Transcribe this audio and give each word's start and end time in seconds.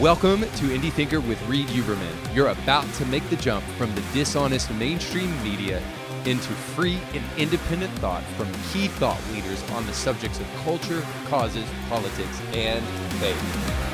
Welcome 0.00 0.40
to 0.40 0.64
Indie 0.70 0.90
Thinker 0.90 1.20
with 1.20 1.46
Reed 1.46 1.66
Uberman. 1.66 2.34
You're 2.34 2.48
about 2.48 2.90
to 2.94 3.04
make 3.04 3.28
the 3.28 3.36
jump 3.36 3.62
from 3.76 3.94
the 3.94 4.00
dishonest 4.14 4.70
mainstream 4.70 5.30
media 5.44 5.82
into 6.24 6.54
free 6.54 6.98
and 7.12 7.22
independent 7.36 7.92
thought 7.98 8.22
from 8.38 8.50
key 8.72 8.88
thought 8.88 9.20
leaders 9.30 9.62
on 9.72 9.84
the 9.84 9.92
subjects 9.92 10.40
of 10.40 10.46
culture, 10.64 11.04
causes, 11.26 11.68
politics, 11.90 12.40
and 12.54 12.82
faith. 13.20 13.89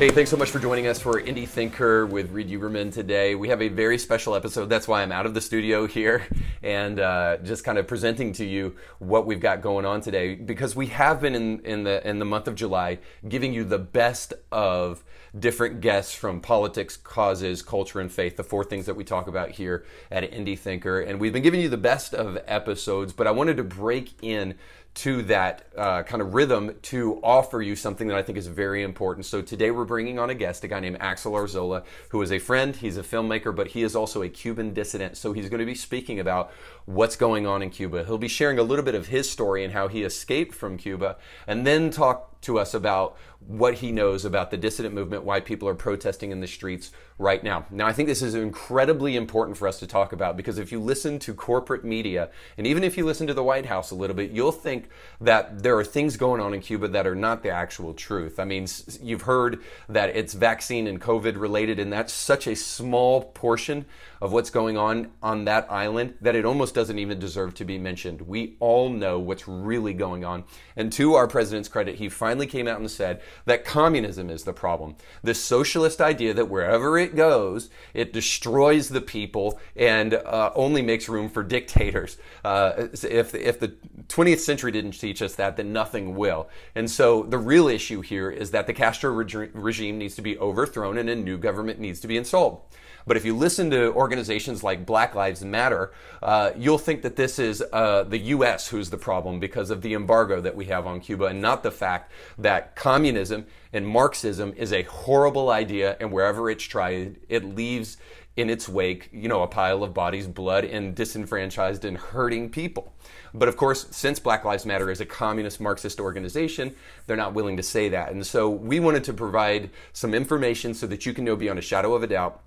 Hey, 0.00 0.08
thanks 0.08 0.30
so 0.30 0.38
much 0.38 0.48
for 0.48 0.58
joining 0.58 0.86
us 0.86 0.98
for 0.98 1.20
Indie 1.20 1.46
Thinker 1.46 2.06
with 2.06 2.30
Reed 2.30 2.48
Uberman 2.48 2.90
today. 2.90 3.34
We 3.34 3.50
have 3.50 3.60
a 3.60 3.68
very 3.68 3.98
special 3.98 4.34
episode. 4.34 4.70
That's 4.70 4.88
why 4.88 5.02
I'm 5.02 5.12
out 5.12 5.26
of 5.26 5.34
the 5.34 5.42
studio 5.42 5.86
here 5.86 6.26
and 6.62 6.98
uh, 6.98 7.36
just 7.44 7.64
kind 7.64 7.76
of 7.76 7.86
presenting 7.86 8.32
to 8.32 8.46
you 8.46 8.76
what 8.98 9.26
we've 9.26 9.40
got 9.40 9.60
going 9.60 9.84
on 9.84 10.00
today 10.00 10.36
because 10.36 10.74
we 10.74 10.86
have 10.86 11.20
been 11.20 11.34
in, 11.34 11.60
in 11.66 11.84
the 11.84 12.08
in 12.08 12.18
the 12.18 12.24
month 12.24 12.48
of 12.48 12.54
July 12.54 12.98
giving 13.28 13.52
you 13.52 13.62
the 13.62 13.78
best 13.78 14.32
of 14.50 15.04
different 15.38 15.82
guests 15.82 16.14
from 16.14 16.40
politics, 16.40 16.96
causes, 16.96 17.62
culture, 17.62 18.00
and 18.00 18.10
faith, 18.10 18.36
the 18.36 18.42
four 18.42 18.64
things 18.64 18.86
that 18.86 18.94
we 18.94 19.04
talk 19.04 19.28
about 19.28 19.50
here 19.50 19.84
at 20.10 20.28
Indie 20.32 20.58
Thinker. 20.58 21.00
And 21.00 21.20
we've 21.20 21.32
been 21.32 21.42
giving 21.42 21.60
you 21.60 21.68
the 21.68 21.76
best 21.76 22.14
of 22.14 22.38
episodes, 22.46 23.12
but 23.12 23.26
I 23.26 23.30
wanted 23.32 23.58
to 23.58 23.64
break 23.64 24.14
in 24.22 24.54
to 24.92 25.22
that 25.22 25.66
uh, 25.76 26.02
kind 26.02 26.20
of 26.20 26.34
rhythm 26.34 26.74
to 26.82 27.20
offer 27.22 27.62
you 27.62 27.76
something 27.76 28.08
that 28.08 28.16
I 28.16 28.22
think 28.22 28.36
is 28.36 28.48
very 28.48 28.82
important. 28.82 29.24
So 29.24 29.40
today 29.40 29.70
we're 29.70 29.84
bringing 29.84 30.18
on 30.18 30.30
a 30.30 30.34
guest, 30.34 30.64
a 30.64 30.68
guy 30.68 30.80
named 30.80 30.96
Axel 31.00 31.32
Arzola, 31.32 31.84
who 32.08 32.20
is 32.22 32.32
a 32.32 32.38
friend. 32.38 32.74
He's 32.74 32.96
a 32.96 33.02
filmmaker, 33.02 33.54
but 33.54 33.68
he 33.68 33.82
is 33.82 33.94
also 33.94 34.22
a 34.22 34.28
Cuban 34.28 34.74
dissident. 34.74 35.16
So 35.16 35.32
he's 35.32 35.48
going 35.48 35.60
to 35.60 35.66
be 35.66 35.76
speaking 35.76 36.18
about 36.18 36.52
what's 36.86 37.16
going 37.16 37.46
on 37.46 37.62
in 37.62 37.70
Cuba. 37.70 38.04
He'll 38.04 38.18
be 38.18 38.28
sharing 38.28 38.58
a 38.58 38.64
little 38.64 38.84
bit 38.84 38.96
of 38.96 39.06
his 39.06 39.30
story 39.30 39.64
and 39.64 39.72
how 39.72 39.86
he 39.88 40.02
escaped 40.02 40.54
from 40.54 40.76
Cuba, 40.76 41.16
and 41.46 41.66
then 41.66 41.90
talk 41.90 42.40
to 42.42 42.58
us 42.58 42.74
about 42.74 43.16
what 43.46 43.74
he 43.74 43.92
knows 43.92 44.24
about 44.24 44.50
the 44.50 44.56
dissident 44.56 44.94
movement, 44.94 45.24
why 45.24 45.40
people 45.40 45.68
are 45.68 45.74
protesting 45.74 46.30
in 46.30 46.40
the 46.40 46.46
streets 46.46 46.90
right 47.20 47.44
now. 47.44 47.66
Now, 47.70 47.86
I 47.86 47.92
think 47.92 48.08
this 48.08 48.22
is 48.22 48.34
incredibly 48.34 49.14
important 49.14 49.58
for 49.58 49.68
us 49.68 49.78
to 49.80 49.86
talk 49.86 50.14
about 50.14 50.38
because 50.38 50.58
if 50.58 50.72
you 50.72 50.80
listen 50.80 51.18
to 51.20 51.34
corporate 51.34 51.84
media, 51.84 52.30
and 52.56 52.66
even 52.66 52.82
if 52.82 52.96
you 52.96 53.04
listen 53.04 53.26
to 53.26 53.34
the 53.34 53.44
White 53.44 53.66
House 53.66 53.90
a 53.90 53.94
little 53.94 54.16
bit, 54.16 54.30
you'll 54.30 54.50
think 54.52 54.88
that 55.20 55.62
there 55.62 55.78
are 55.78 55.84
things 55.84 56.16
going 56.16 56.40
on 56.40 56.54
in 56.54 56.62
Cuba 56.62 56.88
that 56.88 57.06
are 57.06 57.14
not 57.14 57.42
the 57.42 57.50
actual 57.50 57.92
truth. 57.92 58.40
I 58.40 58.46
mean, 58.46 58.66
you've 59.02 59.22
heard 59.22 59.60
that 59.90 60.16
it's 60.16 60.32
vaccine 60.32 60.86
and 60.86 60.98
COVID 60.98 61.38
related, 61.38 61.78
and 61.78 61.92
that's 61.92 62.12
such 62.12 62.46
a 62.46 62.56
small 62.56 63.22
portion 63.22 63.84
of 64.22 64.32
what's 64.32 64.50
going 64.50 64.76
on 64.76 65.10
on 65.22 65.44
that 65.44 65.70
island 65.70 66.14
that 66.20 66.34
it 66.34 66.44
almost 66.44 66.74
doesn't 66.74 66.98
even 66.98 67.18
deserve 67.18 67.54
to 67.54 67.64
be 67.64 67.78
mentioned. 67.78 68.22
We 68.22 68.56
all 68.60 68.88
know 68.88 69.18
what's 69.18 69.46
really 69.46 69.94
going 69.94 70.24
on. 70.24 70.44
And 70.76 70.92
to 70.94 71.14
our 71.14 71.26
president's 71.26 71.68
credit, 71.68 71.96
he 71.96 72.08
finally 72.08 72.46
came 72.46 72.68
out 72.68 72.80
and 72.80 72.90
said 72.90 73.20
that 73.44 73.64
communism 73.64 74.30
is 74.30 74.44
the 74.44 74.52
problem. 74.52 74.96
This 75.22 75.42
socialist 75.42 76.00
idea 76.00 76.34
that 76.34 76.48
wherever 76.48 76.98
it 76.98 77.09
goes, 77.14 77.70
it 77.94 78.12
destroys 78.12 78.88
the 78.88 79.00
people 79.00 79.60
and 79.76 80.14
uh, 80.14 80.50
only 80.54 80.82
makes 80.82 81.08
room 81.08 81.28
for 81.28 81.42
dictators. 81.42 82.16
Uh, 82.44 82.88
if, 83.02 83.34
if 83.34 83.60
the 83.60 83.74
20th 84.08 84.38
century 84.38 84.72
didn't 84.72 84.92
teach 84.92 85.22
us 85.22 85.34
that, 85.36 85.56
then 85.56 85.72
nothing 85.72 86.16
will. 86.16 86.48
And 86.74 86.90
so 86.90 87.22
the 87.22 87.38
real 87.38 87.68
issue 87.68 88.00
here 88.00 88.30
is 88.30 88.50
that 88.50 88.66
the 88.66 88.74
Castro 88.74 89.10
regime 89.10 89.98
needs 89.98 90.14
to 90.16 90.22
be 90.22 90.38
overthrown 90.38 90.98
and 90.98 91.08
a 91.08 91.16
new 91.16 91.38
government 91.38 91.78
needs 91.78 92.00
to 92.00 92.08
be 92.08 92.16
installed. 92.16 92.62
But 93.06 93.16
if 93.16 93.24
you 93.24 93.36
listen 93.36 93.70
to 93.70 93.92
organizations 93.92 94.62
like 94.62 94.86
Black 94.86 95.14
Lives 95.14 95.44
Matter, 95.44 95.92
uh, 96.22 96.52
you'll 96.56 96.78
think 96.78 97.02
that 97.02 97.16
this 97.16 97.38
is 97.38 97.62
uh, 97.72 98.04
the 98.04 98.18
U.S. 98.18 98.68
who's 98.68 98.90
the 98.90 98.98
problem 98.98 99.40
because 99.40 99.70
of 99.70 99.82
the 99.82 99.94
embargo 99.94 100.40
that 100.40 100.54
we 100.54 100.66
have 100.66 100.86
on 100.86 101.00
Cuba, 101.00 101.26
and 101.26 101.40
not 101.40 101.62
the 101.62 101.70
fact 101.70 102.12
that 102.38 102.76
communism 102.76 103.46
and 103.72 103.86
Marxism 103.86 104.52
is 104.56 104.72
a 104.72 104.82
horrible 104.82 105.50
idea, 105.50 105.96
and 106.00 106.12
wherever 106.12 106.50
it's 106.50 106.64
tried, 106.64 107.16
it 107.28 107.44
leaves 107.44 107.96
in 108.36 108.48
its 108.48 108.68
wake, 108.68 109.08
you 109.12 109.28
know, 109.28 109.42
a 109.42 109.46
pile 109.46 109.82
of 109.82 109.92
bodies, 109.92 110.26
blood, 110.26 110.64
and 110.64 110.94
disenfranchised 110.94 111.84
and 111.84 111.98
hurting 111.98 112.50
people. 112.50 112.92
But 113.34 113.48
of 113.48 113.56
course, 113.56 113.86
since 113.90 114.18
Black 114.18 114.44
Lives 114.44 114.64
Matter 114.64 114.90
is 114.90 115.00
a 115.00 115.06
communist 115.06 115.60
Marxist 115.60 116.00
organization, 116.00 116.74
they're 117.06 117.16
not 117.16 117.34
willing 117.34 117.56
to 117.56 117.62
say 117.62 117.88
that. 117.90 118.12
And 118.12 118.26
so 118.26 118.48
we 118.48 118.80
wanted 118.80 119.04
to 119.04 119.12
provide 119.12 119.70
some 119.92 120.14
information 120.14 120.74
so 120.74 120.86
that 120.86 121.06
you 121.06 121.12
can 121.12 121.24
know 121.24 121.36
beyond 121.36 121.58
a 121.58 121.62
shadow 121.62 121.94
of 121.94 122.02
a 122.02 122.06
doubt 122.06 122.40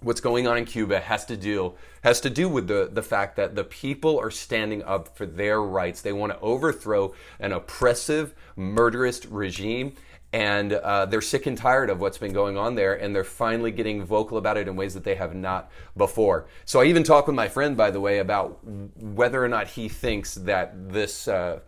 what's 0.00 0.20
going 0.20 0.46
on 0.46 0.58
in 0.58 0.64
Cuba 0.64 1.00
has 1.00 1.24
to 1.24 1.36
do 1.36 1.72
has 2.02 2.20
to 2.20 2.30
do 2.30 2.48
with 2.48 2.68
the 2.68 2.88
the 2.92 3.02
fact 3.02 3.36
that 3.36 3.54
the 3.54 3.64
people 3.64 4.18
are 4.18 4.30
standing 4.30 4.82
up 4.82 5.16
for 5.16 5.26
their 5.26 5.60
rights. 5.62 6.02
They 6.02 6.12
want 6.12 6.32
to 6.32 6.40
overthrow 6.40 7.14
an 7.40 7.52
oppressive, 7.52 8.34
murderous 8.56 9.24
regime. 9.26 9.94
And 10.32 10.72
uh, 10.72 11.06
they're 11.06 11.22
sick 11.22 11.46
and 11.46 11.56
tired 11.56 11.88
of 11.88 12.00
what's 12.00 12.18
been 12.18 12.32
going 12.32 12.58
on 12.58 12.74
there, 12.74 12.94
and 12.94 13.14
they're 13.14 13.24
finally 13.24 13.70
getting 13.70 14.04
vocal 14.04 14.36
about 14.38 14.56
it 14.56 14.68
in 14.68 14.76
ways 14.76 14.92
that 14.94 15.04
they 15.04 15.14
have 15.14 15.34
not 15.34 15.70
before. 15.96 16.46
So, 16.64 16.80
I 16.80 16.84
even 16.86 17.04
talked 17.04 17.28
with 17.28 17.36
my 17.36 17.48
friend, 17.48 17.76
by 17.76 17.90
the 17.90 18.00
way, 18.00 18.18
about 18.18 18.58
whether 18.64 19.42
or 19.42 19.48
not 19.48 19.68
he 19.68 19.88
thinks 19.88 20.34
that 20.34 20.92
this 20.92 21.28
uh, 21.28 21.60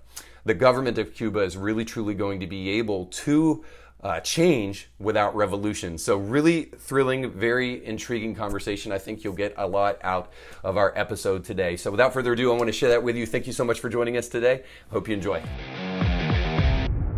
the 0.44 0.54
government 0.54 0.98
of 0.98 1.14
Cuba 1.14 1.40
is 1.40 1.56
really 1.56 1.84
truly 1.84 2.14
going 2.14 2.40
to 2.40 2.46
be 2.46 2.70
able 2.70 3.06
to 3.06 3.64
uh, 4.02 4.20
change 4.20 4.88
without 4.98 5.34
revolution. 5.34 5.98
So, 5.98 6.16
really 6.16 6.64
thrilling, 6.64 7.30
very 7.30 7.84
intriguing 7.84 8.34
conversation. 8.34 8.92
I 8.92 8.98
think 8.98 9.24
you'll 9.24 9.34
get 9.34 9.54
a 9.56 9.66
lot 9.66 9.98
out 10.02 10.32
of 10.62 10.76
our 10.76 10.92
episode 10.96 11.44
today. 11.44 11.76
So, 11.76 11.90
without 11.90 12.12
further 12.12 12.32
ado, 12.32 12.52
I 12.52 12.56
want 12.56 12.68
to 12.68 12.72
share 12.72 12.90
that 12.90 13.02
with 13.02 13.16
you. 13.16 13.26
Thank 13.26 13.46
you 13.46 13.52
so 13.52 13.64
much 13.64 13.80
for 13.80 13.88
joining 13.88 14.16
us 14.16 14.28
today. 14.28 14.62
Hope 14.90 15.08
you 15.08 15.14
enjoy. 15.14 15.42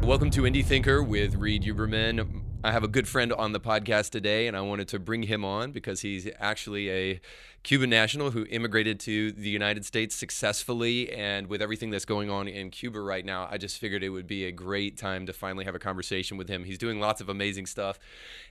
Welcome 0.03 0.31
to 0.31 0.43
Indie 0.43 0.65
Thinker 0.65 1.03
with 1.03 1.35
Reed 1.37 1.63
Uberman. 1.63 2.43
I 2.65 2.73
have 2.73 2.83
a 2.83 2.89
good 2.89 3.07
friend 3.07 3.33
on 3.33 3.53
the 3.53 3.61
podcast 3.61 4.11
today, 4.11 4.49
and 4.49 4.57
I 4.57 4.61
wanted 4.63 4.89
to 4.89 4.99
bring 4.99 5.25
him 5.25 5.45
on 5.45 5.73
because 5.73 6.01
he's 6.01 6.29
actually 6.41 6.91
a 6.91 7.21
Cuban 7.63 7.91
national 7.91 8.31
who 8.31 8.47
immigrated 8.51 8.99
to 9.01 9.31
the 9.31 9.51
United 9.51 9.85
States 9.85 10.17
successfully. 10.17 11.13
And 11.13 11.47
with 11.47 11.63
everything 11.63 11.91
that's 11.91 12.07
going 12.07 12.29
on 12.29 12.49
in 12.49 12.71
Cuba 12.71 13.01
right 13.01 13.25
now, 13.25 13.47
I 13.51 13.59
just 13.59 13.79
figured 13.79 14.03
it 14.03 14.09
would 14.09 14.27
be 14.27 14.47
a 14.47 14.53
great 14.53 14.97
time 14.97 15.27
to 15.27 15.33
finally 15.33 15.67
have 15.67 15.75
a 15.75 15.79
conversation 15.79 16.39
with 16.39 16.49
him. 16.49 16.65
He's 16.65 16.79
doing 16.79 16.99
lots 16.99 17.21
of 17.21 17.29
amazing 17.29 17.67
stuff, 17.67 17.99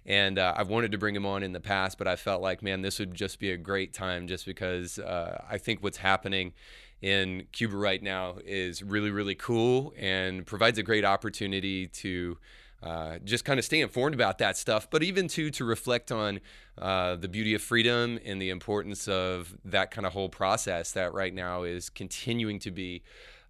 and 0.05 0.39
uh, 0.39 0.53
I've 0.55 0.69
wanted 0.69 0.91
to 0.93 0.97
bring 0.97 1.15
him 1.15 1.25
on 1.25 1.43
in 1.43 1.51
the 1.51 1.59
past, 1.59 1.97
but 1.97 2.07
I 2.07 2.15
felt 2.15 2.41
like, 2.41 2.61
man, 2.61 2.83
this 2.83 2.99
would 2.99 3.15
just 3.15 3.39
be 3.39 3.51
a 3.51 3.57
great 3.57 3.93
time 3.93 4.27
just 4.27 4.45
because 4.45 4.97
uh, 4.99 5.43
I 5.49 5.57
think 5.57 5.83
what's 5.83 5.97
happening 5.97 6.53
in 7.01 7.47
Cuba 7.51 7.77
right 7.77 8.01
now 8.01 8.35
is 8.45 8.83
really, 8.83 9.11
really 9.11 9.35
cool 9.35 9.93
and 9.97 10.45
provides 10.45 10.77
a 10.77 10.83
great 10.83 11.05
opportunity 11.05 11.87
to 11.87 12.37
uh, 12.81 13.19
just 13.25 13.43
kind 13.43 13.59
of 13.59 13.65
stay 13.65 13.81
informed 13.81 14.15
about 14.15 14.37
that 14.37 14.55
stuff, 14.55 14.89
but 14.89 15.03
even 15.03 15.27
to 15.27 15.51
to 15.51 15.65
reflect 15.65 16.11
on 16.11 16.39
uh, 16.77 17.15
the 17.15 17.27
beauty 17.27 17.53
of 17.53 17.61
freedom 17.61 18.19
and 18.23 18.41
the 18.41 18.49
importance 18.49 19.07
of 19.07 19.53
that 19.65 19.91
kind 19.91 20.07
of 20.07 20.13
whole 20.13 20.29
process 20.29 20.93
that 20.93 21.13
right 21.13 21.33
now 21.33 21.63
is 21.63 21.89
continuing 21.89 22.57
to 22.57 22.71
be 22.71 23.03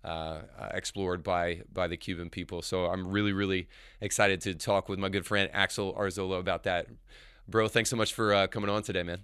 uh, 0.03 0.39
explored 0.71 1.23
by 1.23 1.61
by 1.71 1.87
the 1.87 1.97
Cuban 1.97 2.29
people. 2.29 2.63
So 2.63 2.85
I'm 2.85 3.07
really 3.07 3.33
really 3.33 3.67
excited 4.01 4.41
to 4.41 4.55
talk 4.55 4.89
with 4.89 4.97
my 4.97 5.09
good 5.09 5.27
friend 5.27 5.49
Axel 5.53 5.93
Arzola 5.93 6.39
about 6.39 6.63
that. 6.63 6.87
Bro, 7.47 7.67
thanks 7.67 7.89
so 7.91 7.95
much 7.95 8.13
for 8.13 8.33
uh, 8.33 8.47
coming 8.47 8.69
on 8.69 8.81
today, 8.81 9.03
man. 9.03 9.21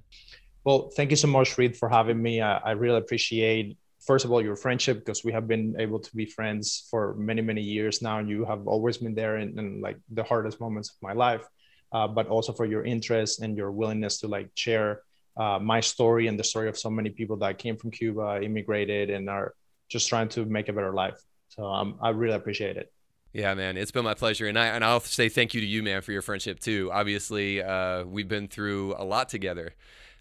Well, 0.63 0.89
thank 0.95 1.11
you 1.11 1.15
so 1.15 1.27
much, 1.27 1.57
Reed, 1.57 1.77
for 1.77 1.89
having 1.89 2.21
me. 2.21 2.41
I, 2.41 2.57
I 2.57 2.71
really 2.71 2.97
appreciate 2.97 3.77
first 4.05 4.25
of 4.25 4.31
all 4.31 4.41
your 4.41 4.55
friendship 4.55 4.99
because 4.99 5.23
we 5.23 5.31
have 5.31 5.47
been 5.47 5.75
able 5.79 5.99
to 5.99 6.15
be 6.15 6.25
friends 6.25 6.87
for 6.89 7.15
many 7.15 7.41
many 7.41 7.61
years 7.61 8.01
now 8.01 8.19
and 8.19 8.29
you 8.29 8.45
have 8.45 8.67
always 8.67 8.97
been 8.97 9.15
there 9.15 9.37
in, 9.37 9.57
in 9.59 9.81
like 9.81 9.97
the 10.11 10.23
hardest 10.23 10.59
moments 10.59 10.89
of 10.89 10.95
my 11.01 11.13
life. 11.13 11.45
Uh, 11.91 12.07
but 12.07 12.27
also 12.27 12.51
for 12.51 12.65
your 12.65 12.83
interest 12.83 13.41
and 13.41 13.55
your 13.55 13.71
willingness 13.71 14.19
to 14.19 14.27
like 14.27 14.49
share 14.55 15.01
uh, 15.37 15.59
my 15.59 15.79
story 15.79 16.27
and 16.27 16.37
the 16.37 16.43
story 16.43 16.67
of 16.67 16.77
so 16.77 16.89
many 16.89 17.09
people 17.09 17.37
that 17.37 17.57
came 17.57 17.77
from 17.77 17.91
cuba 17.91 18.41
immigrated 18.41 19.09
and 19.09 19.29
are 19.29 19.53
just 19.87 20.09
trying 20.09 20.27
to 20.27 20.45
make 20.45 20.67
a 20.67 20.73
better 20.73 20.93
life. 20.93 21.19
So 21.49 21.65
um, 21.65 21.97
i 22.01 22.09
really 22.09 22.35
appreciate 22.35 22.77
it. 22.77 22.91
Yeah, 23.33 23.53
man, 23.53 23.75
it's 23.75 23.91
been 23.91 24.05
my 24.05 24.13
pleasure, 24.13 24.47
and 24.47 24.57
I 24.57 24.67
and 24.67 24.83
I'll 24.83 25.01
say 25.01 25.27
thank 25.27 25.53
you 25.53 25.59
to 25.59 25.67
you, 25.67 25.83
man, 25.83 26.01
for 26.01 26.13
your 26.13 26.21
friendship 26.21 26.57
too. 26.57 26.89
Obviously, 26.93 27.61
uh, 27.61 28.05
we've 28.05 28.29
been 28.29 28.47
through 28.47 28.95
a 28.97 29.03
lot 29.03 29.27
together, 29.27 29.73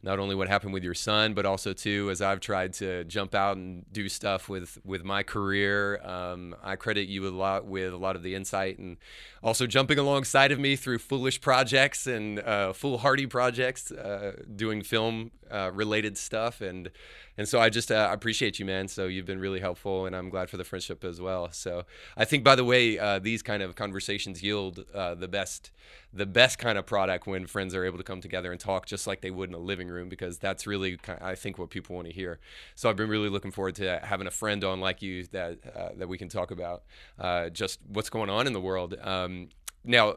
not 0.04 0.18
only 0.18 0.34
what 0.34 0.48
happened 0.48 0.74
with 0.74 0.84
your 0.84 0.94
son, 0.94 1.32
but 1.32 1.46
also 1.46 1.72
too 1.72 2.10
as 2.10 2.20
I've 2.20 2.40
tried 2.40 2.74
to 2.74 3.04
jump 3.04 3.34
out 3.34 3.56
and 3.56 3.84
do 3.90 4.08
stuff 4.08 4.48
with 4.48 4.78
with 4.84 5.02
my 5.02 5.22
career. 5.22 6.00
Um, 6.04 6.54
I 6.62 6.76
credit 6.76 7.08
you 7.08 7.26
a 7.26 7.30
lot 7.30 7.64
with 7.64 7.92
a 7.92 7.96
lot 7.96 8.14
of 8.14 8.22
the 8.22 8.34
insight 8.34 8.78
and 8.78 8.98
also 9.42 9.66
jumping 9.66 9.98
alongside 9.98 10.52
of 10.52 10.60
me 10.60 10.76
through 10.76 10.98
foolish 10.98 11.40
projects 11.40 12.06
and 12.06 12.38
uh, 12.40 12.72
foolhardy 12.74 13.26
projects, 13.26 13.90
uh, 13.90 14.42
doing 14.54 14.82
film 14.82 15.30
uh, 15.50 15.70
related 15.72 16.18
stuff 16.18 16.60
and 16.60 16.90
and 17.36 17.48
so 17.48 17.58
I 17.58 17.68
just 17.68 17.90
uh, 17.90 18.10
appreciate 18.12 18.58
you, 18.58 18.64
man. 18.64 18.86
So 18.86 19.06
you've 19.06 19.26
been 19.26 19.40
really 19.40 19.58
helpful, 19.58 20.06
and 20.06 20.14
I'm 20.14 20.30
glad 20.30 20.50
for 20.50 20.56
the 20.56 20.64
friendship 20.64 21.02
as 21.04 21.20
well. 21.20 21.50
So 21.50 21.84
I 22.16 22.24
think, 22.24 22.44
by 22.44 22.54
the 22.54 22.64
way, 22.64 22.98
uh, 22.98 23.18
these 23.18 23.42
kind 23.42 23.62
of 23.62 23.74
conversations 23.74 24.42
yield 24.42 24.84
uh, 24.94 25.14
the 25.14 25.26
best 25.26 25.72
the 26.14 26.26
best 26.26 26.58
kind 26.58 26.78
of 26.78 26.86
product 26.86 27.26
when 27.26 27.46
friends 27.46 27.74
are 27.74 27.84
able 27.84 27.98
to 27.98 28.04
come 28.04 28.20
together 28.20 28.52
and 28.52 28.60
talk 28.60 28.86
just 28.86 29.06
like 29.06 29.20
they 29.20 29.32
would 29.32 29.48
in 29.48 29.54
a 29.54 29.58
living 29.58 29.88
room 29.88 30.08
because 30.08 30.38
that's 30.38 30.66
really 30.66 30.98
I 31.20 31.34
think 31.34 31.58
what 31.58 31.70
people 31.70 31.96
want 31.96 32.06
to 32.06 32.14
hear. 32.14 32.38
So 32.76 32.88
I've 32.88 32.96
been 32.96 33.08
really 33.08 33.28
looking 33.28 33.50
forward 33.50 33.74
to 33.76 34.00
having 34.02 34.26
a 34.26 34.30
friend 34.30 34.62
on 34.62 34.80
like 34.80 35.02
you 35.02 35.24
that 35.32 35.58
uh, 35.74 35.88
that 35.96 36.08
we 36.08 36.16
can 36.16 36.28
talk 36.28 36.50
about 36.52 36.84
uh, 37.18 37.48
just 37.48 37.80
what's 37.88 38.10
going 38.10 38.30
on 38.30 38.46
in 38.46 38.52
the 38.52 38.60
world. 38.60 38.94
Um, 39.02 39.48
now 39.84 40.14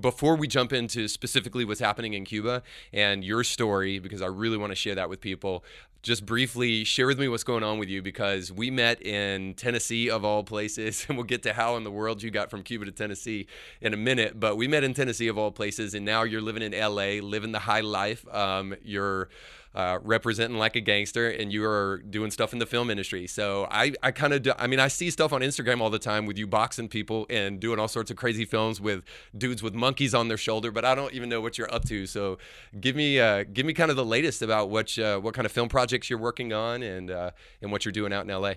before 0.00 0.36
we 0.36 0.46
jump 0.46 0.72
into 0.72 1.08
specifically 1.08 1.64
what's 1.64 1.80
happening 1.80 2.14
in 2.14 2.24
Cuba 2.24 2.62
and 2.92 3.24
your 3.24 3.44
story, 3.44 3.98
because 3.98 4.22
I 4.22 4.26
really 4.26 4.56
want 4.56 4.70
to 4.70 4.76
share 4.76 4.94
that 4.94 5.08
with 5.08 5.20
people, 5.20 5.64
just 6.02 6.26
briefly 6.26 6.84
share 6.84 7.06
with 7.06 7.18
me 7.18 7.28
what's 7.28 7.44
going 7.44 7.64
on 7.64 7.78
with 7.78 7.88
you 7.88 8.02
because 8.02 8.52
we 8.52 8.70
met 8.70 9.00
in 9.00 9.54
Tennessee, 9.54 10.10
of 10.10 10.22
all 10.24 10.44
places, 10.44 11.06
and 11.08 11.16
we'll 11.16 11.24
get 11.24 11.42
to 11.44 11.54
how 11.54 11.76
in 11.76 11.84
the 11.84 11.90
world 11.90 12.22
you 12.22 12.30
got 12.30 12.50
from 12.50 12.62
Cuba 12.62 12.84
to 12.84 12.92
Tennessee 12.92 13.46
in 13.80 13.94
a 13.94 13.96
minute. 13.96 14.38
But 14.38 14.56
we 14.56 14.68
met 14.68 14.84
in 14.84 14.92
Tennessee, 14.92 15.28
of 15.28 15.38
all 15.38 15.50
places, 15.50 15.94
and 15.94 16.04
now 16.04 16.22
you're 16.22 16.42
living 16.42 16.62
in 16.62 16.72
LA, 16.72 17.20
living 17.26 17.52
the 17.52 17.60
high 17.60 17.80
life. 17.80 18.26
Um, 18.32 18.74
you're 18.84 19.30
uh, 19.74 19.98
representing 20.02 20.56
like 20.56 20.76
a 20.76 20.80
gangster 20.80 21.28
and 21.28 21.52
you 21.52 21.64
are 21.64 21.98
doing 22.08 22.30
stuff 22.30 22.52
in 22.52 22.58
the 22.58 22.66
film 22.66 22.90
industry. 22.90 23.26
So 23.26 23.66
I, 23.70 23.92
I 24.02 24.12
kind 24.12 24.32
of, 24.32 24.46
I 24.58 24.66
mean, 24.66 24.78
I 24.78 24.88
see 24.88 25.10
stuff 25.10 25.32
on 25.32 25.40
Instagram 25.40 25.80
all 25.80 25.90
the 25.90 25.98
time 25.98 26.26
with 26.26 26.38
you 26.38 26.46
boxing 26.46 26.88
people 26.88 27.26
and 27.28 27.58
doing 27.58 27.80
all 27.80 27.88
sorts 27.88 28.10
of 28.10 28.16
crazy 28.16 28.44
films 28.44 28.80
with 28.80 29.02
dudes 29.36 29.62
with 29.62 29.74
monkeys 29.74 30.14
on 30.14 30.28
their 30.28 30.36
shoulder, 30.36 30.70
but 30.70 30.84
I 30.84 30.94
don't 30.94 31.12
even 31.12 31.28
know 31.28 31.40
what 31.40 31.58
you're 31.58 31.72
up 31.74 31.84
to. 31.86 32.06
So 32.06 32.38
give 32.80 32.94
me, 32.94 33.18
uh, 33.18 33.44
give 33.52 33.66
me 33.66 33.74
kind 33.74 33.90
of 33.90 33.96
the 33.96 34.04
latest 34.04 34.42
about 34.42 34.70
what, 34.70 34.96
uh, 34.98 35.18
what 35.18 35.34
kind 35.34 35.44
of 35.44 35.50
film 35.50 35.68
projects 35.68 36.08
you're 36.08 36.20
working 36.20 36.52
on 36.52 36.82
and, 36.82 37.10
uh, 37.10 37.32
and 37.60 37.72
what 37.72 37.84
you're 37.84 37.92
doing 37.92 38.12
out 38.12 38.28
in 38.28 38.34
LA. 38.34 38.54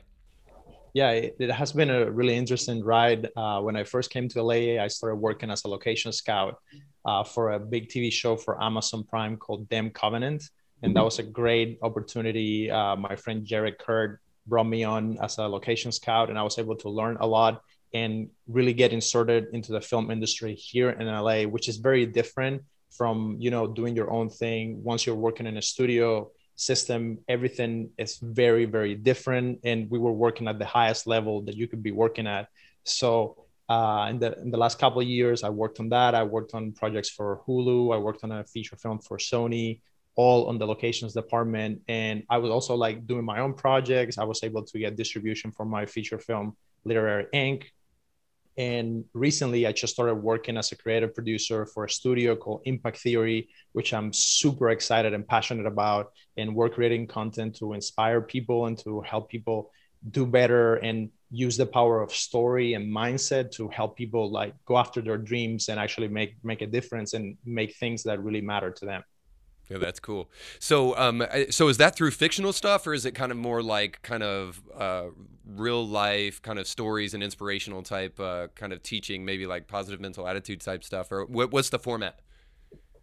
Yeah, 0.94 1.12
it, 1.12 1.52
has 1.52 1.74
been 1.74 1.90
a 1.90 2.10
really 2.10 2.36
interesting 2.36 2.84
ride. 2.84 3.30
Uh, 3.36 3.62
when 3.62 3.76
I 3.76 3.84
first 3.84 4.10
came 4.10 4.28
to 4.30 4.42
LA, 4.42 4.82
I 4.82 4.88
started 4.88 5.18
working 5.18 5.52
as 5.52 5.64
a 5.66 5.68
location 5.68 6.12
scout 6.12 6.60
for 7.26 7.54
a 7.54 7.60
big 7.60 7.90
TV 7.90 8.12
show 8.12 8.36
for 8.36 8.62
Amazon 8.62 9.04
Prime 9.04 9.38
called 9.38 9.68
Damned 9.70 9.94
Covenant 9.94 10.50
and 10.84 10.96
that 10.96 11.04
was 11.04 11.20
a 11.20 11.24
great 11.24 11.80
opportunity. 11.82 12.70
Uh, 12.70 12.96
my 12.96 13.16
friend 13.16 13.46
Jared 13.46 13.78
Kurt 13.80 14.22
brought 14.46 14.66
me 14.68 14.84
on 14.84 15.18
as 15.22 15.38
a 15.38 15.48
location 15.48 15.92
scout, 15.92 16.30
and 16.30 16.38
I 16.38 16.44
was 16.44 16.58
able 16.58 16.76
to 16.78 16.90
learn 16.90 17.18
a 17.20 17.28
lot 17.28 17.62
and 17.94 18.30
really 18.48 18.74
get 18.74 18.94
inserted 18.94 19.48
into 19.54 19.72
the 19.72 19.82
film 19.82 20.12
industry 20.12 20.54
here 20.54 20.90
in 20.90 21.08
LA, 21.08 21.44
which 21.44 21.68
is 21.70 21.78
very 21.78 22.06
different 22.06 22.64
from 22.92 23.38
you 23.40 23.52
know 23.52 23.68
doing 23.68 23.96
your 23.96 24.12
own 24.12 24.30
thing. 24.30 24.84
Once 24.84 25.06
you're 25.06 25.16
working 25.16 25.48
in 25.48 25.58
a 25.58 25.62
studio 25.62 26.32
system, 26.56 27.20
everything 27.28 27.90
is 27.98 28.18
very 28.18 28.66
very 28.66 28.96
different, 28.96 29.60
and 29.64 29.90
we 29.90 30.00
were 30.00 30.14
working 30.14 30.48
at 30.48 30.60
the 30.60 30.66
highest 30.66 31.08
level 31.08 31.42
that 31.42 31.56
you 31.56 31.68
could 31.68 31.84
be 31.84 31.92
working 31.92 32.28
at. 32.28 32.48
So. 32.84 33.44
Uh, 33.70 34.08
in 34.12 34.18
the 34.18 34.32
in 34.40 34.50
the 34.50 34.56
last 34.56 34.80
couple 34.80 35.02
of 35.02 35.08
years, 35.10 35.44
I 35.44 35.50
worked 35.50 35.82
on 35.82 35.90
that. 35.90 36.16
I 36.16 36.24
worked 36.24 36.54
on 36.54 36.72
projects 36.72 37.10
for 37.10 37.42
Hulu. 37.46 37.94
I 37.94 37.98
worked 37.98 38.24
on 38.24 38.32
a 38.32 38.46
feature 38.46 38.78
film 38.78 39.00
for 39.00 39.18
Sony 39.18 39.82
all 40.18 40.48
on 40.48 40.58
the 40.58 40.66
locations 40.66 41.14
department. 41.14 41.80
And 41.88 42.24
I 42.30 42.40
was 42.40 42.52
also 42.52 42.76
like 42.76 43.08
doing 43.08 43.24
my 43.24 43.40
own 43.40 43.54
projects. 43.54 44.18
I 44.18 44.26
was 44.26 44.44
able 44.44 44.64
to 44.64 44.80
get 44.80 44.98
distribution 44.98 45.52
for 45.52 45.64
my 45.64 45.86
feature 45.86 46.20
film, 46.20 46.58
Literary 46.84 47.28
Inc. 47.34 47.66
And 48.58 49.06
recently, 49.14 49.68
I 49.68 49.72
just 49.72 49.94
started 49.94 50.16
working 50.16 50.58
as 50.58 50.72
a 50.72 50.76
creative 50.76 51.14
producer 51.14 51.68
for 51.68 51.86
a 51.86 51.90
studio 51.90 52.36
called 52.36 52.64
Impact 52.66 52.98
Theory, 52.98 53.50
which 53.74 53.94
I'm 53.94 54.12
super 54.12 54.72
excited 54.72 55.14
and 55.14 55.28
passionate 55.28 55.68
about. 55.68 56.12
And 56.38 56.56
we're 56.56 56.70
creating 56.70 57.06
content 57.06 57.56
to 57.58 57.74
inspire 57.74 58.20
people 58.20 58.66
and 58.66 58.76
to 58.80 59.02
help 59.02 59.30
people 59.30 59.72
do 60.10 60.26
better 60.26 60.76
and 60.78 61.12
use 61.30 61.58
the 61.58 61.68
power 61.68 62.02
of 62.02 62.12
story 62.12 62.74
and 62.74 62.92
mindset 62.92 63.52
to 63.52 63.68
help 63.68 63.96
people 63.96 64.32
like 64.32 64.54
go 64.66 64.78
after 64.78 65.02
their 65.02 65.18
dreams 65.18 65.70
and 65.70 65.80
actually 65.80 66.08
make 66.08 66.36
make 66.44 66.62
a 66.62 66.68
difference 66.68 67.14
and 67.14 67.38
make 67.46 67.76
things 67.76 68.02
that 68.04 68.24
really 68.24 68.42
matter 68.42 68.72
to 68.72 68.86
them. 68.86 69.04
Yeah, 69.70 69.80
that's 69.80 70.00
cool. 70.00 70.30
So, 70.60 70.98
um, 70.98 71.26
so 71.50 71.68
is 71.68 71.78
that 71.78 71.96
through 71.96 72.12
fictional 72.12 72.54
stuff, 72.54 72.88
or 72.88 72.94
is 72.94 73.06
it 73.06 73.12
kind 73.12 73.32
of 73.32 73.38
more 73.38 73.62
like 73.62 74.02
kind 74.02 74.24
of 74.24 74.62
uh, 74.74 75.08
real 75.46 75.86
life 75.86 76.42
kind 76.42 76.58
of 76.58 76.68
stories 76.68 77.14
and 77.14 77.22
inspirational 77.22 77.84
type 77.84 78.18
uh, 78.20 78.48
kind 78.56 78.72
of 78.72 78.82
teaching, 78.82 79.26
maybe 79.26 79.46
like 79.46 79.68
positive 79.68 80.00
mental 80.00 80.28
attitude 80.28 80.62
type 80.62 80.84
stuff, 80.86 81.12
or 81.12 81.26
what, 81.26 81.52
what's 81.52 81.70
the 81.70 81.80
format? 81.80 82.20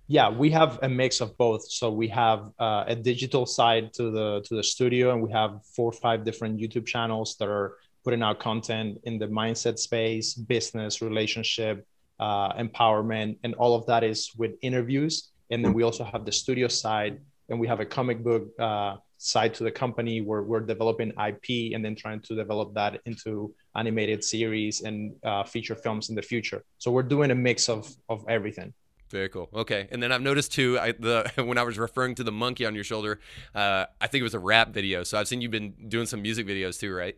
Yeah, 0.06 0.30
we 0.30 0.50
have 0.50 0.78
a 0.82 0.88
mix 0.88 1.20
of 1.20 1.36
both. 1.36 1.70
So 1.70 1.90
we 1.90 2.08
have 2.08 2.50
uh, 2.58 2.84
a 2.86 2.94
digital 2.94 3.46
side 3.46 3.92
to 3.94 4.10
the 4.10 4.42
to 4.46 4.56
the 4.56 4.64
studio, 4.64 5.12
and 5.12 5.22
we 5.22 5.32
have 5.32 5.60
four 5.76 5.90
or 5.90 5.92
five 5.92 6.24
different 6.24 6.58
YouTube 6.58 6.86
channels 6.86 7.36
that 7.38 7.48
are 7.48 7.76
putting 8.04 8.22
out 8.22 8.38
content 8.38 8.98
in 9.04 9.18
the 9.18 9.26
mindset 9.26 9.78
space, 9.78 10.34
business, 10.34 11.00
relationship, 11.00 11.86
uh, 12.20 12.52
empowerment, 12.54 13.38
and 13.44 13.54
all 13.54 13.74
of 13.74 13.86
that 13.86 14.04
is 14.04 14.30
with 14.36 14.52
interviews 14.62 15.30
and 15.50 15.64
then 15.64 15.72
we 15.72 15.82
also 15.82 16.04
have 16.04 16.24
the 16.24 16.32
studio 16.32 16.68
side 16.68 17.20
and 17.48 17.60
we 17.60 17.66
have 17.66 17.80
a 17.80 17.86
comic 17.86 18.22
book 18.22 18.48
uh, 18.58 18.96
side 19.18 19.54
to 19.54 19.64
the 19.64 19.70
company 19.70 20.20
where 20.20 20.42
we're 20.42 20.60
developing 20.60 21.12
ip 21.28 21.74
and 21.74 21.84
then 21.84 21.94
trying 21.94 22.20
to 22.20 22.34
develop 22.34 22.74
that 22.74 23.00
into 23.06 23.54
animated 23.76 24.22
series 24.22 24.82
and 24.82 25.14
uh, 25.24 25.44
feature 25.44 25.74
films 25.74 26.08
in 26.10 26.14
the 26.14 26.22
future 26.22 26.62
so 26.78 26.90
we're 26.90 27.02
doing 27.02 27.30
a 27.30 27.34
mix 27.34 27.68
of 27.68 27.90
of 28.08 28.24
everything 28.28 28.72
very 29.14 29.28
cool. 29.28 29.48
Okay, 29.54 29.86
and 29.92 30.02
then 30.02 30.10
I've 30.10 30.22
noticed 30.22 30.52
too. 30.52 30.76
I, 30.76 30.90
the 30.90 31.30
when 31.36 31.56
I 31.56 31.62
was 31.62 31.78
referring 31.78 32.16
to 32.16 32.24
the 32.24 32.32
monkey 32.32 32.66
on 32.66 32.74
your 32.74 32.82
shoulder, 32.82 33.20
uh, 33.54 33.86
I 34.00 34.08
think 34.08 34.20
it 34.20 34.24
was 34.24 34.34
a 34.34 34.40
rap 34.40 34.74
video. 34.74 35.04
So 35.04 35.16
I've 35.16 35.28
seen 35.28 35.40
you've 35.40 35.52
been 35.52 35.72
doing 35.86 36.06
some 36.06 36.20
music 36.20 36.48
videos 36.48 36.80
too, 36.80 36.92
right? 36.92 37.16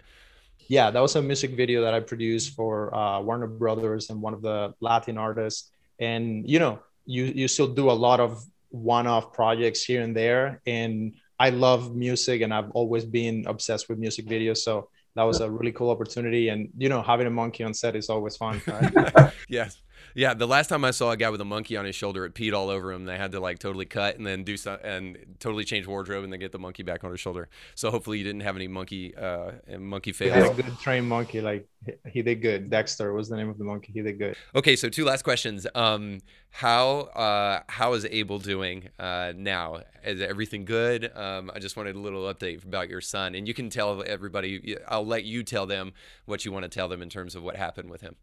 Yeah, 0.68 0.90
that 0.90 1.00
was 1.00 1.16
a 1.16 1.22
music 1.22 1.52
video 1.52 1.80
that 1.82 1.94
I 1.94 2.00
produced 2.00 2.54
for 2.54 2.94
uh, 2.94 3.20
Warner 3.20 3.46
Brothers 3.46 4.10
and 4.10 4.20
one 4.20 4.34
of 4.34 4.42
the 4.42 4.74
Latin 4.80 5.16
artists. 5.16 5.70
And 5.98 6.48
you 6.48 6.58
know, 6.58 6.80
you 7.06 7.24
you 7.24 7.48
still 7.48 7.68
do 7.68 7.90
a 7.90 7.98
lot 8.06 8.20
of 8.20 8.44
one-off 8.70 9.32
projects 9.32 9.84
here 9.84 10.02
and 10.02 10.14
there. 10.14 10.60
And 10.66 11.14
i 11.38 11.50
love 11.50 11.94
music 11.94 12.40
and 12.40 12.54
i've 12.54 12.70
always 12.70 13.04
been 13.04 13.44
obsessed 13.46 13.88
with 13.88 13.98
music 13.98 14.26
videos. 14.26 14.58
So 14.58 14.88
that 15.14 15.22
was 15.22 15.40
a 15.40 15.50
really 15.50 15.72
cool 15.72 15.90
opportunity. 15.90 16.48
And 16.48 16.68
you 16.76 16.88
know 16.88 17.02
having 17.02 17.26
a 17.26 17.30
monkey 17.30 17.64
on 17.64 17.74
set 17.74 17.96
is 17.96 18.10
always 18.10 18.36
fun 18.36 18.60
right? 18.66 19.32
yes 19.48 19.82
yeah, 20.14 20.34
the 20.34 20.46
last 20.46 20.68
time 20.68 20.84
I 20.84 20.90
saw 20.90 21.10
a 21.10 21.16
guy 21.16 21.30
with 21.30 21.40
a 21.40 21.44
monkey 21.44 21.76
on 21.76 21.84
his 21.84 21.94
shoulder, 21.94 22.24
it 22.24 22.34
peed 22.34 22.52
all 22.52 22.70
over 22.70 22.92
him. 22.92 23.04
They 23.04 23.16
had 23.16 23.32
to 23.32 23.40
like 23.40 23.58
totally 23.58 23.86
cut 23.86 24.16
and 24.16 24.26
then 24.26 24.44
do 24.44 24.56
some 24.56 24.78
and 24.82 25.36
totally 25.40 25.64
change 25.64 25.86
wardrobe 25.86 26.24
and 26.24 26.32
then 26.32 26.40
get 26.40 26.52
the 26.52 26.58
monkey 26.58 26.82
back 26.82 27.04
on 27.04 27.10
his 27.10 27.20
shoulder. 27.20 27.48
So 27.74 27.90
hopefully 27.90 28.18
you 28.18 28.24
didn't 28.24 28.42
have 28.42 28.56
any 28.56 28.68
monkey 28.68 29.14
uh 29.16 29.52
monkey 29.78 30.12
fails. 30.12 30.50
a 30.50 30.62
good 30.62 30.78
trained 30.78 31.08
monkey, 31.08 31.40
like 31.40 31.68
he 32.06 32.22
did 32.22 32.42
good. 32.42 32.70
Dexter 32.70 33.12
was 33.12 33.28
the 33.28 33.36
name 33.36 33.48
of 33.48 33.58
the 33.58 33.64
monkey. 33.64 33.92
He 33.92 34.02
did 34.02 34.18
good. 34.18 34.36
Okay, 34.54 34.76
so 34.76 34.88
two 34.88 35.04
last 35.04 35.22
questions. 35.22 35.66
Um, 35.74 36.20
how 36.50 37.00
uh 37.14 37.60
how 37.68 37.92
is 37.94 38.06
Abel 38.06 38.38
doing 38.38 38.88
uh 38.98 39.32
now? 39.36 39.82
Is 40.04 40.20
everything 40.20 40.64
good? 40.64 41.10
Um, 41.16 41.50
I 41.54 41.58
just 41.58 41.76
wanted 41.76 41.96
a 41.96 41.98
little 41.98 42.32
update 42.32 42.64
about 42.64 42.88
your 42.88 43.00
son, 43.00 43.34
and 43.34 43.48
you 43.48 43.54
can 43.54 43.70
tell 43.70 44.02
everybody. 44.06 44.76
I'll 44.86 45.06
let 45.06 45.24
you 45.24 45.42
tell 45.42 45.66
them 45.66 45.92
what 46.26 46.44
you 46.44 46.52
want 46.52 46.62
to 46.62 46.68
tell 46.68 46.88
them 46.88 47.02
in 47.02 47.08
terms 47.08 47.34
of 47.34 47.42
what 47.42 47.56
happened 47.56 47.90
with 47.90 48.02
him. 48.02 48.16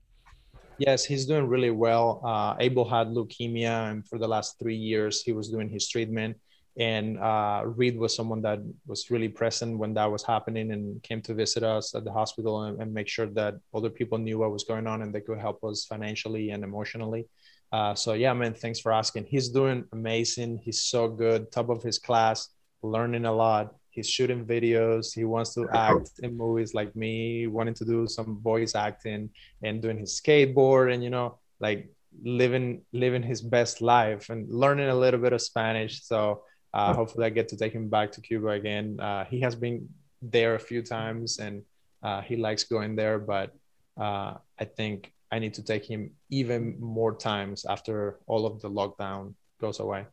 Yes, 0.78 1.06
he's 1.06 1.26
doing 1.26 1.48
really 1.48 1.70
well. 1.70 2.22
Uh, 2.24 2.56
Abel 2.60 2.88
had 2.88 3.08
leukemia, 3.08 3.92
and 3.92 4.08
for 4.08 4.18
the 4.18 4.28
last 4.28 4.58
three 4.60 4.76
years, 4.76 5.22
he 5.22 5.32
was 5.32 5.50
doing 5.50 5.70
his 5.70 5.88
treatment. 5.88 6.38
And 6.78 7.20
uh, 7.20 7.62
Reed 7.66 7.98
was 7.98 8.16
someone 8.16 8.42
that 8.42 8.60
was 8.88 9.12
really 9.12 9.30
present 9.30 9.78
when 9.78 9.94
that 9.94 10.12
was 10.12 10.24
happening 10.24 10.72
and 10.72 11.02
came 11.04 11.22
to 11.22 11.36
visit 11.36 11.62
us 11.62 11.94
at 11.94 12.04
the 12.04 12.12
hospital 12.12 12.64
and, 12.64 12.82
and 12.82 12.92
make 12.92 13.08
sure 13.08 13.28
that 13.28 13.56
other 13.76 13.92
people 13.92 14.18
knew 14.18 14.40
what 14.40 14.52
was 14.52 14.64
going 14.64 14.88
on 14.88 15.04
and 15.04 15.14
they 15.14 15.22
could 15.22 15.38
help 15.38 15.64
us 15.64 15.86
financially 15.86 16.50
and 16.50 16.64
emotionally. 16.64 17.28
Uh, 17.72 17.94
so 17.94 18.14
yeah, 18.14 18.34
man, 18.34 18.56
thanks 18.56 18.80
for 18.80 18.92
asking. 18.92 19.26
He's 19.26 19.50
doing 19.50 19.86
amazing. 19.94 20.62
He's 20.64 20.82
so 20.82 21.08
good, 21.08 21.52
top 21.52 21.70
of 21.70 21.84
his 21.84 22.00
class, 22.00 22.50
learning 22.82 23.26
a 23.26 23.32
lot 23.32 23.76
he's 23.94 24.10
shooting 24.10 24.46
videos 24.46 25.14
he 25.14 25.24
wants 25.24 25.54
to 25.54 25.68
act 25.74 26.12
in 26.24 26.36
movies 26.36 26.74
like 26.74 26.96
me 26.96 27.48
wanting 27.48 27.74
to 27.74 27.86
do 27.86 28.08
some 28.08 28.42
voice 28.42 28.74
acting 28.76 29.30
and 29.62 29.82
doing 29.82 29.98
his 29.98 30.20
skateboard 30.20 30.94
and 30.94 31.04
you 31.04 31.10
know 31.10 31.38
like 31.60 31.90
living 32.22 32.82
living 32.92 33.24
his 33.24 33.42
best 33.42 33.82
life 33.82 34.30
and 34.30 34.50
learning 34.50 34.90
a 34.90 34.96
little 34.96 35.20
bit 35.20 35.34
of 35.34 35.42
spanish. 35.42 36.04
So 36.04 36.44
uh, 36.74 36.94
hopefully 36.94 37.26
i 37.26 37.30
get 37.30 37.48
to 37.50 37.58
take 37.58 37.74
him 37.74 37.88
back 37.90 38.12
to 38.12 38.22
cuba 38.22 38.50
again. 38.50 39.00
Uh, 39.00 39.26
he 39.26 39.40
has 39.42 39.56
been 39.56 39.90
there 40.22 40.56
a 40.56 40.60
few 40.60 40.82
times 40.82 41.40
and 41.40 41.64
uh, 42.02 42.22
he 42.22 42.36
likes 42.36 42.64
going 42.64 42.96
there 42.96 43.20
but 43.20 43.52
uh, 44.00 44.34
i 44.60 44.66
think 44.66 45.12
i 45.32 45.40
need 45.40 45.54
to 45.54 45.64
take 45.64 45.86
him 45.86 46.12
even 46.30 46.80
more 46.80 47.14
times 47.14 47.66
after 47.66 48.20
all 48.28 48.46
of 48.46 48.62
the 48.62 48.70
lockdown 48.70 49.34
goes 49.60 49.80
away 49.80 50.06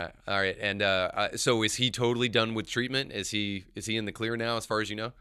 all 0.00 0.10
right, 0.40 0.56
and 0.60 0.82
uh, 0.82 1.10
uh, 1.14 1.36
so 1.36 1.62
is 1.62 1.74
he 1.76 1.90
totally 1.90 2.28
done 2.28 2.54
with 2.54 2.68
treatment? 2.68 3.12
Is 3.12 3.30
he 3.30 3.64
is 3.74 3.86
he 3.86 3.96
in 3.96 4.04
the 4.04 4.12
clear 4.12 4.36
now, 4.36 4.56
as 4.56 4.66
far 4.66 4.80
as 4.80 4.90
you 4.90 4.96
know? 4.96 5.12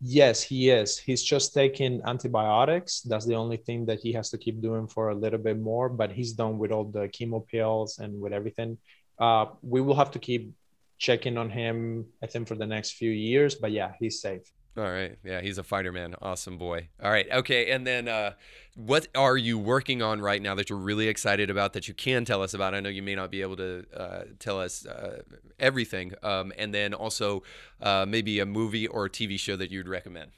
Yes, 0.00 0.42
he 0.42 0.68
is. 0.68 0.98
He's 0.98 1.22
just 1.22 1.54
taking 1.54 2.02
antibiotics. 2.04 3.02
That's 3.02 3.24
the 3.24 3.36
only 3.36 3.56
thing 3.56 3.86
that 3.86 4.00
he 4.00 4.12
has 4.14 4.30
to 4.30 4.38
keep 4.38 4.60
doing 4.60 4.88
for 4.88 5.10
a 5.10 5.14
little 5.14 5.38
bit 5.38 5.60
more. 5.60 5.88
But 5.88 6.10
he's 6.10 6.32
done 6.32 6.58
with 6.58 6.72
all 6.72 6.84
the 6.84 7.08
chemo 7.08 7.46
pills 7.46 7.98
and 7.98 8.20
with 8.20 8.32
everything. 8.32 8.78
Uh, 9.18 9.46
we 9.62 9.80
will 9.80 9.94
have 9.94 10.10
to 10.10 10.18
keep 10.18 10.52
checking 10.98 11.38
on 11.38 11.50
him. 11.50 12.06
I 12.22 12.26
think 12.26 12.48
for 12.48 12.56
the 12.56 12.66
next 12.66 12.94
few 12.94 13.10
years. 13.10 13.54
But 13.54 13.70
yeah, 13.70 13.92
he's 14.00 14.20
safe. 14.20 14.42
All 14.74 14.84
right. 14.84 15.18
Yeah, 15.22 15.42
he's 15.42 15.58
a 15.58 15.62
fighter 15.62 15.92
man. 15.92 16.14
Awesome 16.22 16.56
boy. 16.56 16.88
All 17.02 17.10
right. 17.10 17.26
Okay. 17.30 17.70
And 17.72 17.86
then 17.86 18.08
uh, 18.08 18.32
what 18.74 19.06
are 19.14 19.36
you 19.36 19.58
working 19.58 20.00
on 20.00 20.22
right 20.22 20.40
now 20.40 20.54
that 20.54 20.70
you're 20.70 20.78
really 20.78 21.08
excited 21.08 21.50
about 21.50 21.74
that 21.74 21.88
you 21.88 21.94
can 21.94 22.24
tell 22.24 22.42
us 22.42 22.54
about? 22.54 22.74
I 22.74 22.80
know 22.80 22.88
you 22.88 23.02
may 23.02 23.14
not 23.14 23.30
be 23.30 23.42
able 23.42 23.56
to 23.56 23.84
uh, 23.94 24.22
tell 24.38 24.58
us 24.58 24.86
uh, 24.86 25.20
everything. 25.58 26.14
Um, 26.22 26.54
and 26.56 26.72
then 26.72 26.94
also 26.94 27.42
uh, 27.82 28.06
maybe 28.08 28.40
a 28.40 28.46
movie 28.46 28.86
or 28.86 29.06
a 29.06 29.10
TV 29.10 29.38
show 29.38 29.56
that 29.56 29.70
you'd 29.70 29.88
recommend. 29.88 30.30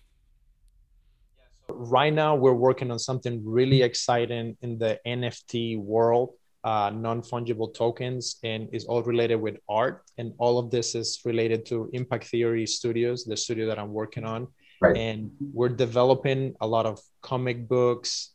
Right 1.69 2.13
now 2.13 2.35
we're 2.35 2.55
working 2.55 2.91
on 2.91 2.99
something 2.99 3.41
really 3.45 3.83
exciting 3.83 4.57
in 4.61 4.79
the 4.79 5.01
nft 5.07 5.79
world 5.79 6.35
uh, 6.65 6.91
non-fungible 6.91 7.75
tokens 7.75 8.37
and 8.43 8.69
is 8.73 8.87
all 8.87 9.03
related 9.03 9.37
with 9.37 9.59
art. 9.69 10.03
And 10.17 10.33
all 10.39 10.59
of 10.59 10.71
this 10.71 10.95
is 10.95 11.21
related 11.25 11.67
to 11.67 11.91
impact 11.93 12.25
theory 12.25 12.67
studios 12.67 13.25
the 13.25 13.37
studio 13.37 13.67
that 13.67 13.79
i'm 13.79 13.93
working 13.93 14.25
on. 14.25 14.49
Right. 14.81 14.97
and 14.97 15.31
we're 15.53 15.69
developing 15.69 16.57
a 16.61 16.67
lot 16.67 16.85
of 16.85 17.01
comic 17.23 17.69
books 17.69 18.33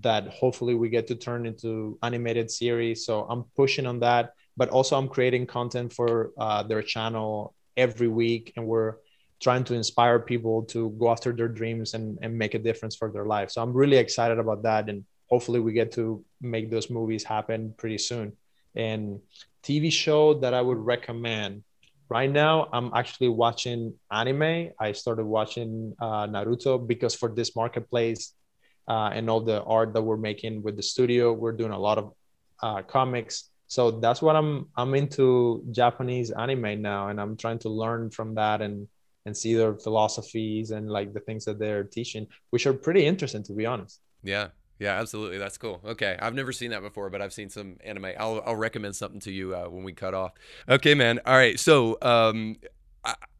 that 0.00 0.26
hopefully 0.28 0.74
we 0.74 0.88
get 0.88 1.06
to 1.08 1.14
turn 1.14 1.46
into 1.46 1.98
animated 2.02 2.50
series. 2.50 3.04
So 3.04 3.26
i'm 3.28 3.44
pushing 3.56 3.86
on 3.86 4.00
that 4.00 4.32
but 4.56 4.68
also 4.70 4.96
i'm 4.96 5.08
creating 5.08 5.46
content 5.46 5.92
for 5.92 6.32
uh, 6.38 6.62
their 6.62 6.82
channel 6.82 7.54
every 7.76 8.08
week. 8.08 8.52
And 8.56 8.66
we're 8.66 8.94
trying 9.40 9.64
to 9.64 9.74
inspire 9.74 10.18
people 10.18 10.62
to 10.64 10.90
go 10.98 11.10
after 11.10 11.32
their 11.32 11.48
dreams 11.48 11.94
and, 11.94 12.18
and 12.22 12.36
make 12.36 12.54
a 12.54 12.58
difference 12.58 12.96
for 12.96 13.10
their 13.10 13.26
life. 13.26 13.50
So 13.50 13.62
i'm 13.62 13.72
really 13.72 13.96
excited 13.96 14.38
about 14.38 14.62
that. 14.62 14.88
And 14.88 15.04
hopefully 15.28 15.60
we 15.60 15.72
get 15.72 15.92
to 15.92 16.24
make 16.40 16.70
those 16.70 16.90
movies 16.90 17.24
happen 17.24 17.74
pretty 17.76 17.98
soon. 17.98 18.32
And 18.74 19.20
TV 19.62 19.92
show 19.92 20.34
that 20.40 20.54
I 20.54 20.60
would 20.60 20.78
recommend 20.78 21.64
right 22.08 22.30
now, 22.30 22.68
I'm 22.72 22.90
actually 22.94 23.28
watching 23.28 23.94
anime. 24.10 24.70
I 24.78 24.92
started 24.92 25.24
watching 25.24 25.94
uh, 26.00 26.26
Naruto 26.26 26.86
because 26.86 27.14
for 27.14 27.28
this 27.28 27.54
marketplace 27.54 28.34
uh, 28.88 29.10
and 29.12 29.28
all 29.28 29.40
the 29.40 29.62
art 29.64 29.92
that 29.94 30.02
we're 30.02 30.16
making 30.16 30.62
with 30.62 30.76
the 30.76 30.82
studio, 30.82 31.32
we're 31.32 31.52
doing 31.52 31.72
a 31.72 31.78
lot 31.78 31.98
of 31.98 32.12
uh, 32.62 32.82
comics. 32.82 33.50
So 33.66 33.90
that's 33.90 34.22
what 34.22 34.34
I'm 34.34 34.68
I'm 34.76 34.94
into 34.94 35.62
Japanese 35.72 36.30
anime 36.30 36.80
now, 36.80 37.08
and 37.08 37.20
I'm 37.20 37.36
trying 37.36 37.58
to 37.60 37.68
learn 37.68 38.10
from 38.10 38.34
that 38.36 38.62
and 38.62 38.88
and 39.26 39.36
see 39.36 39.52
their 39.52 39.74
philosophies 39.74 40.70
and 40.70 40.88
like 40.88 41.12
the 41.12 41.20
things 41.20 41.44
that 41.44 41.58
they're 41.58 41.84
teaching, 41.84 42.26
which 42.48 42.66
are 42.66 42.72
pretty 42.72 43.04
interesting 43.04 43.42
to 43.44 43.52
be 43.52 43.66
honest. 43.66 44.00
Yeah, 44.22 44.48
yeah, 44.78 44.98
absolutely. 45.00 45.38
That's 45.38 45.58
cool. 45.58 45.80
Okay, 45.84 46.16
I've 46.20 46.34
never 46.34 46.52
seen 46.52 46.70
that 46.70 46.82
before, 46.82 47.10
but 47.10 47.20
I've 47.20 47.32
seen 47.32 47.50
some 47.50 47.76
anime. 47.84 48.06
I'll 48.18 48.42
I'll 48.46 48.56
recommend 48.56 48.96
something 48.96 49.20
to 49.20 49.32
you 49.32 49.54
uh, 49.54 49.68
when 49.68 49.84
we 49.84 49.92
cut 49.92 50.14
off. 50.14 50.32
Okay, 50.68 50.94
man. 50.94 51.20
All 51.26 51.34
right. 51.34 51.58
So, 51.58 51.98
um, 52.02 52.56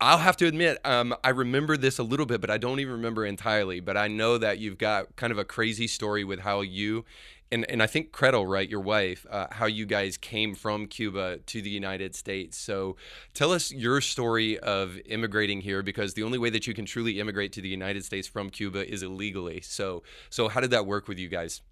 I, 0.00 0.12
will 0.12 0.18
have 0.18 0.36
to 0.38 0.46
admit, 0.46 0.78
um, 0.84 1.14
I 1.22 1.30
remember 1.30 1.76
this 1.76 1.98
a 1.98 2.02
little 2.02 2.26
bit, 2.26 2.40
but 2.40 2.50
I 2.50 2.58
don't 2.58 2.80
even 2.80 2.94
remember 2.94 3.26
entirely. 3.26 3.80
But 3.80 3.96
I 3.96 4.08
know 4.08 4.38
that 4.38 4.58
you've 4.58 4.78
got 4.78 5.16
kind 5.16 5.30
of 5.30 5.38
a 5.38 5.44
crazy 5.44 5.86
story 5.86 6.24
with 6.24 6.40
how 6.40 6.60
you 6.60 7.04
and 7.50 7.68
and 7.70 7.82
I 7.82 7.86
think 7.86 8.12
Gretel, 8.12 8.46
right, 8.46 8.68
your 8.68 8.80
wife, 8.80 9.26
uh, 9.30 9.46
how 9.50 9.66
you 9.66 9.86
guys 9.86 10.16
came 10.16 10.54
from 10.54 10.86
Cuba 10.86 11.38
to 11.38 11.62
the 11.62 11.70
United 11.70 12.14
States. 12.14 12.58
So 12.58 12.96
tell 13.34 13.52
us 13.52 13.72
your 13.72 14.00
story 14.00 14.58
of 14.58 14.98
immigrating 15.06 15.60
here, 15.60 15.82
because 15.82 16.14
the 16.14 16.22
only 16.22 16.38
way 16.38 16.50
that 16.50 16.66
you 16.66 16.74
can 16.74 16.84
truly 16.84 17.20
immigrate 17.20 17.52
to 17.54 17.60
the 17.60 17.68
United 17.68 18.04
States 18.04 18.28
from 18.28 18.50
Cuba 18.50 18.90
is 18.90 19.02
illegally. 19.02 19.60
So 19.62 20.02
so 20.30 20.48
how 20.48 20.60
did 20.60 20.70
that 20.70 20.86
work 20.86 21.08
with 21.08 21.18
you 21.18 21.28
guys? 21.28 21.62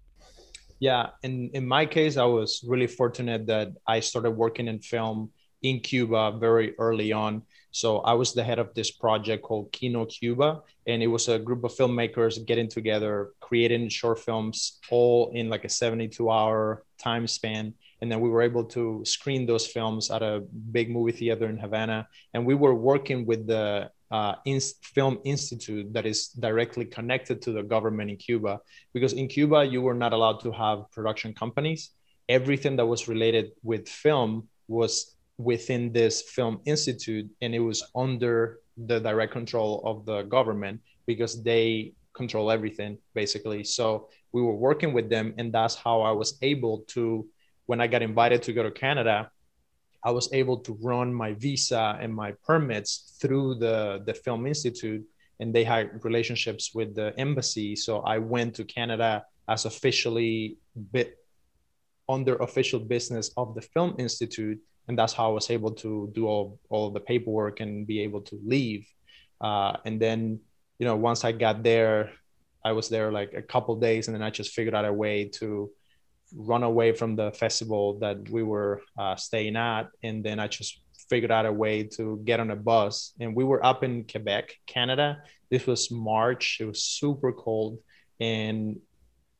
Yeah, 0.79 1.09
in 1.23 1.49
in 1.53 1.67
my 1.67 1.85
case, 1.85 2.17
I 2.17 2.25
was 2.25 2.63
really 2.67 2.87
fortunate 2.87 3.47
that 3.47 3.69
I 3.87 3.99
started 3.99 4.31
working 4.31 4.67
in 4.67 4.79
film 4.79 5.31
in 5.61 5.79
Cuba 5.79 6.37
very 6.39 6.77
early 6.77 7.11
on. 7.11 7.41
So 7.77 7.99
I 7.99 8.13
was 8.13 8.33
the 8.33 8.43
head 8.43 8.57
of 8.57 8.73
this 8.73 8.89
project 8.89 9.43
called 9.43 9.71
Kino 9.71 10.05
Cuba, 10.05 10.63
and 10.87 11.03
it 11.03 11.05
was 11.15 11.27
a 11.27 11.37
group 11.37 11.63
of 11.63 11.71
filmmakers 11.75 12.43
getting 12.43 12.67
together, 12.67 13.33
creating 13.39 13.89
short 13.89 14.17
films, 14.17 14.79
all 14.89 15.29
in 15.35 15.47
like 15.47 15.63
a 15.63 15.67
72-hour 15.67 16.83
time 16.97 17.27
span. 17.27 17.75
And 18.01 18.11
then 18.11 18.19
we 18.19 18.29
were 18.29 18.41
able 18.41 18.63
to 18.77 19.03
screen 19.05 19.45
those 19.45 19.67
films 19.67 20.09
at 20.09 20.23
a 20.23 20.43
big 20.71 20.89
movie 20.89 21.11
theater 21.11 21.47
in 21.47 21.57
Havana. 21.59 22.07
And 22.33 22.47
we 22.47 22.55
were 22.55 22.73
working 22.73 23.27
with 23.27 23.45
the 23.45 23.91
uh, 24.09 24.33
in- 24.45 24.59
Film 24.81 25.19
Institute 25.23 25.93
that 25.93 26.07
is 26.07 26.29
directly 26.29 26.85
connected 26.85 27.43
to 27.43 27.51
the 27.51 27.61
government 27.61 28.09
in 28.09 28.17
Cuba, 28.17 28.59
because 28.91 29.13
in 29.13 29.27
Cuba 29.27 29.63
you 29.63 29.83
were 29.83 29.93
not 29.93 30.13
allowed 30.13 30.39
to 30.39 30.51
have 30.51 30.89
production 30.91 31.31
companies. 31.31 31.91
Everything 32.27 32.75
that 32.77 32.87
was 32.87 33.07
related 33.07 33.51
with 33.61 33.87
film 33.87 34.49
was 34.67 35.16
within 35.37 35.93
this 35.93 36.21
film 36.21 36.59
institute 36.65 37.29
and 37.41 37.53
it 37.53 37.59
was 37.59 37.83
under 37.95 38.59
the 38.85 38.99
direct 38.99 39.31
control 39.31 39.81
of 39.85 40.05
the 40.05 40.23
government 40.23 40.81
because 41.05 41.43
they 41.43 41.93
control 42.13 42.49
everything 42.49 42.97
basically. 43.13 43.63
So 43.63 44.09
we 44.31 44.41
were 44.41 44.55
working 44.55 44.93
with 44.93 45.09
them 45.09 45.33
and 45.37 45.51
that's 45.51 45.75
how 45.75 46.01
i 46.01 46.11
was 46.11 46.37
able 46.41 46.79
to 46.95 47.25
when 47.65 47.79
i 47.81 47.87
got 47.87 48.01
invited 48.01 48.43
to 48.43 48.53
go 48.53 48.63
to 48.63 48.71
canada 48.71 49.29
i 50.03 50.11
was 50.11 50.27
able 50.33 50.57
to 50.57 50.71
run 50.81 51.13
my 51.13 51.33
visa 51.33 51.97
and 52.01 52.13
my 52.13 52.31
permits 52.45 53.17
through 53.19 53.55
the 53.55 54.03
the 54.05 54.13
film 54.13 54.45
institute 54.45 55.03
and 55.39 55.53
they 55.53 55.63
had 55.63 56.03
relationships 56.03 56.73
with 56.73 56.95
the 56.95 57.13
embassy. 57.17 57.75
So 57.75 57.99
i 58.13 58.17
went 58.17 58.55
to 58.55 58.63
canada 58.63 59.25
as 59.47 59.65
officially 59.65 60.57
bit 60.91 61.17
under 62.09 62.35
official 62.37 62.79
business 62.79 63.31
of 63.37 63.55
the 63.55 63.61
film 63.61 63.95
institute 63.97 64.59
and 64.87 64.97
that's 64.97 65.13
how 65.13 65.29
I 65.29 65.33
was 65.33 65.49
able 65.49 65.71
to 65.83 66.09
do 66.13 66.27
all 66.27 66.59
all 66.69 66.91
the 66.91 66.99
paperwork 66.99 67.59
and 67.59 67.85
be 67.85 68.01
able 68.01 68.21
to 68.21 68.39
leave. 68.43 68.87
Uh, 69.39 69.77
and 69.85 69.99
then, 69.99 70.39
you 70.79 70.85
know, 70.85 70.95
once 70.95 71.23
I 71.23 71.31
got 71.31 71.63
there, 71.63 72.11
I 72.63 72.71
was 72.71 72.89
there 72.89 73.11
like 73.11 73.33
a 73.33 73.41
couple 73.41 73.75
days, 73.75 74.07
and 74.07 74.15
then 74.15 74.23
I 74.23 74.29
just 74.29 74.53
figured 74.53 74.75
out 74.75 74.85
a 74.85 74.93
way 74.93 75.25
to 75.39 75.69
run 76.35 76.63
away 76.63 76.91
from 76.91 77.15
the 77.15 77.31
festival 77.31 77.99
that 77.99 78.29
we 78.29 78.43
were 78.43 78.81
uh, 78.97 79.15
staying 79.15 79.55
at, 79.55 79.87
and 80.03 80.23
then 80.23 80.39
I 80.39 80.47
just 80.47 80.81
figured 81.09 81.31
out 81.31 81.45
a 81.45 81.51
way 81.53 81.83
to 81.83 82.21
get 82.25 82.39
on 82.39 82.51
a 82.51 82.55
bus. 82.55 83.13
And 83.19 83.35
we 83.35 83.43
were 83.45 83.65
up 83.65 83.83
in 83.83 84.03
Quebec, 84.03 84.53
Canada. 84.65 85.21
This 85.49 85.65
was 85.65 85.89
March. 85.89 86.57
It 86.59 86.65
was 86.65 86.83
super 86.83 87.31
cold, 87.31 87.79
and 88.19 88.79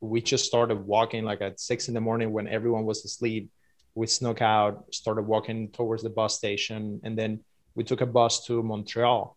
we 0.00 0.22
just 0.22 0.46
started 0.46 0.86
walking 0.86 1.24
like 1.24 1.40
at 1.42 1.60
six 1.60 1.88
in 1.88 1.94
the 1.94 2.00
morning 2.00 2.32
when 2.32 2.46
everyone 2.48 2.84
was 2.84 3.04
asleep 3.04 3.50
we 3.98 4.06
snuck 4.06 4.40
out, 4.40 4.94
started 4.94 5.26
walking 5.26 5.68
towards 5.70 6.02
the 6.04 6.10
bus 6.10 6.36
station, 6.36 7.00
and 7.02 7.18
then 7.18 7.40
we 7.74 7.82
took 7.82 8.00
a 8.00 8.06
bus 8.06 8.46
to 8.46 8.62
Montreal, 8.62 9.36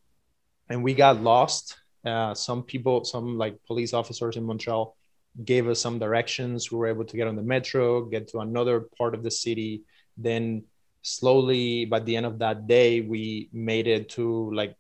and 0.70 0.84
we 0.84 0.94
got 0.94 1.22
lost. 1.22 1.78
Uh, 2.06 2.34
some 2.36 2.62
people, 2.62 3.04
some 3.04 3.38
like 3.40 3.56
police 3.66 3.94
officers 3.94 4.38
in 4.38 4.44
Montreal, 4.44 4.96
gave 5.44 5.68
us 5.68 5.80
some 5.80 5.98
directions. 5.98 6.72
We 6.72 6.78
were 6.78 6.88
able 6.88 7.06
to 7.06 7.18
get 7.18 7.28
on 7.28 7.36
the 7.36 7.42
metro, 7.42 8.06
get 8.06 8.28
to 8.30 8.40
another 8.40 8.82
part 8.98 9.16
of 9.16 9.24
the 9.24 9.32
city. 9.32 9.82
Then 10.16 10.64
slowly, 11.02 11.86
by 11.86 12.00
the 12.00 12.16
end 12.16 12.28
of 12.28 12.38
that 12.40 12.68
day, 12.68 13.02
we 13.02 13.50
made 13.52 13.88
it 13.88 14.10
to 14.10 14.54
like 14.54 14.76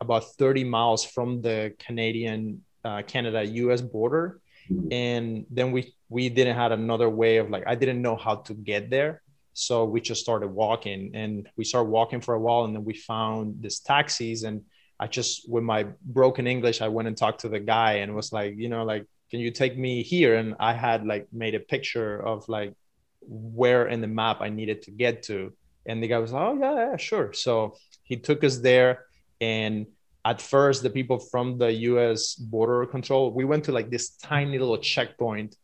about 0.00 0.34
30 0.34 0.64
miles 0.64 1.02
from 1.02 1.40
the 1.40 1.74
Canadian, 1.78 2.62
uh, 2.84 3.02
Canada, 3.06 3.42
US 3.44 3.80
border. 3.80 4.40
Mm-hmm. 4.70 4.92
And 4.92 5.46
then 5.50 5.72
we 5.72 5.94
we 6.08 6.28
didn't 6.28 6.56
have 6.56 6.72
another 6.72 7.08
way 7.08 7.38
of 7.38 7.50
like 7.50 7.64
i 7.66 7.74
didn't 7.74 8.00
know 8.00 8.16
how 8.16 8.36
to 8.36 8.54
get 8.54 8.90
there. 8.90 9.22
So 9.52 9.84
we 9.84 10.00
just 10.00 10.20
started 10.20 10.48
walking 10.48 11.12
and 11.14 11.48
we 11.56 11.64
started 11.64 11.88
walking 11.88 12.20
for 12.20 12.34
a 12.34 12.40
while 12.40 12.64
and 12.64 12.74
then 12.74 12.84
we 12.84 12.94
found 12.94 13.62
this 13.62 13.78
taxis 13.78 14.42
and 14.42 14.62
i 14.98 15.06
just 15.06 15.48
with 15.48 15.64
my 15.64 15.86
broken 16.04 16.46
english 16.46 16.80
i 16.80 16.88
went 16.88 17.08
and 17.08 17.16
talked 17.16 17.40
to 17.40 17.48
the 17.48 17.60
guy 17.60 17.94
and 17.94 18.14
was 18.14 18.32
like 18.32 18.54
you 18.56 18.68
know 18.68 18.84
like 18.84 19.06
can 19.30 19.40
you 19.40 19.50
take 19.50 19.76
me 19.76 20.02
here? 20.02 20.36
And 20.36 20.54
i 20.60 20.72
had 20.72 21.06
like 21.06 21.26
made 21.32 21.54
a 21.54 21.60
picture 21.60 22.20
of 22.20 22.48
like 22.48 22.74
where 23.20 23.86
in 23.88 24.00
the 24.00 24.06
map 24.06 24.38
i 24.40 24.48
needed 24.48 24.82
to 24.82 24.90
get 24.90 25.24
to. 25.24 25.52
And 25.86 26.02
the 26.02 26.08
guy 26.08 26.18
was 26.18 26.32
like 26.32 26.42
oh 26.48 26.58
yeah, 26.60 26.74
yeah 26.90 26.96
sure. 26.96 27.32
So 27.32 27.76
he 28.02 28.16
took 28.16 28.44
us 28.44 28.58
there 28.58 29.06
and 29.40 29.86
at 30.24 30.40
first 30.40 30.82
the 30.82 30.90
people 30.90 31.18
from 31.18 31.58
the 31.58 31.70
us 31.72 32.34
border 32.34 32.86
control 32.86 33.32
we 33.32 33.44
went 33.44 33.64
to 33.64 33.72
like 33.72 33.90
this 33.90 34.10
tiny 34.16 34.58
little 34.58 34.78
checkpoint 34.78 35.56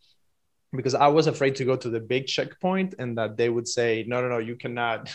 because 0.73 0.95
I 0.95 1.09
was 1.09 1.27
afraid 1.27 1.57
to 1.57 1.65
go 1.65 1.77
to 1.77 1.91
the 1.91 2.01
big 2.01 2.27
checkpoint 2.27 2.95
and 2.99 3.19
that 3.19 3.37
they 3.37 3.49
would 3.49 3.67
say, 3.67 4.05
no, 4.07 4.21
no, 4.21 4.29
no, 4.29 4.39
you 4.39 4.57
cannot 4.57 5.13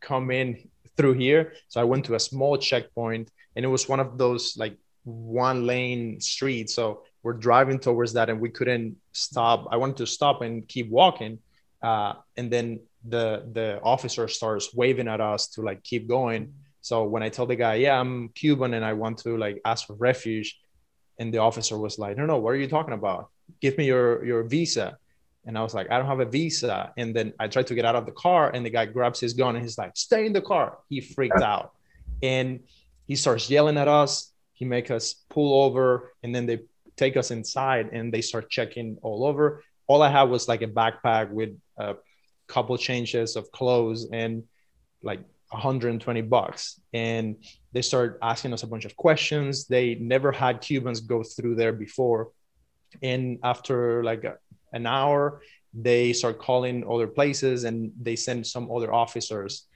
come 0.00 0.30
in 0.30 0.68
through 0.96 1.14
here. 1.14 1.54
So 1.68 1.80
I 1.80 1.84
went 1.84 2.04
to 2.06 2.14
a 2.14 2.20
small 2.20 2.56
checkpoint 2.56 3.30
and 3.54 3.64
it 3.64 3.68
was 3.68 3.88
one 3.88 4.00
of 4.00 4.18
those 4.18 4.56
like 4.56 4.76
one 5.04 5.66
lane 5.66 6.20
streets. 6.20 6.74
So 6.74 7.02
we're 7.22 7.32
driving 7.32 7.78
towards 7.78 8.12
that 8.12 8.30
and 8.30 8.40
we 8.40 8.50
couldn't 8.50 8.96
stop. 9.12 9.66
I 9.70 9.76
wanted 9.76 9.96
to 9.98 10.06
stop 10.06 10.42
and 10.42 10.66
keep 10.66 10.88
walking. 10.88 11.38
Uh, 11.82 12.14
and 12.36 12.50
then 12.50 12.80
the 13.08 13.46
the 13.52 13.80
officer 13.82 14.26
starts 14.26 14.74
waving 14.74 15.08
at 15.08 15.20
us 15.20 15.48
to 15.48 15.62
like 15.62 15.82
keep 15.82 16.08
going. 16.08 16.54
So 16.86 17.04
when 17.04 17.22
I 17.22 17.30
tell 17.30 17.46
the 17.46 17.56
guy, 17.56 17.74
yeah, 17.86 17.98
I'm 17.98 18.28
Cuban 18.28 18.74
and 18.74 18.84
I 18.84 18.92
want 18.92 19.18
to 19.24 19.36
like 19.36 19.60
ask 19.64 19.86
for 19.88 19.94
refuge, 19.94 20.48
and 21.18 21.34
the 21.34 21.38
officer 21.38 21.76
was 21.76 21.98
like, 21.98 22.16
no, 22.16 22.26
no, 22.26 22.38
what 22.38 22.50
are 22.50 22.62
you 22.64 22.68
talking 22.68 22.94
about? 22.94 23.30
give 23.60 23.76
me 23.78 23.86
your 23.86 24.24
your 24.24 24.42
visa. 24.42 24.98
And 25.46 25.56
i 25.56 25.62
was 25.62 25.74
like 25.74 25.90
i 25.90 25.98
don't 25.98 26.06
have 26.06 26.20
a 26.20 26.30
visa. 26.38 26.92
And 26.96 27.14
then 27.14 27.32
i 27.38 27.46
tried 27.48 27.66
to 27.68 27.74
get 27.74 27.84
out 27.84 27.96
of 27.96 28.06
the 28.06 28.12
car 28.12 28.50
and 28.52 28.64
the 28.64 28.70
guy 28.70 28.86
grabs 28.86 29.20
his 29.20 29.32
gun 29.32 29.54
and 29.56 29.64
he's 29.64 29.78
like 29.78 29.96
stay 29.96 30.26
in 30.26 30.32
the 30.32 30.42
car. 30.42 30.78
He 30.88 31.00
freaked 31.00 31.42
out. 31.42 31.72
And 32.22 32.60
he 33.06 33.16
starts 33.16 33.48
yelling 33.50 33.78
at 33.78 33.88
us. 33.88 34.32
He 34.52 34.64
make 34.64 34.90
us 34.90 35.24
pull 35.28 35.64
over 35.64 36.12
and 36.22 36.34
then 36.34 36.46
they 36.46 36.60
take 36.96 37.16
us 37.16 37.30
inside 37.30 37.90
and 37.92 38.12
they 38.12 38.22
start 38.22 38.50
checking 38.50 38.98
all 39.02 39.24
over. 39.24 39.62
All 39.86 40.02
i 40.02 40.10
had 40.10 40.24
was 40.24 40.48
like 40.48 40.62
a 40.62 40.68
backpack 40.68 41.30
with 41.30 41.50
a 41.78 41.94
couple 42.48 42.76
changes 42.78 43.36
of 43.36 43.50
clothes 43.52 44.08
and 44.12 44.44
like 45.02 45.20
120 45.50 46.22
bucks. 46.22 46.80
And 46.92 47.36
they 47.72 47.82
start 47.82 48.18
asking 48.22 48.52
us 48.52 48.62
a 48.62 48.66
bunch 48.66 48.84
of 48.84 48.96
questions. 48.96 49.66
They 49.66 49.94
never 49.96 50.32
had 50.32 50.60
cubans 50.60 51.00
go 51.00 51.22
through 51.22 51.56
there 51.56 51.72
before. 51.72 52.30
And 53.02 53.38
after 53.42 54.02
like 54.02 54.24
a, 54.24 54.38
an 54.72 54.86
hour 54.86 55.40
they 55.78 56.12
start 56.14 56.38
calling 56.38 56.90
other 56.90 57.06
places 57.06 57.64
and 57.64 57.92
they 58.00 58.16
send 58.16 58.46
some 58.46 58.70
other 58.70 58.92
officers. 58.92 59.66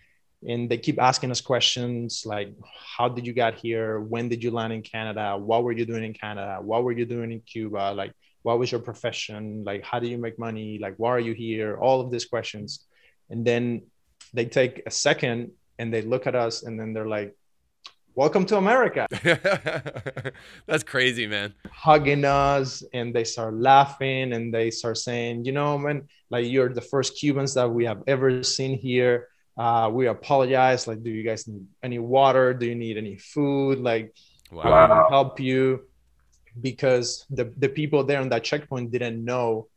And 0.49 0.71
they 0.71 0.79
keep 0.79 0.99
asking 0.99 1.31
us 1.31 1.43
questions 1.43 2.23
like 2.25 2.55
how 2.97 3.09
did 3.09 3.27
you 3.27 3.35
get 3.35 3.57
here? 3.57 4.00
When 4.00 4.31
did 4.31 4.43
you 4.43 4.50
land 4.50 4.73
in 4.73 4.81
canada? 4.81 5.37
What 5.37 5.62
were 5.62 5.73
you 5.73 5.85
doing 5.85 6.05
in 6.05 6.15
canada? 6.15 6.59
What 6.62 6.83
were 6.85 6.93
you 6.93 7.05
doing 7.05 7.31
in 7.31 7.41
cuba? 7.41 7.93
Like 7.93 8.12
what 8.43 8.59
was 8.59 8.73
your 8.73 8.81
profession? 8.81 9.65
Like 9.65 9.85
how 9.85 9.99
do 9.99 10.09
you 10.09 10.17
make 10.17 10.39
money? 10.39 10.79
Like 10.79 10.95
why 10.97 11.11
are 11.11 11.21
you 11.21 11.35
here? 11.35 11.77
All 11.77 12.00
of 12.00 12.11
these 12.11 12.25
questions. 12.25 12.87
And 13.29 13.45
then 13.45 13.83
they 14.33 14.47
take 14.47 14.83
a 14.87 14.91
second 14.91 15.53
and 15.80 15.92
they 15.92 16.02
look 16.02 16.26
at 16.26 16.34
us 16.34 16.62
and 16.62 16.78
then 16.78 16.92
they're 16.92 17.08
like 17.08 17.34
welcome 18.14 18.44
to 18.44 18.56
america. 18.58 19.06
That's 20.66 20.84
crazy 20.84 21.26
man. 21.26 21.54
Hugging 21.72 22.25
us 22.26 22.84
and 22.92 23.14
they 23.14 23.25
start 23.25 23.54
laughing 23.54 24.34
and 24.34 24.52
they 24.52 24.70
start 24.70 24.99
saying 24.99 25.44
you 25.46 25.52
know 25.52 25.78
man 25.78 26.06
like 26.28 26.46
you're 26.46 26.72
the 26.80 26.87
first 26.92 27.16
cubans 27.18 27.54
that 27.54 27.68
we 27.68 27.84
have 27.87 28.02
ever 28.06 28.42
seen 28.42 28.78
here. 28.78 29.28
Uh, 29.56 29.90
we 29.92 30.06
apologize 30.06 30.87
like 30.87 31.02
do 31.02 31.10
you 31.10 31.25
guys 31.30 31.49
need 31.49 31.64
any 31.82 31.99
water? 31.99 32.52
Do 32.52 32.66
you 32.66 32.75
need 32.75 32.96
any 32.99 33.16
food? 33.16 33.80
Like 33.80 34.14
wow. 34.52 35.06
help 35.08 35.40
you? 35.40 35.88
Because 36.60 37.25
the, 37.30 37.44
the 37.56 37.68
people 37.68 38.04
there 38.04 38.20
on 38.20 38.28
that 38.30 38.44
checkpoint 38.44 38.90
didn't 38.90 39.25
know 39.25 39.68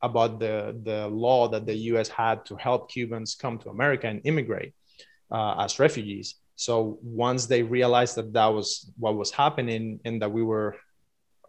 about 0.00 0.40
the, 0.40 0.76
the 0.82 1.06
law 1.06 1.46
that 1.48 1.66
the 1.66 1.76
US 1.92 2.08
had 2.08 2.44
to 2.46 2.56
help 2.56 2.90
Cubans 2.90 3.36
come 3.36 3.58
to 3.58 3.70
America 3.70 4.08
and 4.08 4.20
immigrate 4.24 4.72
uh, 5.32 5.56
as 5.58 5.78
refugees. 5.78 6.36
So 6.56 6.98
once 7.02 7.46
they 7.46 7.62
realized 7.62 8.14
that 8.16 8.32
that 8.34 8.46
was 8.46 8.90
what 8.98 9.16
was 9.16 9.30
happening 9.30 9.98
and 10.04 10.20
that 10.22 10.30
we 10.30 10.42
were 10.42 10.76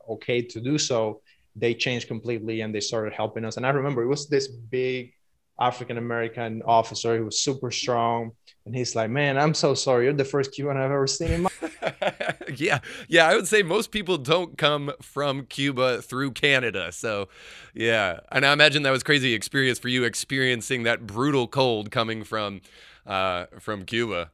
okay 0.10 0.42
to 0.42 0.60
do 0.60 0.78
so, 0.78 1.22
they 1.56 1.76
changed 1.76 2.08
completely 2.08 2.62
and 2.62 2.74
they 2.74 2.80
started 2.80 3.14
helping 3.14 3.46
us. 3.46 3.58
And 3.58 3.66
I 3.66 3.70
remember 3.70 4.02
it 4.02 4.08
was 4.08 4.28
this 4.28 4.48
big 4.48 5.14
African 5.60 5.98
American 5.98 6.64
officer. 6.66 7.16
He 7.16 7.22
was 7.22 7.42
super 7.42 7.70
strong, 7.70 8.32
and 8.66 8.76
he's 8.76 8.96
like, 8.96 9.10
"Man, 9.12 9.38
I'm 9.38 9.54
so 9.54 9.76
sorry. 9.76 10.06
You're 10.06 10.14
the 10.14 10.26
first 10.26 10.52
Cuban 10.52 10.78
I've 10.78 10.92
ever 10.92 11.06
seen 11.06 11.32
in 11.32 11.42
my." 11.44 11.50
yeah, 12.58 12.80
yeah. 13.08 13.28
I 13.28 13.36
would 13.36 13.48
say 13.48 13.62
most 13.62 13.92
people 13.92 14.18
don't 14.18 14.58
come 14.58 14.92
from 15.02 15.46
Cuba 15.46 16.02
through 16.02 16.32
Canada. 16.32 16.92
So, 16.92 17.30
yeah, 17.74 18.22
and 18.32 18.46
I 18.46 18.52
imagine 18.52 18.82
that 18.84 18.92
was 18.92 19.04
crazy 19.04 19.34
experience 19.34 19.78
for 19.78 19.90
you 19.90 20.04
experiencing 20.04 20.84
that 20.84 21.06
brutal 21.06 21.48
cold 21.48 21.92
coming 21.92 22.24
from 22.24 22.62
uh, 23.06 23.46
from 23.60 23.86
Cuba. 23.86 24.32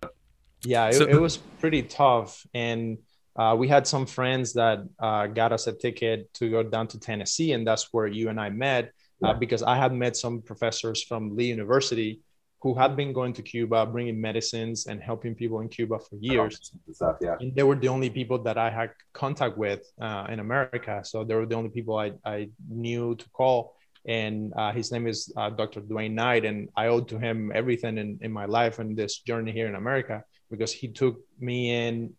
Yeah, 0.64 0.88
it, 0.88 0.94
so- 0.94 1.08
it 1.08 1.20
was 1.20 1.38
pretty 1.38 1.84
tough, 1.84 2.46
and 2.54 2.98
uh, 3.36 3.56
we 3.58 3.68
had 3.68 3.88
some 3.88 4.06
friends 4.06 4.54
that 4.54 4.80
uh, 5.00 5.28
got 5.28 5.52
us 5.54 5.68
a 5.68 5.74
ticket 5.74 6.34
to 6.34 6.50
go 6.50 6.64
down 6.64 6.88
to 6.88 7.00
Tennessee, 7.00 7.54
and 7.54 7.66
that's 7.66 7.94
where 7.94 8.08
you 8.08 8.30
and 8.30 8.40
I 8.40 8.50
met 8.50 8.92
uh, 9.24 9.34
because 9.34 9.64
I 9.64 9.78
had 9.78 9.94
met 9.94 10.18
some 10.18 10.42
professors 10.42 11.04
from 11.04 11.36
Lee 11.36 11.46
University 11.46 12.22
who 12.62 12.74
had 12.74 12.98
been 12.98 13.14
going 13.14 13.32
to 13.34 13.42
Cuba, 13.42 13.86
bringing 13.86 14.20
medicines 14.20 14.88
and 14.88 15.02
helping 15.02 15.34
people 15.34 15.62
in 15.62 15.70
Cuba 15.70 15.98
for 15.98 16.18
years. 16.18 16.74
Stuff, 16.92 17.16
yeah. 17.22 17.38
And 17.40 17.56
they 17.56 17.64
were 17.64 17.76
the 17.76 17.88
only 17.88 18.10
people 18.10 18.38
that 18.40 18.58
I 18.58 18.70
had 18.70 18.92
contact 19.14 19.58
with 19.58 19.90
uh, 20.02 20.28
in 20.30 20.40
America. 20.40 21.02
So 21.06 21.24
they 21.24 21.36
were 21.36 21.46
the 21.46 21.56
only 21.56 21.70
people 21.70 21.98
I, 21.98 22.12
I 22.26 22.50
knew 22.68 23.16
to 23.16 23.30
call. 23.30 23.76
And 24.08 24.54
uh, 24.56 24.72
his 24.72 24.92
name 24.92 25.08
is 25.08 25.32
uh, 25.36 25.50
Dr. 25.50 25.82
Dwayne 25.82 26.14
Knight. 26.14 26.46
And 26.46 26.70
I 26.76 26.88
owe 26.88 27.02
to 27.02 27.20
him 27.20 27.52
everything 27.54 27.98
in, 27.98 28.20
in 28.22 28.32
my 28.32 28.46
life 28.46 28.80
and 28.80 28.98
this 28.98 29.20
journey 29.20 29.52
here 29.52 29.68
in 29.68 29.76
America 29.76 30.24
because 30.50 30.72
he 30.72 30.88
took 30.88 31.20
me 31.40 31.72
in 31.72 32.14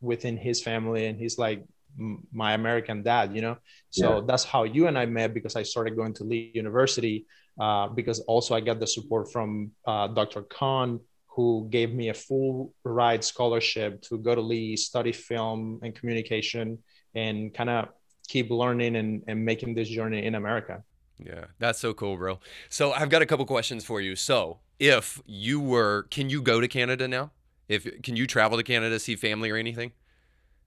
within 0.00 0.36
his 0.36 0.62
family 0.62 1.06
and 1.06 1.18
he's 1.18 1.38
like 1.38 1.64
my 1.96 2.52
American 2.52 3.02
dad, 3.02 3.34
you 3.34 3.42
know. 3.42 3.56
So 3.90 4.16
yeah. 4.16 4.22
that's 4.26 4.44
how 4.44 4.64
you 4.64 4.86
and 4.86 4.98
I 4.98 5.06
met 5.06 5.34
because 5.34 5.56
I 5.56 5.62
started 5.62 5.96
going 5.96 6.14
to 6.14 6.24
Lee 6.24 6.50
University 6.54 7.26
uh, 7.58 7.88
because 7.88 8.20
also 8.20 8.54
I 8.54 8.60
got 8.60 8.80
the 8.80 8.86
support 8.86 9.32
from 9.32 9.72
uh, 9.86 10.08
Dr. 10.08 10.42
Khan, 10.42 11.00
who 11.26 11.68
gave 11.70 11.92
me 11.92 12.08
a 12.08 12.14
full 12.14 12.74
ride 12.84 13.24
scholarship 13.24 14.02
to 14.02 14.18
go 14.18 14.34
to 14.34 14.40
Lee, 14.40 14.76
study 14.76 15.12
film 15.12 15.80
and 15.82 15.94
communication, 15.94 16.78
and 17.14 17.52
kind 17.54 17.70
of 17.70 17.88
keep 18.28 18.50
learning 18.50 18.96
and, 18.96 19.22
and 19.26 19.44
making 19.44 19.74
this 19.74 19.88
journey 19.88 20.24
in 20.24 20.34
America. 20.34 20.84
Yeah, 21.18 21.46
that's 21.58 21.80
so 21.80 21.94
cool, 21.94 22.16
bro. 22.16 22.38
So 22.68 22.92
I've 22.92 23.08
got 23.08 23.22
a 23.22 23.26
couple 23.26 23.44
questions 23.44 23.84
for 23.84 24.00
you. 24.00 24.14
So 24.14 24.58
if 24.78 25.20
you 25.26 25.60
were, 25.60 26.04
can 26.10 26.30
you 26.30 26.40
go 26.40 26.60
to 26.60 26.68
Canada 26.68 27.08
now? 27.08 27.32
If 27.68 28.02
can 28.02 28.16
you 28.16 28.26
travel 28.26 28.56
to 28.56 28.64
Canada, 28.64 28.98
see 28.98 29.16
family 29.16 29.50
or 29.50 29.56
anything? 29.56 29.92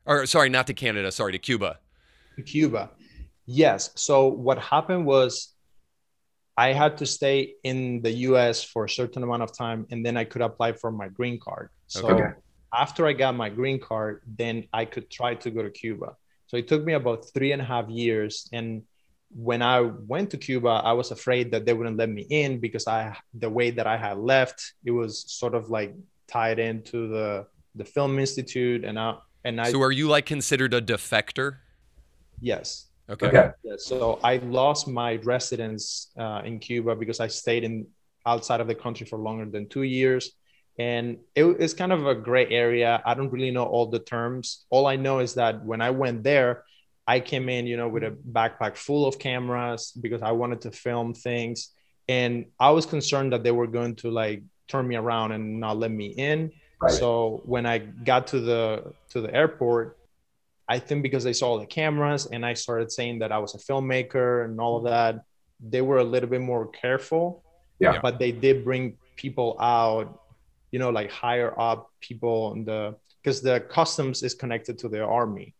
Or 0.05 0.25
sorry, 0.25 0.49
not 0.49 0.67
to 0.67 0.73
Canada. 0.73 1.11
Sorry, 1.11 1.31
to 1.31 1.39
Cuba. 1.39 1.79
To 2.35 2.43
Cuba. 2.43 2.91
Yes. 3.45 3.91
So 3.95 4.27
what 4.27 4.59
happened 4.59 5.05
was 5.05 5.53
I 6.57 6.73
had 6.73 6.97
to 6.97 7.05
stay 7.05 7.55
in 7.63 8.01
the 8.01 8.11
US 8.29 8.63
for 8.63 8.85
a 8.85 8.89
certain 8.89 9.23
amount 9.23 9.43
of 9.43 9.55
time 9.55 9.87
and 9.89 10.05
then 10.05 10.17
I 10.17 10.25
could 10.25 10.41
apply 10.41 10.73
for 10.73 10.91
my 10.91 11.07
green 11.07 11.39
card. 11.39 11.69
So 11.87 12.09
okay. 12.09 12.31
after 12.73 13.07
I 13.07 13.13
got 13.13 13.35
my 13.35 13.49
green 13.49 13.79
card, 13.79 14.21
then 14.27 14.67
I 14.73 14.85
could 14.85 15.09
try 15.09 15.35
to 15.35 15.49
go 15.49 15.63
to 15.63 15.69
Cuba. 15.69 16.15
So 16.51 16.57
it 16.57 16.67
took 16.67 16.83
me 16.83 16.91
about 16.91 17.23
three 17.33 17.53
and 17.53 17.61
a 17.61 17.65
half 17.65 17.87
years. 17.87 18.49
And 18.51 18.83
when 19.33 19.61
I 19.61 19.79
went 19.79 20.31
to 20.31 20.37
Cuba, 20.37 20.81
I 20.83 20.91
was 20.91 21.11
afraid 21.11 21.49
that 21.51 21.65
they 21.65 21.73
wouldn't 21.73 21.95
let 21.95 22.09
me 22.09 22.23
in 22.29 22.59
because 22.59 22.87
I 22.87 23.15
the 23.33 23.49
way 23.49 23.71
that 23.71 23.87
I 23.87 23.95
had 23.95 24.17
left, 24.17 24.73
it 24.83 24.91
was 24.91 25.23
sort 25.31 25.55
of 25.55 25.69
like 25.69 25.95
tied 26.27 26.59
into 26.59 27.07
the 27.07 27.47
the 27.75 27.85
film 27.85 28.19
institute 28.19 28.83
and 28.83 28.99
I 28.99 29.15
and 29.45 29.61
I. 29.61 29.71
So 29.71 29.81
are 29.81 29.93
you 29.93 30.09
like 30.09 30.25
considered 30.25 30.73
a 30.73 30.81
defector? 30.81 31.59
Yes. 32.41 32.87
Okay. 33.09 33.27
okay. 33.27 33.51
Yeah, 33.63 33.75
so 33.77 34.19
I 34.21 34.37
lost 34.37 34.89
my 34.89 35.15
residence 35.23 36.11
uh, 36.17 36.41
in 36.43 36.59
Cuba 36.59 36.97
because 36.97 37.21
I 37.21 37.27
stayed 37.27 37.63
in 37.63 37.87
outside 38.25 38.59
of 38.59 38.67
the 38.67 38.75
country 38.75 39.05
for 39.07 39.17
longer 39.17 39.45
than 39.45 39.69
two 39.69 39.83
years, 39.83 40.31
and 40.81 41.05
it, 41.35 41.45
it's 41.63 41.75
kind 41.81 41.91
of 41.91 42.01
a 42.07 42.15
gray 42.15 42.47
area. 42.49 42.91
I 43.05 43.13
don't 43.13 43.31
really 43.35 43.51
know 43.51 43.65
all 43.73 43.87
the 43.95 44.03
terms. 44.15 44.65
All 44.73 44.85
I 44.93 44.95
know 44.95 45.19
is 45.19 45.31
that 45.35 45.63
when 45.69 45.81
I 45.81 45.91
went 46.03 46.23
there, 46.23 46.63
I 47.15 47.19
came 47.19 47.49
in, 47.49 47.67
you 47.67 47.77
know, 47.77 47.89
with 47.95 48.03
a 48.03 48.13
backpack 48.37 48.77
full 48.77 49.03
of 49.05 49.19
cameras 49.19 49.91
because 50.05 50.21
I 50.21 50.31
wanted 50.31 50.61
to 50.61 50.71
film 50.71 51.13
things, 51.13 51.57
and 52.07 52.45
I 52.59 52.71
was 52.71 52.85
concerned 52.85 53.29
that 53.33 53.43
they 53.43 53.55
were 53.59 53.71
going 53.79 53.95
to 54.01 54.07
like 54.09 54.41
turn 54.67 54.87
me 54.87 54.95
around 54.95 55.33
and 55.33 55.59
not 55.59 55.77
let 55.77 55.91
me 55.91 56.07
in. 56.29 56.51
Right. 56.81 56.91
So 56.91 57.41
when 57.45 57.65
I 57.65 57.77
got 57.79 58.21
to 58.27 58.39
the 58.39 58.93
to 59.11 59.21
the 59.21 59.33
airport, 59.41 59.97
I 60.75 60.79
think 60.79 61.03
because 61.03 61.23
they 61.23 61.37
saw 61.41 61.59
the 61.59 61.69
cameras 61.79 62.21
and 62.33 62.41
I 62.51 62.53
started 62.65 62.91
saying 62.91 63.19
that 63.19 63.31
I 63.31 63.39
was 63.45 63.53
a 63.55 63.61
filmmaker 63.67 64.45
and 64.45 64.59
all 64.59 64.77
of 64.79 64.85
that, 64.85 65.13
they 65.73 65.81
were 65.81 65.99
a 65.99 66.07
little 66.13 66.29
bit 66.29 66.41
more 66.41 66.65
careful. 66.83 67.43
Yeah. 67.79 67.99
But 68.01 68.19
they 68.19 68.31
did 68.31 68.63
bring 68.63 68.83
people 69.15 69.49
out, 69.59 70.05
you 70.71 70.79
know, 70.79 70.89
like 70.89 71.11
higher 71.11 71.57
up 71.59 71.89
people 71.99 72.53
in 72.53 72.65
the 72.65 72.95
because 73.21 73.41
the 73.41 73.59
customs 73.59 74.23
is 74.23 74.33
connected 74.33 74.79
to 74.79 74.89
the 74.89 75.03
army. 75.03 75.53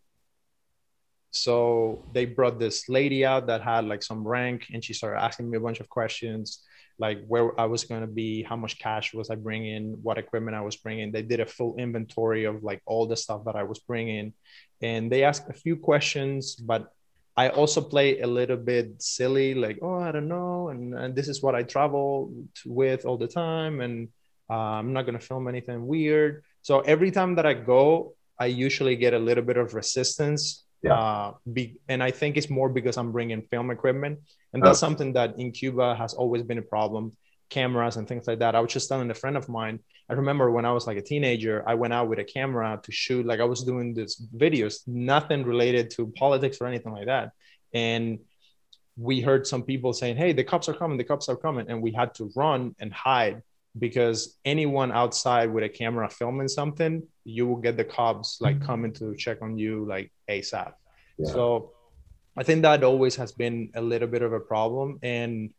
So 1.30 2.04
they 2.12 2.26
brought 2.26 2.58
this 2.58 2.88
lady 2.88 3.24
out 3.24 3.46
that 3.46 3.62
had 3.62 3.86
like 3.86 4.02
some 4.02 4.26
rank 4.26 4.66
and 4.72 4.84
she 4.84 4.92
started 4.92 5.22
asking 5.22 5.48
me 5.50 5.56
a 5.56 5.60
bunch 5.60 5.80
of 5.80 5.88
questions 5.88 6.62
like 6.98 7.24
where 7.26 7.58
I 7.60 7.64
was 7.64 7.84
going 7.84 8.02
to 8.02 8.06
be, 8.06 8.42
how 8.42 8.56
much 8.56 8.78
cash 8.78 9.14
was 9.14 9.30
I 9.30 9.34
bringing, 9.34 9.96
what 10.02 10.18
equipment 10.18 10.56
I 10.56 10.60
was 10.60 10.76
bringing. 10.76 11.10
They 11.10 11.22
did 11.22 11.40
a 11.40 11.46
full 11.46 11.76
inventory 11.76 12.44
of 12.44 12.62
like 12.62 12.80
all 12.86 13.06
the 13.06 13.16
stuff 13.16 13.44
that 13.46 13.56
I 13.56 13.64
was 13.64 13.80
bringing. 13.80 14.34
And 14.80 15.10
they 15.10 15.24
asked 15.24 15.48
a 15.48 15.52
few 15.52 15.76
questions, 15.76 16.54
but 16.54 16.92
I 17.36 17.48
also 17.48 17.80
play 17.80 18.20
a 18.20 18.26
little 18.26 18.58
bit 18.58 19.02
silly, 19.02 19.54
like, 19.54 19.78
oh, 19.80 19.98
I 20.00 20.12
don't 20.12 20.28
know. 20.28 20.68
And, 20.68 20.94
and 20.94 21.16
this 21.16 21.28
is 21.28 21.42
what 21.42 21.54
I 21.54 21.62
travel 21.62 22.32
with 22.66 23.06
all 23.06 23.16
the 23.16 23.26
time. 23.26 23.80
And 23.80 24.08
uh, 24.50 24.78
I'm 24.78 24.92
not 24.92 25.02
going 25.02 25.18
to 25.18 25.24
film 25.24 25.48
anything 25.48 25.86
weird. 25.86 26.44
So 26.62 26.80
every 26.80 27.10
time 27.10 27.36
that 27.36 27.46
I 27.46 27.54
go, 27.54 28.14
I 28.38 28.46
usually 28.46 28.96
get 28.96 29.14
a 29.14 29.18
little 29.18 29.44
bit 29.44 29.56
of 29.56 29.74
resistance 29.74 30.64
yeah. 30.82 30.94
Uh, 30.94 31.34
be, 31.50 31.76
and 31.88 32.02
I 32.02 32.10
think 32.10 32.36
it's 32.36 32.50
more 32.50 32.68
because 32.68 32.96
I'm 32.96 33.12
bringing 33.12 33.42
film 33.42 33.70
equipment, 33.70 34.18
and 34.52 34.62
that's 34.62 34.80
something 34.80 35.12
that 35.12 35.38
in 35.38 35.52
Cuba 35.52 35.94
has 35.94 36.12
always 36.14 36.42
been 36.42 36.58
a 36.58 36.62
problem. 36.62 37.16
Cameras 37.50 37.96
and 37.96 38.08
things 38.08 38.26
like 38.26 38.40
that. 38.40 38.54
I 38.54 38.60
was 38.60 38.72
just 38.72 38.88
telling 38.88 39.10
a 39.10 39.14
friend 39.14 39.36
of 39.36 39.48
mine. 39.48 39.78
I 40.08 40.14
remember 40.14 40.50
when 40.50 40.64
I 40.64 40.72
was 40.72 40.86
like 40.86 40.96
a 40.96 41.02
teenager, 41.02 41.62
I 41.66 41.74
went 41.74 41.92
out 41.92 42.08
with 42.08 42.18
a 42.18 42.24
camera 42.24 42.80
to 42.82 42.92
shoot. 42.92 43.26
Like 43.26 43.40
I 43.40 43.44
was 43.44 43.62
doing 43.62 43.94
these 43.94 44.20
videos, 44.34 44.80
nothing 44.86 45.44
related 45.44 45.90
to 45.90 46.12
politics 46.16 46.58
or 46.60 46.66
anything 46.66 46.92
like 46.92 47.06
that. 47.06 47.32
And 47.72 48.20
we 48.96 49.20
heard 49.20 49.46
some 49.46 49.62
people 49.62 49.92
saying, 49.92 50.16
"Hey, 50.16 50.32
the 50.32 50.44
cops 50.44 50.68
are 50.68 50.74
coming! 50.74 50.98
The 50.98 51.04
cops 51.04 51.28
are 51.28 51.36
coming!" 51.36 51.66
And 51.68 51.80
we 51.80 51.92
had 51.92 52.14
to 52.16 52.30
run 52.34 52.74
and 52.80 52.92
hide 52.92 53.42
because 53.78 54.38
anyone 54.44 54.92
outside 54.92 55.50
with 55.50 55.64
a 55.64 55.68
camera 55.68 56.08
filming 56.08 56.48
something, 56.48 57.02
you 57.24 57.46
will 57.46 57.56
get 57.56 57.76
the 57.76 57.84
cops 57.84 58.40
like 58.40 58.56
mm-hmm. 58.56 58.66
coming 58.66 58.92
to 58.94 59.14
check 59.16 59.38
on 59.40 59.56
you 59.58 59.86
like 59.86 60.12
ASAP. 60.28 60.72
Yeah. 61.18 61.32
So 61.32 61.72
I 62.36 62.42
think 62.42 62.62
that 62.62 62.84
always 62.84 63.16
has 63.16 63.32
been 63.32 63.70
a 63.74 63.80
little 63.80 64.08
bit 64.08 64.22
of 64.22 64.32
a 64.32 64.40
problem. 64.40 64.98
And 65.02 65.50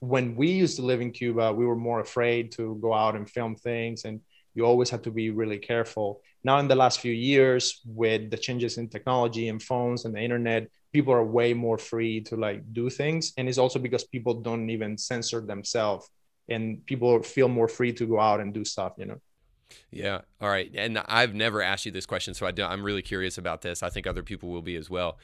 when 0.00 0.36
we 0.36 0.50
used 0.50 0.76
to 0.76 0.82
live 0.82 1.00
in 1.00 1.10
Cuba, 1.10 1.52
we 1.52 1.66
were 1.66 1.76
more 1.76 2.00
afraid 2.00 2.52
to 2.52 2.78
go 2.80 2.92
out 2.92 3.16
and 3.16 3.28
film 3.28 3.56
things, 3.56 4.04
and 4.04 4.20
you 4.54 4.64
always 4.64 4.90
had 4.90 5.04
to 5.04 5.10
be 5.10 5.30
really 5.30 5.58
careful. 5.58 6.20
Now, 6.44 6.58
in 6.58 6.68
the 6.68 6.76
last 6.76 7.00
few 7.00 7.12
years, 7.12 7.80
with 7.84 8.30
the 8.30 8.36
changes 8.36 8.78
in 8.78 8.88
technology 8.88 9.48
and 9.48 9.62
phones 9.62 10.04
and 10.04 10.14
the 10.14 10.20
internet, 10.20 10.68
people 10.92 11.12
are 11.12 11.24
way 11.24 11.54
more 11.54 11.78
free 11.78 12.20
to 12.22 12.36
like 12.36 12.62
do 12.72 12.90
things, 12.90 13.32
and 13.36 13.48
it's 13.48 13.58
also 13.58 13.78
because 13.78 14.04
people 14.04 14.34
don't 14.34 14.70
even 14.70 14.98
censor 14.98 15.40
themselves, 15.40 16.08
and 16.48 16.84
people 16.86 17.22
feel 17.22 17.48
more 17.48 17.68
free 17.68 17.92
to 17.92 18.06
go 18.06 18.20
out 18.20 18.40
and 18.40 18.52
do 18.52 18.64
stuff. 18.64 18.94
You 18.98 19.06
know. 19.06 19.20
Yeah. 19.90 20.20
All 20.40 20.48
right. 20.48 20.70
And 20.74 20.98
I've 21.06 21.34
never 21.34 21.62
asked 21.62 21.86
you 21.86 21.92
this 21.92 22.06
question, 22.06 22.34
so 22.34 22.46
I 22.46 22.52
am 22.56 22.82
really 22.82 23.02
curious 23.02 23.38
about 23.38 23.62
this. 23.62 23.82
I 23.82 23.90
think 23.90 24.06
other 24.06 24.22
people 24.22 24.50
will 24.50 24.62
be 24.62 24.76
as 24.76 24.88
well. 24.88 25.18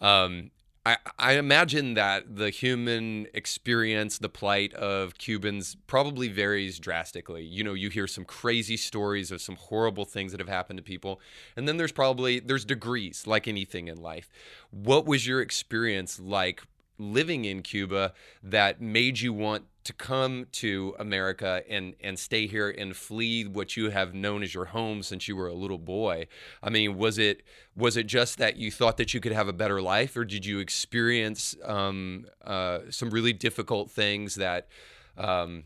Um, 0.00 0.50
I, 0.86 0.96
I 1.18 1.32
imagine 1.32 1.94
that 1.94 2.36
the 2.36 2.48
human 2.48 3.26
experience, 3.34 4.18
the 4.18 4.28
plight 4.28 4.72
of 4.74 5.18
Cubans 5.18 5.76
probably 5.86 6.28
varies 6.28 6.78
drastically. 6.78 7.44
You 7.44 7.62
know, 7.62 7.74
you 7.74 7.90
hear 7.90 8.06
some 8.06 8.24
crazy 8.24 8.76
stories 8.76 9.30
of 9.30 9.42
some 9.42 9.56
horrible 9.56 10.06
things 10.06 10.32
that 10.32 10.40
have 10.40 10.48
happened 10.48 10.78
to 10.78 10.82
people. 10.82 11.20
And 11.56 11.68
then 11.68 11.76
there's 11.76 11.92
probably 11.92 12.40
there's 12.40 12.64
degrees 12.64 13.26
like 13.26 13.46
anything 13.46 13.88
in 13.88 14.00
life. 14.00 14.30
What 14.70 15.04
was 15.04 15.26
your 15.26 15.42
experience 15.42 16.18
like 16.18 16.62
living 16.98 17.44
in 17.44 17.62
Cuba 17.62 18.12
that 18.42 18.80
made 18.80 19.20
you 19.20 19.32
want 19.32 19.64
to 19.84 19.92
come 19.94 20.46
to 20.52 20.94
America 20.98 21.62
and 21.68 21.94
and 22.02 22.18
stay 22.18 22.46
here 22.46 22.68
and 22.68 22.94
flee 22.94 23.46
what 23.46 23.76
you 23.76 23.88
have 23.88 24.12
known 24.12 24.42
as 24.42 24.52
your 24.52 24.66
home 24.66 25.02
since 25.02 25.26
you 25.28 25.34
were 25.34 25.48
a 25.48 25.54
little 25.54 25.78
boy? 25.78 26.26
I 26.62 26.68
mean, 26.68 26.98
was 26.98 27.18
it 27.18 27.42
was 27.74 27.96
it 27.96 28.06
just 28.06 28.36
that 28.38 28.56
you 28.56 28.70
thought 28.70 28.98
that 28.98 29.14
you 29.14 29.20
could 29.20 29.32
have 29.32 29.48
a 29.48 29.52
better 29.52 29.80
life, 29.80 30.16
or 30.16 30.24
did 30.24 30.44
you 30.44 30.58
experience 30.58 31.56
um, 31.64 32.26
uh, 32.44 32.80
some 32.90 33.08
really 33.10 33.32
difficult 33.32 33.90
things 33.90 34.34
that 34.34 34.68
um, 35.16 35.64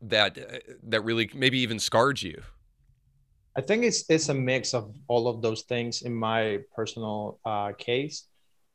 that 0.00 0.38
uh, 0.38 0.58
that 0.82 1.02
really 1.02 1.30
maybe 1.34 1.58
even 1.58 1.78
scarred 1.78 2.22
you? 2.22 2.42
I 3.56 3.60
think 3.60 3.84
it's 3.84 4.04
it's 4.08 4.30
a 4.30 4.34
mix 4.34 4.74
of 4.74 4.92
all 5.06 5.28
of 5.28 5.42
those 5.42 5.62
things. 5.62 6.02
In 6.02 6.14
my 6.14 6.60
personal 6.74 7.38
uh, 7.44 7.72
case, 7.72 8.24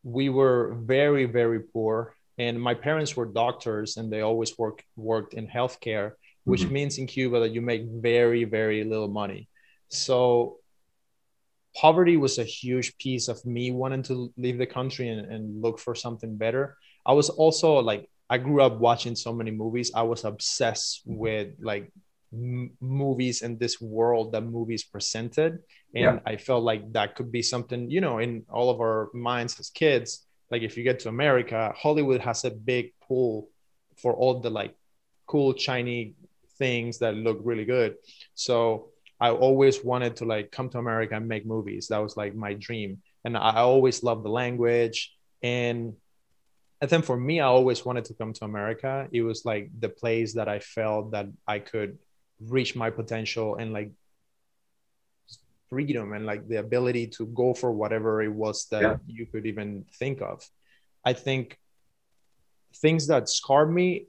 we 0.04 0.30
were 0.30 0.76
very 0.82 1.26
very 1.26 1.60
poor 1.60 2.14
and 2.38 2.60
my 2.60 2.74
parents 2.74 3.16
were 3.16 3.26
doctors 3.26 3.98
and 3.98 4.12
they 4.12 4.22
always 4.22 4.58
work 4.58 4.84
worked 4.96 5.34
in 5.34 5.48
healthcare 5.48 6.14
which 6.46 6.62
mm-hmm. 6.62 6.74
means 6.74 6.98
in 6.98 7.06
cuba 7.06 7.40
that 7.42 7.52
you 7.52 7.62
make 7.62 7.84
very 7.86 8.44
very 8.44 8.84
little 8.84 9.08
money. 9.08 9.48
So 9.90 10.58
poverty 11.76 12.18
was 12.18 12.40
a 12.40 12.44
huge 12.44 12.98
piece 12.98 13.28
of 13.28 13.44
me 13.46 13.72
wanting 13.72 14.04
to 14.04 14.34
leave 14.38 14.58
the 14.58 14.66
country 14.66 15.10
and, 15.10 15.32
and 15.32 15.62
look 15.62 15.80
for 15.80 15.94
something 15.96 16.36
better. 16.36 16.78
I 17.06 17.14
was 17.14 17.30
also 17.30 17.80
like 17.80 18.10
i 18.30 18.38
grew 18.38 18.62
up 18.62 18.80
watching 18.80 19.16
so 19.16 19.34
many 19.34 19.50
movies 19.50 19.92
i 19.96 20.04
was 20.04 20.24
obsessed 20.24 21.02
with 21.06 21.48
like 21.60 21.92
m- 22.34 22.72
movies 22.80 23.42
and 23.42 23.60
this 23.60 23.82
world 23.82 24.32
that 24.32 24.42
movies 24.42 24.84
presented 24.84 25.60
and 25.96 26.04
yeah. 26.04 26.20
i 26.26 26.36
felt 26.36 26.64
like 26.64 26.92
that 26.94 27.16
could 27.16 27.32
be 27.32 27.42
something 27.42 27.90
you 27.90 28.02
know 28.02 28.20
in 28.20 28.46
all 28.50 28.70
of 28.70 28.80
our 28.80 29.10
minds 29.14 29.60
as 29.60 29.70
kids 29.70 30.28
like 30.52 30.64
if 30.64 30.78
you 30.78 30.84
get 30.84 31.00
to 31.02 31.10
America, 31.10 31.74
Hollywood 31.76 32.22
has 32.22 32.44
a 32.46 32.52
big 32.52 32.94
pool 33.02 33.50
for 33.98 34.14
all 34.14 34.40
the 34.40 34.50
like 34.50 34.76
cool 35.28 35.56
shiny 35.56 36.16
things 36.58 37.00
that 37.00 37.16
look 37.16 37.40
really 37.44 37.66
good. 37.66 37.96
So 38.34 38.90
I 39.20 39.32
always 39.32 39.84
wanted 39.84 40.16
to 40.18 40.26
like 40.26 40.52
come 40.52 40.70
to 40.70 40.80
America 40.80 41.16
and 41.16 41.28
make 41.28 41.46
movies. 41.46 41.88
That 41.90 42.00
was 42.00 42.18
like 42.18 42.36
my 42.36 42.54
dream. 42.54 43.02
And 43.24 43.38
I 43.38 43.58
always 43.58 44.02
loved 44.02 44.24
the 44.24 44.30
language. 44.30 45.14
And 45.44 45.94
I 46.82 46.88
think 46.88 47.06
for 47.06 47.18
me, 47.18 47.42
I 47.42 47.46
always 47.46 47.86
wanted 47.86 48.06
to 48.06 48.14
come 48.14 48.34
to 48.34 48.46
America. 48.46 49.08
It 49.12 49.22
was 49.22 49.46
like 49.46 49.70
the 49.78 49.90
place 49.90 50.34
that 50.34 50.48
I 50.48 50.60
felt 50.60 51.12
that 51.12 51.28
I 51.46 51.60
could 51.60 52.00
reach 52.48 52.76
my 52.76 52.90
potential 52.90 53.56
and 53.56 53.74
like 53.74 53.92
freedom 55.70 56.14
and 56.14 56.26
like 56.26 56.48
the 56.48 56.58
ability 56.58 57.08
to 57.08 57.26
go 57.28 57.54
for 57.54 57.72
whatever 57.72 58.22
it 58.22 58.32
was 58.32 58.66
that 58.72 58.82
yeah. 58.82 58.98
you 59.08 59.26
could 59.26 59.46
even 59.46 59.86
think 60.00 60.22
of. 60.22 60.44
I 61.06 61.14
think 61.14 61.58
things 62.78 63.08
that 63.08 63.30
scarred 63.30 63.72
me, 63.72 64.08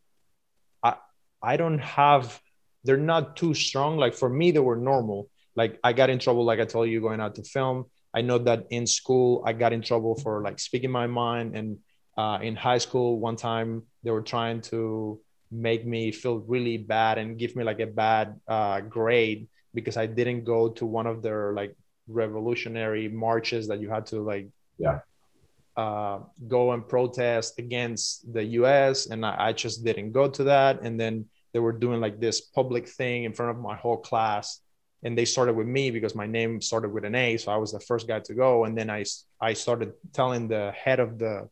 I 0.83 0.97
I 1.43 1.57
don't 1.57 1.79
have 1.79 2.41
they're 2.85 2.97
not 2.97 3.37
too 3.37 3.55
strong. 3.55 3.99
Like 3.99 4.15
for 4.15 4.29
me, 4.29 4.51
they 4.51 4.61
were 4.61 4.77
normal. 4.77 5.29
Like 5.55 5.79
I 5.85 5.93
got 5.93 6.11
in 6.11 6.19
trouble, 6.19 6.45
like 6.45 6.61
I 6.61 6.65
told 6.65 6.89
you, 6.89 7.01
going 7.01 7.21
out 7.21 7.35
to 7.37 7.43
film. 7.43 7.87
I 8.15 8.23
know 8.23 8.39
that 8.39 8.67
in 8.71 8.87
school 8.87 9.43
I 9.47 9.53
got 9.53 9.73
in 9.73 9.83
trouble 9.83 10.17
for 10.17 10.43
like 10.43 10.59
speaking 10.59 10.91
my 10.91 11.07
mind. 11.07 11.57
And 11.57 11.79
uh, 12.17 12.39
in 12.43 12.57
high 12.57 12.79
school, 12.79 13.19
one 13.19 13.37
time 13.37 13.83
they 14.03 14.11
were 14.11 14.23
trying 14.23 14.63
to 14.63 15.21
make 15.51 15.87
me 15.87 16.13
feel 16.13 16.39
really 16.39 16.79
bad 16.79 17.19
and 17.19 17.39
give 17.39 17.57
me 17.57 17.65
like 17.65 17.81
a 17.81 17.87
bad 17.87 18.41
uh, 18.47 18.81
grade 18.81 19.49
because 19.75 19.97
I 19.97 20.07
didn't 20.07 20.45
go 20.45 20.69
to 20.71 20.87
one 20.87 21.07
of 21.07 21.23
their 21.23 21.53
like 21.53 21.77
revolutionary 22.09 23.09
marches 23.09 23.69
that 23.69 23.81
you 23.81 23.89
had 23.91 24.07
to 24.07 24.21
like 24.21 24.49
yeah 24.79 25.01
uh, 25.77 26.19
go 26.49 26.73
and 26.73 26.87
protest 26.87 27.59
against 27.59 28.31
the 28.33 28.45
U.S. 28.61 29.07
and 29.07 29.25
I, 29.25 29.49
I, 29.49 29.53
just 29.53 29.85
didn't 29.85 30.13
go 30.13 30.29
to 30.29 30.45
that. 30.45 30.83
And 30.83 31.01
then 31.01 31.27
they 31.53 31.59
were 31.59 31.73
doing 31.73 32.01
like 32.01 32.21
this 32.21 32.41
public 32.41 32.89
thing 32.89 33.25
in 33.25 33.33
front 33.33 33.57
of 33.57 33.63
my 33.63 33.77
whole 33.77 33.97
class, 33.97 34.61
and 35.03 35.17
they 35.17 35.25
started 35.25 35.55
with 35.55 35.67
me 35.67 35.91
because 35.91 36.15
my 36.15 36.27
name 36.27 36.61
started 36.61 36.93
with 36.93 37.05
an 37.05 37.15
A, 37.15 37.37
so 37.39 37.51
I 37.51 37.57
was 37.57 37.73
the 37.73 37.81
first 37.81 38.07
guy 38.07 38.21
to 38.21 38.35
go. 38.35 38.65
And 38.65 38.77
then 38.77 38.91
I 38.91 39.05
I 39.41 39.55
started 39.55 39.93
telling 40.13 40.49
the 40.49 40.73
head 40.73 41.01
of 41.01 41.19
the 41.19 41.49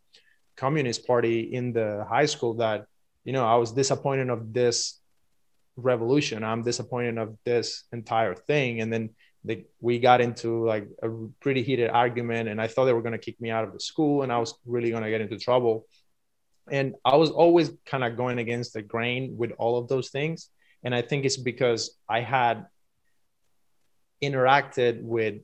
Communist 0.57 1.07
Party 1.07 1.41
in 1.55 1.73
the 1.73 2.05
high 2.09 2.27
school 2.27 2.55
that 2.55 2.87
you 3.29 3.35
know 3.35 3.45
I 3.45 3.57
was 3.57 3.73
disappointed 3.73 4.31
of 4.31 4.55
this 4.55 4.99
revolution. 5.77 6.43
I'm 6.43 6.63
disappointed 6.63 7.19
of 7.19 7.37
this 7.45 7.85
entire 7.93 8.35
thing. 8.35 8.81
And 8.81 8.91
then 8.91 9.11
we 9.81 9.99
got 9.99 10.23
into 10.23 10.65
like 10.65 10.89
a 11.03 11.11
pretty 11.39 11.63
heated 11.63 11.91
argument, 11.91 12.49
and 12.49 12.59
I 12.59 12.69
thought 12.69 12.87
they 12.87 12.95
were 12.95 13.03
going 13.03 13.19
to 13.21 13.27
kick 13.27 13.39
me 13.39 13.51
out 13.51 13.65
of 13.65 13.75
the 13.75 13.81
school, 13.81 14.23
and 14.23 14.33
I 14.33 14.39
was 14.39 14.55
really 14.65 14.91
going 14.91 15.03
to 15.03 15.11
get 15.11 15.21
into 15.21 15.39
trouble. 15.39 15.85
And 16.71 16.95
I 17.05 17.17
was 17.17 17.29
always 17.29 17.71
kind 17.85 18.03
of 18.03 18.17
going 18.17 18.39
against 18.39 18.73
the 18.73 18.81
grain 18.81 19.37
with 19.37 19.53
all 19.59 19.77
of 19.77 19.89
those 19.89 20.09
things. 20.09 20.49
And 20.83 20.95
I 20.95 21.03
think 21.03 21.27
it's 21.27 21.37
because 21.37 21.99
I 22.09 22.21
had 22.21 22.65
interacted 24.23 25.03
with 25.03 25.35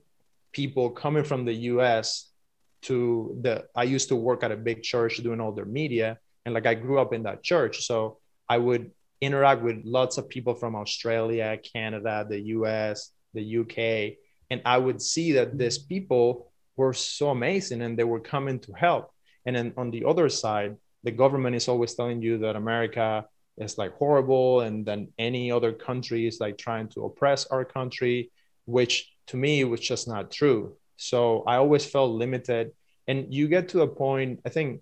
people 0.52 0.88
coming 0.88 1.24
from 1.24 1.44
the 1.44 1.54
US 1.72 2.30
to 2.88 3.36
the 3.42 3.66
I 3.76 3.82
used 3.82 4.08
to 4.08 4.16
work 4.16 4.42
at 4.42 4.52
a 4.52 4.56
big 4.56 4.82
church 4.82 5.18
doing 5.18 5.40
all 5.42 5.52
their 5.52 5.66
media 5.66 6.18
and 6.44 6.54
like 6.54 6.66
I 6.66 6.74
grew 6.74 6.98
up 6.98 7.12
in 7.12 7.22
that 7.24 7.42
church 7.42 7.86
so 7.86 8.18
I 8.48 8.58
would 8.58 8.90
interact 9.20 9.62
with 9.62 9.82
lots 9.84 10.18
of 10.18 10.28
people 10.28 10.54
from 10.54 10.76
Australia, 10.76 11.58
Canada, 11.72 12.26
the 12.28 12.40
US, 12.40 13.10
the 13.32 13.58
UK, 13.58 14.18
and 14.50 14.60
I 14.64 14.78
would 14.78 15.00
see 15.00 15.32
that 15.32 15.56
these 15.56 15.78
people 15.78 16.52
were 16.76 16.92
so 16.92 17.30
amazing 17.30 17.82
and 17.82 17.98
they 17.98 18.04
were 18.04 18.20
coming 18.20 18.58
to 18.60 18.72
help. 18.72 19.10
And 19.46 19.56
then 19.56 19.72
on 19.76 19.90
the 19.90 20.04
other 20.04 20.28
side, 20.28 20.76
the 21.02 21.10
government 21.10 21.56
is 21.56 21.68
always 21.68 21.94
telling 21.94 22.22
you 22.22 22.38
that 22.38 22.56
America 22.56 23.26
is 23.58 23.78
like 23.78 23.96
horrible 23.96 24.60
and 24.60 24.84
then 24.84 25.08
any 25.18 25.52
other 25.52 25.72
country 25.72 26.26
is 26.26 26.40
like 26.40 26.58
trying 26.58 26.88
to 26.88 27.04
oppress 27.04 27.46
our 27.46 27.64
country, 27.64 28.30
which 28.66 29.12
to 29.28 29.36
me 29.36 29.64
was 29.64 29.80
just 29.80 30.08
not 30.08 30.30
true. 30.30 30.76
So 30.96 31.44
I 31.46 31.56
always 31.56 31.84
felt 31.84 32.12
limited. 32.12 32.72
And 33.06 33.32
you 33.32 33.48
get 33.48 33.68
to 33.70 33.82
a 33.82 33.88
point, 33.88 34.40
I 34.46 34.48
think 34.48 34.80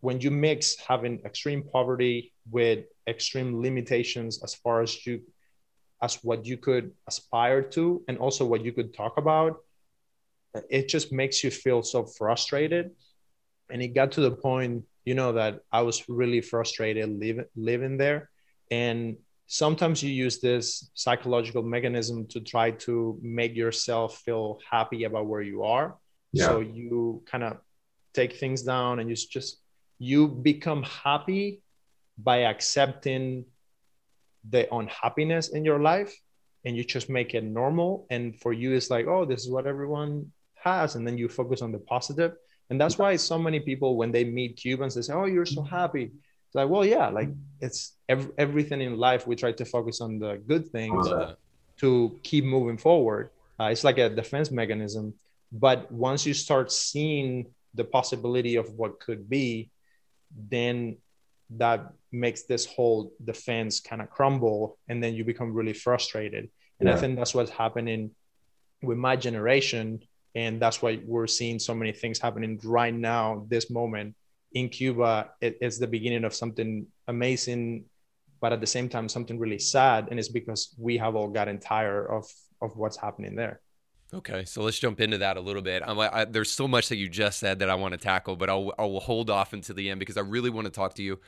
when 0.00 0.20
you 0.20 0.30
mix 0.30 0.76
having 0.76 1.20
extreme 1.24 1.62
poverty 1.62 2.32
with 2.50 2.84
extreme 3.08 3.60
limitations 3.60 4.42
as 4.42 4.54
far 4.54 4.82
as 4.82 5.06
you 5.06 5.22
as 6.02 6.16
what 6.22 6.44
you 6.44 6.56
could 6.58 6.92
aspire 7.08 7.62
to 7.62 8.02
and 8.06 8.18
also 8.18 8.44
what 8.44 8.62
you 8.64 8.72
could 8.72 8.92
talk 8.92 9.16
about 9.16 9.56
it 10.70 10.88
just 10.88 11.12
makes 11.12 11.42
you 11.44 11.50
feel 11.50 11.82
so 11.82 12.04
frustrated. 12.04 12.90
And 13.70 13.82
it 13.82 13.88
got 13.88 14.12
to 14.12 14.20
the 14.20 14.30
point 14.30 14.84
you 15.04 15.14
know 15.14 15.32
that 15.32 15.60
i 15.70 15.80
was 15.82 16.08
really 16.08 16.40
frustrated 16.40 17.08
living 17.08 17.46
living 17.54 17.96
there. 17.96 18.30
And 18.70 19.16
sometimes 19.46 20.02
you 20.02 20.10
use 20.10 20.40
this 20.40 20.90
psychological 20.94 21.62
mechanism 21.62 22.26
to 22.28 22.40
try 22.40 22.72
to 22.72 23.18
make 23.22 23.54
yourself 23.54 24.18
feel 24.18 24.58
happy 24.68 25.04
about 25.04 25.26
where 25.26 25.42
you 25.42 25.62
are. 25.62 25.96
Yeah. 26.32 26.46
so 26.46 26.60
you 26.60 27.22
kind 27.30 27.44
of 27.44 27.58
take 28.12 28.36
things 28.36 28.62
down 28.62 28.98
and 28.98 29.08
you 29.08 29.16
just 29.16 29.58
you 29.98 30.28
become 30.28 30.82
happy 30.82 31.62
by 32.18 32.44
accepting 32.44 33.44
the 34.48 34.72
unhappiness 34.74 35.48
in 35.48 35.64
your 35.64 35.80
life 35.80 36.14
and 36.64 36.76
you 36.76 36.84
just 36.84 37.08
make 37.10 37.34
it 37.34 37.44
normal 37.44 38.06
and 38.10 38.38
for 38.40 38.52
you 38.52 38.72
it's 38.72 38.90
like 38.90 39.06
oh 39.06 39.24
this 39.24 39.42
is 39.42 39.50
what 39.50 39.66
everyone 39.66 40.30
has 40.54 40.94
and 40.94 41.06
then 41.06 41.16
you 41.18 41.28
focus 41.28 41.62
on 41.62 41.70
the 41.72 41.78
positive. 41.78 42.32
And 42.68 42.80
that's 42.80 42.98
why 42.98 43.14
so 43.14 43.38
many 43.38 43.60
people 43.60 43.96
when 43.96 44.10
they 44.10 44.24
meet 44.24 44.56
cubans 44.56 44.94
they 44.94 45.02
say 45.02 45.12
oh 45.14 45.26
you're 45.26 45.46
so 45.46 45.62
happy 45.62 46.10
it's 46.46 46.54
like 46.54 46.68
well 46.68 46.84
yeah 46.84 47.08
like 47.08 47.28
it's 47.60 47.92
ev- 48.08 48.32
everything 48.38 48.80
in 48.80 48.96
life 48.96 49.26
we 49.26 49.36
try 49.36 49.52
to 49.52 49.64
focus 49.64 50.00
on 50.00 50.18
the 50.18 50.42
good 50.48 50.68
things 50.70 51.06
to 51.78 52.18
keep 52.22 52.44
moving 52.44 52.78
forward. 52.78 53.30
Uh, 53.60 53.64
it's 53.64 53.84
like 53.84 53.98
a 53.98 54.08
defense 54.08 54.50
mechanism. 54.50 55.14
But 55.52 55.90
once 55.92 56.26
you 56.26 56.34
start 56.34 56.72
seeing 56.72 57.46
the 57.74 57.84
possibility 57.84 58.56
of 58.56 58.70
what 58.72 59.00
could 59.00 59.28
be 59.28 59.70
then 60.50 60.98
that 61.50 61.92
makes 62.12 62.42
this 62.42 62.66
whole 62.66 63.12
defense 63.24 63.80
kind 63.80 64.02
of 64.02 64.10
crumble 64.10 64.78
and 64.88 65.02
then 65.02 65.14
you 65.14 65.24
become 65.24 65.52
really 65.52 65.72
frustrated. 65.72 66.48
And 66.80 66.88
yeah. 66.88 66.94
i 66.94 66.98
think 66.98 67.16
that's 67.16 67.34
what's 67.34 67.50
happening 67.50 68.10
with 68.82 68.98
my 68.98 69.16
generation 69.16 70.02
and 70.34 70.60
that's 70.60 70.82
why 70.82 71.00
we're 71.04 71.26
seeing 71.26 71.58
so 71.58 71.74
many 71.74 71.92
things 71.92 72.18
happening 72.18 72.60
right 72.62 72.94
now 72.94 73.46
this 73.48 73.70
moment. 73.70 74.14
In 74.52 74.68
cuba 74.68 75.30
it, 75.40 75.58
it's 75.60 75.78
the 75.78 75.86
beginning 75.86 76.24
of 76.24 76.34
something 76.34 76.86
amazing 77.08 77.84
but 78.40 78.52
at 78.52 78.60
the 78.60 78.66
same 78.66 78.88
time 78.88 79.08
something 79.08 79.38
really 79.38 79.58
sad 79.58 80.08
and 80.10 80.18
it's 80.18 80.28
because 80.28 80.74
we 80.78 80.96
have 80.98 81.14
all 81.16 81.28
gotten 81.28 81.58
tired 81.58 82.06
of 82.08 82.24
of 82.62 82.76
what's 82.76 82.96
happening 82.96 83.34
there 83.34 83.60
Okay, 84.14 84.44
so 84.44 84.62
let's 84.62 84.78
jump 84.78 85.00
into 85.00 85.18
that 85.18 85.36
a 85.36 85.40
little 85.40 85.62
bit. 85.62 85.82
I, 85.84 86.24
there's 86.24 86.50
so 86.50 86.68
much 86.68 86.88
that 86.90 86.96
you 86.96 87.08
just 87.08 87.40
said 87.40 87.58
that 87.58 87.68
I 87.68 87.74
want 87.74 87.92
to 87.92 87.98
tackle, 87.98 88.36
but 88.36 88.48
I'll, 88.48 88.72
I'll 88.78 89.00
hold 89.00 89.30
off 89.30 89.52
until 89.52 89.74
the 89.74 89.90
end 89.90 89.98
because 89.98 90.16
I 90.16 90.20
really 90.20 90.48
want 90.48 90.66
to 90.66 90.70
talk 90.70 90.94
to 90.94 91.02
you 91.02 91.18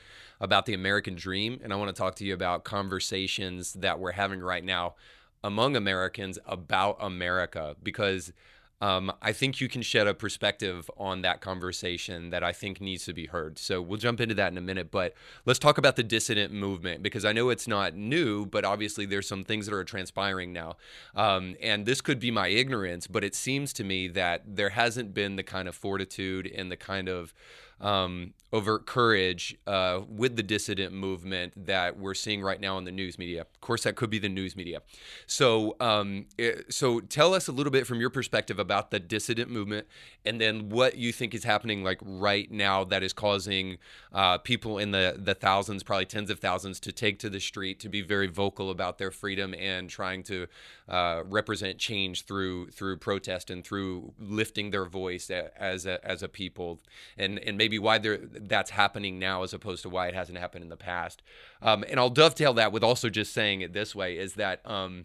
about 0.40 0.64
the 0.64 0.74
American 0.74 1.16
dream, 1.16 1.60
and 1.64 1.72
I 1.72 1.76
want 1.76 1.88
to 1.88 1.98
talk 1.98 2.14
to 2.16 2.24
you 2.24 2.34
about 2.34 2.62
conversations 2.62 3.72
that 3.74 3.98
we're 3.98 4.12
having 4.12 4.40
right 4.40 4.62
now 4.62 4.94
among 5.42 5.74
Americans 5.74 6.38
about 6.46 6.96
America 7.00 7.74
because 7.82 8.32
um, 8.80 9.12
I 9.20 9.32
think 9.32 9.60
you 9.60 9.68
can 9.68 9.82
shed 9.82 10.06
a 10.06 10.14
perspective 10.14 10.90
on 10.96 11.22
that 11.22 11.40
conversation 11.40 12.30
that 12.30 12.44
I 12.44 12.52
think 12.52 12.80
needs 12.80 13.04
to 13.06 13.12
be 13.12 13.26
heard. 13.26 13.58
So 13.58 13.82
we'll 13.82 13.98
jump 13.98 14.20
into 14.20 14.34
that 14.36 14.52
in 14.52 14.58
a 14.58 14.62
minute, 14.62 14.90
but 14.90 15.14
let's 15.44 15.58
talk 15.58 15.78
about 15.78 15.96
the 15.96 16.04
dissident 16.04 16.52
movement 16.52 17.02
because 17.02 17.24
I 17.24 17.32
know 17.32 17.50
it's 17.50 17.66
not 17.66 17.94
new, 17.94 18.46
but 18.46 18.64
obviously 18.64 19.04
there's 19.04 19.26
some 19.26 19.42
things 19.42 19.66
that 19.66 19.74
are 19.74 19.84
transpiring 19.84 20.52
now. 20.52 20.76
Um, 21.16 21.56
and 21.60 21.86
this 21.86 22.00
could 22.00 22.20
be 22.20 22.30
my 22.30 22.48
ignorance, 22.48 23.06
but 23.06 23.24
it 23.24 23.34
seems 23.34 23.72
to 23.74 23.84
me 23.84 24.08
that 24.08 24.42
there 24.46 24.70
hasn't 24.70 25.12
been 25.12 25.36
the 25.36 25.42
kind 25.42 25.66
of 25.66 25.74
fortitude 25.74 26.46
and 26.46 26.70
the 26.70 26.76
kind 26.76 27.08
of 27.08 27.34
um, 27.80 28.34
overt 28.52 28.86
courage 28.86 29.56
uh, 29.66 30.00
with 30.08 30.36
the 30.36 30.42
dissident 30.42 30.92
movement 30.92 31.52
that 31.66 31.98
we're 31.98 32.14
seeing 32.14 32.40
right 32.40 32.60
now 32.60 32.78
in 32.78 32.84
the 32.84 32.90
news 32.90 33.18
media. 33.18 33.42
Of 33.42 33.60
course, 33.60 33.82
that 33.82 33.94
could 33.94 34.08
be 34.08 34.18
the 34.18 34.28
news 34.28 34.56
media. 34.56 34.80
So, 35.26 35.76
um, 35.80 36.26
eh, 36.38 36.62
so 36.70 37.00
tell 37.00 37.34
us 37.34 37.48
a 37.48 37.52
little 37.52 37.70
bit 37.70 37.86
from 37.86 38.00
your 38.00 38.08
perspective 38.08 38.58
about 38.58 38.90
the 38.90 38.98
dissident 38.98 39.50
movement, 39.50 39.86
and 40.24 40.40
then 40.40 40.70
what 40.70 40.96
you 40.96 41.12
think 41.12 41.34
is 41.34 41.44
happening 41.44 41.84
like 41.84 41.98
right 42.02 42.50
now 42.50 42.84
that 42.84 43.02
is 43.02 43.12
causing 43.12 43.76
uh, 44.12 44.38
people 44.38 44.78
in 44.78 44.92
the 44.92 45.16
the 45.18 45.34
thousands, 45.34 45.82
probably 45.82 46.06
tens 46.06 46.30
of 46.30 46.40
thousands, 46.40 46.80
to 46.80 46.92
take 46.92 47.18
to 47.18 47.28
the 47.28 47.40
street 47.40 47.78
to 47.80 47.88
be 47.88 48.00
very 48.00 48.28
vocal 48.28 48.70
about 48.70 48.96
their 48.96 49.10
freedom 49.10 49.54
and 49.54 49.90
trying 49.90 50.22
to 50.22 50.46
uh, 50.88 51.22
represent 51.26 51.76
change 51.78 52.24
through 52.24 52.70
through 52.70 52.96
protest 52.96 53.50
and 53.50 53.62
through 53.62 54.14
lifting 54.18 54.70
their 54.70 54.86
voice 54.86 55.30
as 55.30 55.84
a, 55.84 56.04
as 56.06 56.22
a 56.22 56.28
people, 56.28 56.80
and 57.18 57.38
and 57.40 57.58
maybe 57.68 57.78
why 57.78 57.98
that's 57.98 58.70
happening 58.70 59.18
now 59.18 59.42
as 59.42 59.52
opposed 59.52 59.82
to 59.82 59.90
why 59.90 60.08
it 60.08 60.14
hasn't 60.14 60.38
happened 60.38 60.64
in 60.64 60.70
the 60.70 60.76
past. 60.76 61.22
Um, 61.60 61.84
and 61.86 62.00
I'll 62.00 62.08
dovetail 62.08 62.54
that 62.54 62.72
with 62.72 62.82
also 62.82 63.10
just 63.10 63.34
saying 63.34 63.60
it 63.60 63.74
this 63.74 63.94
way: 63.94 64.16
is 64.16 64.34
that 64.34 64.62
um, 64.64 65.04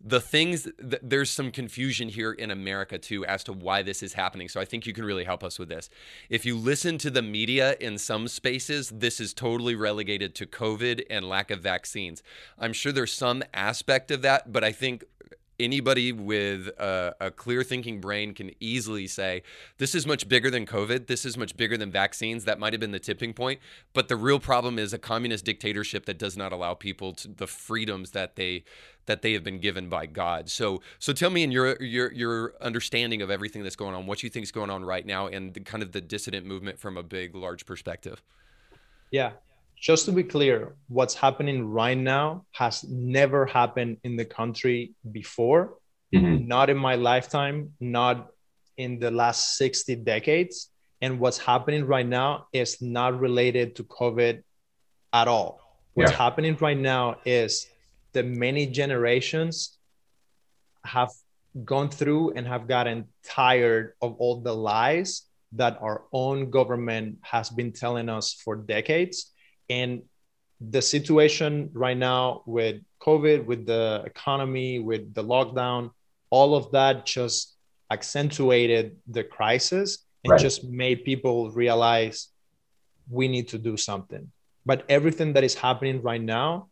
the 0.00 0.20
things 0.20 0.68
th- 0.78 1.02
there's 1.02 1.30
some 1.30 1.50
confusion 1.50 2.08
here 2.10 2.30
in 2.30 2.52
America 2.52 2.96
too 2.96 3.24
as 3.26 3.42
to 3.42 3.52
why 3.52 3.82
this 3.82 4.04
is 4.04 4.12
happening. 4.12 4.48
So 4.48 4.60
I 4.60 4.64
think 4.64 4.86
you 4.86 4.92
can 4.92 5.04
really 5.04 5.24
help 5.24 5.42
us 5.42 5.58
with 5.58 5.68
this. 5.68 5.90
If 6.30 6.46
you 6.46 6.56
listen 6.56 6.96
to 6.98 7.10
the 7.10 7.22
media 7.22 7.76
in 7.80 7.98
some 7.98 8.28
spaces, 8.28 8.90
this 8.90 9.18
is 9.18 9.34
totally 9.34 9.74
relegated 9.74 10.36
to 10.36 10.46
COVID 10.46 11.06
and 11.10 11.28
lack 11.28 11.50
of 11.50 11.58
vaccines. 11.58 12.22
I'm 12.56 12.72
sure 12.72 12.92
there's 12.92 13.12
some 13.12 13.42
aspect 13.52 14.12
of 14.12 14.22
that, 14.22 14.52
but 14.52 14.62
I 14.62 14.70
think 14.70 15.04
anybody 15.60 16.12
with 16.12 16.68
a, 16.78 17.14
a, 17.20 17.30
clear 17.30 17.62
thinking 17.62 18.00
brain 18.00 18.34
can 18.34 18.50
easily 18.60 19.06
say 19.06 19.42
this 19.78 19.94
is 19.94 20.06
much 20.06 20.28
bigger 20.28 20.50
than 20.50 20.66
covid. 20.66 21.06
This 21.06 21.24
is 21.24 21.36
much 21.36 21.56
bigger 21.56 21.76
than 21.76 21.90
vaccines. 21.90 22.44
That 22.44 22.58
might 22.58 22.72
have 22.72 22.80
been 22.80 22.92
the 22.92 22.98
tipping 22.98 23.32
point. 23.32 23.60
But 23.92 24.08
the 24.08 24.16
real 24.16 24.38
problem 24.38 24.78
is 24.78 24.92
a 24.92 24.98
communist 24.98 25.44
dictatorship 25.44 26.06
that 26.06 26.18
does 26.18 26.36
not 26.36 26.52
allow 26.52 26.74
people 26.74 27.14
to, 27.14 27.28
the 27.28 27.46
freedoms 27.46 28.12
that 28.12 28.36
they 28.36 28.64
that 29.06 29.22
they 29.22 29.32
have 29.32 29.42
been 29.42 29.58
given 29.58 29.88
by 29.88 30.06
god. 30.06 30.48
So 30.48 30.80
so 30.98 31.12
tell 31.12 31.30
me 31.30 31.42
in 31.42 31.50
your 31.50 31.80
your 31.82 32.12
your 32.12 32.54
understanding 32.60 33.22
of 33.22 33.30
everything 33.30 33.62
that's 33.62 33.76
going 33.76 33.94
on 33.94 34.06
what 34.06 34.22
you 34.22 34.30
think 34.30 34.44
is 34.44 34.52
going 34.52 34.70
on 34.70 34.84
right 34.84 35.06
now 35.06 35.26
and 35.26 35.54
the, 35.54 35.60
kind 35.60 35.82
of 35.82 35.92
the 35.92 36.00
dissident 36.00 36.46
movement 36.46 36.78
from 36.78 36.96
a 36.96 37.02
big 37.02 37.34
large 37.34 37.66
perspective. 37.66 38.22
Yeah 39.10 39.32
just 39.80 40.06
to 40.06 40.12
be 40.12 40.24
clear, 40.24 40.74
what's 40.88 41.14
happening 41.14 41.68
right 41.68 41.96
now 41.96 42.44
has 42.52 42.84
never 42.84 43.46
happened 43.46 43.98
in 44.02 44.16
the 44.16 44.24
country 44.24 44.92
before, 45.12 45.74
mm-hmm. 46.14 46.48
not 46.48 46.68
in 46.70 46.76
my 46.76 46.96
lifetime, 46.96 47.72
not 47.80 48.30
in 48.76 48.98
the 48.98 49.10
last 49.10 49.56
60 49.56 49.96
decades. 49.96 50.70
And 51.00 51.20
what's 51.20 51.38
happening 51.38 51.84
right 51.84 52.06
now 52.06 52.48
is 52.52 52.82
not 52.82 53.20
related 53.20 53.76
to 53.76 53.84
COVID 53.84 54.42
at 55.12 55.28
all. 55.28 55.60
What's 55.94 56.10
yeah. 56.10 56.18
happening 56.18 56.56
right 56.60 56.78
now 56.78 57.18
is 57.24 57.68
the 58.12 58.24
many 58.24 58.66
generations 58.66 59.78
have 60.84 61.10
gone 61.64 61.88
through 61.88 62.32
and 62.32 62.46
have 62.46 62.66
gotten 62.66 63.06
tired 63.24 63.94
of 64.02 64.16
all 64.18 64.40
the 64.40 64.54
lies 64.54 65.22
that 65.52 65.78
our 65.80 66.02
own 66.12 66.50
government 66.50 67.18
has 67.22 67.48
been 67.48 67.72
telling 67.72 68.08
us 68.08 68.32
for 68.32 68.56
decades 68.56 69.32
and 69.68 70.02
the 70.60 70.82
situation 70.82 71.70
right 71.72 71.96
now 71.96 72.42
with 72.46 72.82
COVID, 73.00 73.44
with 73.46 73.66
the 73.66 74.02
economy, 74.04 74.80
with 74.80 75.14
the 75.14 75.22
lockdown, 75.22 75.90
all 76.30 76.54
of 76.54 76.70
that 76.72 77.06
just 77.06 77.56
accentuated 77.90 78.96
the 79.06 79.24
crisis 79.24 80.04
and 80.24 80.32
right. 80.32 80.40
just 80.40 80.64
made 80.64 81.04
people 81.04 81.50
realize 81.50 82.28
we 83.08 83.28
need 83.28 83.48
to 83.48 83.58
do 83.58 83.76
something. 83.76 84.30
But 84.66 84.84
everything 84.88 85.32
that 85.34 85.44
is 85.44 85.54
happening 85.54 86.02
right 86.02 86.20
now, 86.20 86.68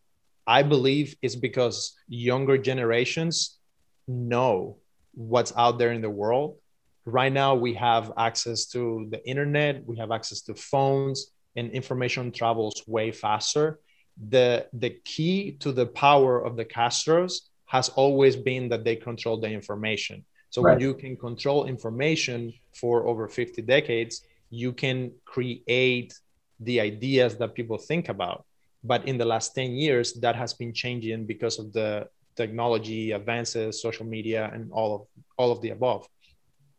I 0.46 0.62
believe, 0.62 1.16
is 1.22 1.36
because 1.36 1.94
younger 2.08 2.58
generations 2.58 3.58
know 4.06 4.78
what's 5.14 5.52
out 5.56 5.78
there 5.78 5.92
in 5.92 6.02
the 6.02 6.10
world. 6.10 6.58
Right 7.04 7.32
now, 7.32 7.54
we 7.54 7.74
have 7.74 8.12
access 8.18 8.66
to 8.66 9.06
the 9.10 9.26
internet, 9.26 9.86
we 9.86 9.96
have 9.96 10.10
access 10.10 10.42
to 10.42 10.54
phones, 10.54 11.30
and 11.56 11.70
information 11.70 12.30
travels 12.32 12.82
way 12.86 13.10
faster. 13.10 13.80
The, 14.28 14.66
the 14.72 14.90
key 15.04 15.52
to 15.60 15.72
the 15.72 15.86
power 15.86 16.42
of 16.42 16.56
the 16.56 16.64
Castros 16.64 17.40
has 17.66 17.88
always 17.90 18.36
been 18.36 18.68
that 18.68 18.84
they 18.84 18.96
control 18.96 19.38
the 19.38 19.48
information. 19.48 20.24
So 20.50 20.62
right. 20.62 20.72
when 20.72 20.80
you 20.80 20.94
can 20.94 21.16
control 21.16 21.66
information 21.66 22.52
for 22.74 23.06
over 23.06 23.28
50 23.28 23.62
decades, 23.62 24.22
you 24.50 24.72
can 24.72 25.12
create 25.24 26.14
the 26.60 26.80
ideas 26.80 27.36
that 27.36 27.54
people 27.54 27.76
think 27.76 28.08
about. 28.08 28.44
But 28.84 29.06
in 29.08 29.18
the 29.18 29.24
last 29.24 29.54
10 29.54 29.72
years, 29.72 30.14
that 30.14 30.36
has 30.36 30.54
been 30.54 30.72
changing 30.72 31.26
because 31.26 31.58
of 31.58 31.72
the 31.72 32.08
technology 32.36 33.12
advances, 33.12 33.82
social 33.82 34.06
media, 34.06 34.50
and 34.52 34.70
all 34.70 34.94
of 34.94 35.02
all 35.36 35.50
of 35.50 35.60
the 35.60 35.70
above. 35.70 36.06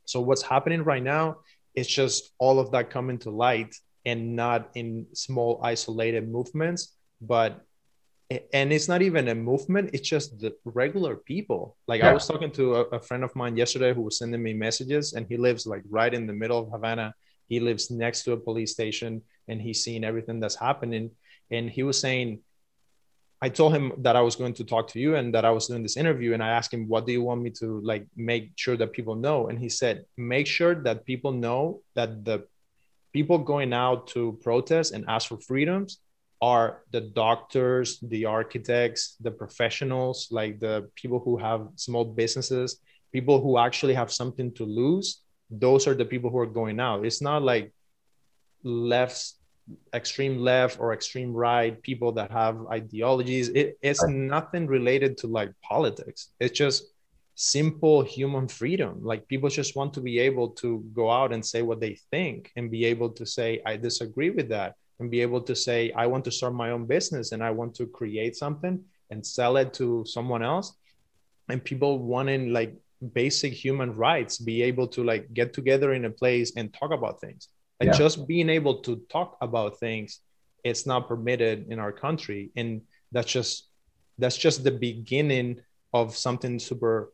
So 0.06 0.22
what's 0.22 0.42
happening 0.42 0.84
right 0.84 1.04
now 1.04 1.38
is 1.76 1.88
just 1.88 2.32
all 2.40 2.60
of 2.60 2.72
that 2.72 2.90
coming 2.90 3.18
to 3.20 3.30
light 3.30 3.76
and 4.08 4.36
not 4.36 4.70
in 4.74 5.06
small 5.14 5.60
isolated 5.62 6.28
movements 6.38 6.96
but 7.22 7.62
and 8.52 8.74
it's 8.74 8.88
not 8.88 9.02
even 9.02 9.28
a 9.30 9.36
movement 9.36 9.92
it's 9.94 10.08
just 10.08 10.40
the 10.40 10.54
regular 10.66 11.16
people. 11.16 11.78
Like 11.88 12.02
yeah. 12.02 12.10
i 12.10 12.14
was 12.14 12.28
talking 12.28 12.52
to 12.52 12.76
a, 12.76 12.82
a, 12.98 13.00
friend 13.00 13.24
of 13.24 13.36
mine 13.36 13.56
yesterday 13.56 13.94
who 13.94 14.02
was 14.02 14.18
sending 14.18 14.44
me 14.44 14.54
messages 14.54 15.14
and 15.14 15.26
he 15.30 15.38
lives 15.38 15.66
like 15.66 15.84
right 15.90 16.14
in 16.14 16.28
the 16.28 16.34
middle 16.34 16.60
of 16.60 16.72
havana. 16.72 17.14
He 17.48 17.60
lives 17.60 17.90
next 17.90 18.24
to 18.24 18.34
a 18.34 18.38
police 18.38 18.72
station 18.72 19.22
and 19.48 19.62
he's 19.62 19.84
seeing 19.84 20.04
everything 20.04 20.42
that's 20.42 20.60
happening. 20.68 21.12
And 21.52 21.70
he 21.70 21.84
was 21.84 22.00
saying 22.00 22.40
i 23.42 23.50
told 23.50 23.72
him 23.78 23.94
that 24.06 24.16
i 24.16 24.24
was 24.28 24.36
going 24.36 24.56
to 24.60 24.66
talk 24.74 24.86
to 24.94 25.00
you 25.00 25.16
and 25.16 25.28
that 25.36 25.46
i 25.46 25.52
was 25.58 25.68
doing 25.68 25.84
this 25.84 25.96
interview 26.04 26.34
and 26.34 26.42
i 26.42 26.50
asked 26.58 26.74
him 26.74 26.88
what 26.92 27.06
do 27.06 27.12
you 27.18 27.22
want 27.22 27.40
me 27.46 27.52
to 27.52 27.80
like 27.92 28.06
make 28.16 28.46
sure 28.56 28.76
that 28.78 28.92
people 28.98 29.16
know? 29.16 29.48
And 29.48 29.58
he 29.60 29.70
said 29.70 30.06
make 30.18 30.48
sure 30.48 30.76
that 30.86 31.06
people 31.06 31.32
know 31.46 31.82
that 31.98 32.26
the 32.26 32.38
people 33.18 33.40
going 33.40 33.74
out 33.74 34.06
to 34.06 34.38
protest 34.44 34.94
and 34.94 35.04
ask 35.08 35.30
for 35.30 35.40
freedoms 35.40 35.92
are 36.40 36.84
the 36.92 37.02
doctors, 37.02 37.98
the 38.14 38.24
architects, 38.26 39.02
the 39.26 39.32
professionals, 39.32 40.28
like 40.30 40.60
the 40.60 40.76
people 40.94 41.20
who 41.26 41.36
have 41.36 41.62
small 41.78 42.06
businesses, 42.06 42.70
people 43.12 43.42
who 43.42 43.58
actually 43.58 43.96
have 43.96 44.12
something 44.12 44.50
to 44.54 44.66
lose. 44.66 45.08
Those 45.50 45.88
are 45.88 45.96
the 45.96 46.06
people 46.06 46.30
who 46.30 46.38
are 46.38 46.54
going 46.62 46.80
out. 46.80 47.08
It's 47.08 47.24
not 47.30 47.42
like 47.42 47.74
left, 48.62 49.34
extreme 49.96 50.38
left 50.38 50.80
or 50.80 50.94
extreme 50.94 51.34
right, 51.34 51.82
people 51.82 52.12
that 52.20 52.30
have 52.30 52.56
ideologies. 52.80 53.50
It, 53.50 53.80
it's 53.82 54.06
nothing 54.06 54.68
related 54.68 55.18
to 55.22 55.26
like 55.28 55.52
politics. 55.64 56.20
It's 56.40 56.56
just 56.56 56.84
simple 57.40 58.02
human 58.02 58.48
freedom. 58.48 59.00
Like 59.02 59.28
people 59.28 59.48
just 59.48 59.76
want 59.76 59.94
to 59.94 60.02
be 60.02 60.18
able 60.18 60.50
to 60.62 60.84
go 60.94 61.12
out 61.12 61.32
and 61.32 61.46
say 61.46 61.62
what 61.62 61.80
they 61.80 62.00
think 62.10 62.52
and 62.56 62.72
be 62.72 62.84
able 62.86 63.12
to 63.12 63.26
say, 63.26 63.62
I 63.64 63.78
disagree 63.78 64.32
with 64.32 64.50
that, 64.50 64.74
and 65.00 65.12
be 65.12 65.22
able 65.22 65.42
to 65.42 65.56
say, 65.56 65.92
I 65.92 66.08
want 66.08 66.26
to 66.26 66.32
start 66.32 66.56
my 66.56 66.72
own 66.72 66.88
business 66.88 67.32
and 67.32 67.44
I 67.44 67.52
want 67.52 67.76
to 67.76 67.86
create 67.86 68.36
something 68.36 68.84
and 69.12 69.26
sell 69.26 69.58
it 69.58 69.72
to 69.76 70.04
someone 70.08 70.42
else. 70.42 70.76
And 71.48 71.64
people 71.64 72.00
wanting 72.00 72.52
like 72.52 72.76
basic 73.14 73.54
human 73.54 73.94
rights, 73.94 74.40
be 74.40 74.64
able 74.64 74.88
to 74.88 75.04
like 75.04 75.32
get 75.32 75.54
together 75.54 75.94
in 75.94 76.06
a 76.06 76.10
place 76.10 76.54
and 76.58 76.74
talk 76.74 76.92
about 76.92 77.22
things. 77.22 77.50
And 77.80 77.88
yeah. 77.88 77.98
just 77.98 78.28
being 78.28 78.50
able 78.50 78.80
to 78.82 78.98
talk 79.10 79.38
about 79.40 79.80
things 79.80 80.22
it's 80.64 80.88
not 80.88 81.08
permitted 81.08 81.68
in 81.70 81.80
our 81.80 81.92
country 81.92 82.52
and 82.56 82.82
that's 83.12 83.32
just 83.32 83.70
that's 84.18 84.36
just 84.36 84.64
the 84.64 84.72
beginning 84.72 85.62
of 85.94 86.16
something 86.16 86.60
super 86.60 87.12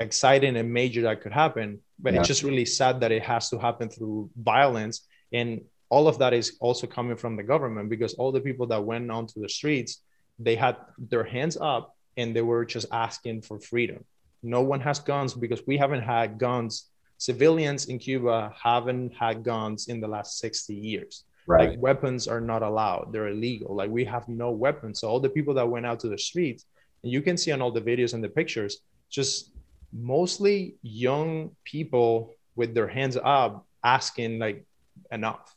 exciting 0.00 0.56
and 0.56 0.72
major 0.72 1.02
that 1.02 1.20
could 1.20 1.32
happen 1.32 1.80
but 2.02 2.14
yeah. 2.14 2.20
it's 2.20 2.28
just 2.28 2.42
really 2.42 2.64
sad 2.64 3.00
that 3.00 3.12
it 3.12 3.22
has 3.22 3.50
to 3.50 3.58
happen 3.58 3.88
through 3.88 4.30
violence. 4.36 5.06
And 5.32 5.62
all 5.88 6.08
of 6.08 6.18
that 6.18 6.32
is 6.32 6.56
also 6.60 6.86
coming 6.86 7.16
from 7.16 7.36
the 7.36 7.42
government 7.42 7.90
because 7.90 8.14
all 8.14 8.32
the 8.32 8.40
people 8.40 8.66
that 8.68 8.82
went 8.82 9.10
onto 9.10 9.40
the 9.40 9.48
streets 9.48 10.02
they 10.42 10.54
had 10.54 10.76
their 10.96 11.24
hands 11.24 11.58
up 11.60 11.94
and 12.16 12.34
they 12.34 12.40
were 12.40 12.64
just 12.64 12.86
asking 12.92 13.42
for 13.42 13.60
freedom. 13.60 14.02
No 14.42 14.62
one 14.62 14.80
has 14.80 14.98
guns 14.98 15.34
because 15.34 15.66
we 15.66 15.76
haven't 15.76 16.00
had 16.00 16.38
guns. 16.38 16.86
Civilians 17.18 17.86
in 17.86 17.98
cuba 17.98 18.50
haven't 18.56 19.12
had 19.12 19.44
guns 19.44 19.88
in 19.88 20.00
the 20.00 20.08
last 20.08 20.38
60 20.38 20.74
years. 20.74 21.24
Right. 21.46 21.70
like 21.70 21.82
weapons 21.82 22.26
are 22.28 22.40
not 22.40 22.62
allowed. 22.62 23.12
They're 23.12 23.28
illegal. 23.28 23.74
Like 23.74 23.90
we 23.90 24.04
have 24.06 24.26
no 24.28 24.50
weapons. 24.50 25.00
So 25.00 25.08
all 25.08 25.20
the 25.20 25.28
people 25.28 25.52
that 25.54 25.68
went 25.68 25.84
out 25.84 26.00
to 26.00 26.08
the 26.08 26.18
streets 26.18 26.64
and 27.02 27.12
you 27.12 27.20
can 27.20 27.36
see 27.36 27.52
on 27.52 27.60
all 27.60 27.72
the 27.72 27.82
videos 27.82 28.14
and 28.14 28.24
the 28.24 28.28
pictures 28.28 28.78
just 29.10 29.49
mostly 29.92 30.76
young 30.82 31.50
people 31.64 32.34
with 32.56 32.74
their 32.74 32.88
hands 32.88 33.16
up 33.16 33.66
asking 33.82 34.38
like 34.38 34.66
enough 35.10 35.54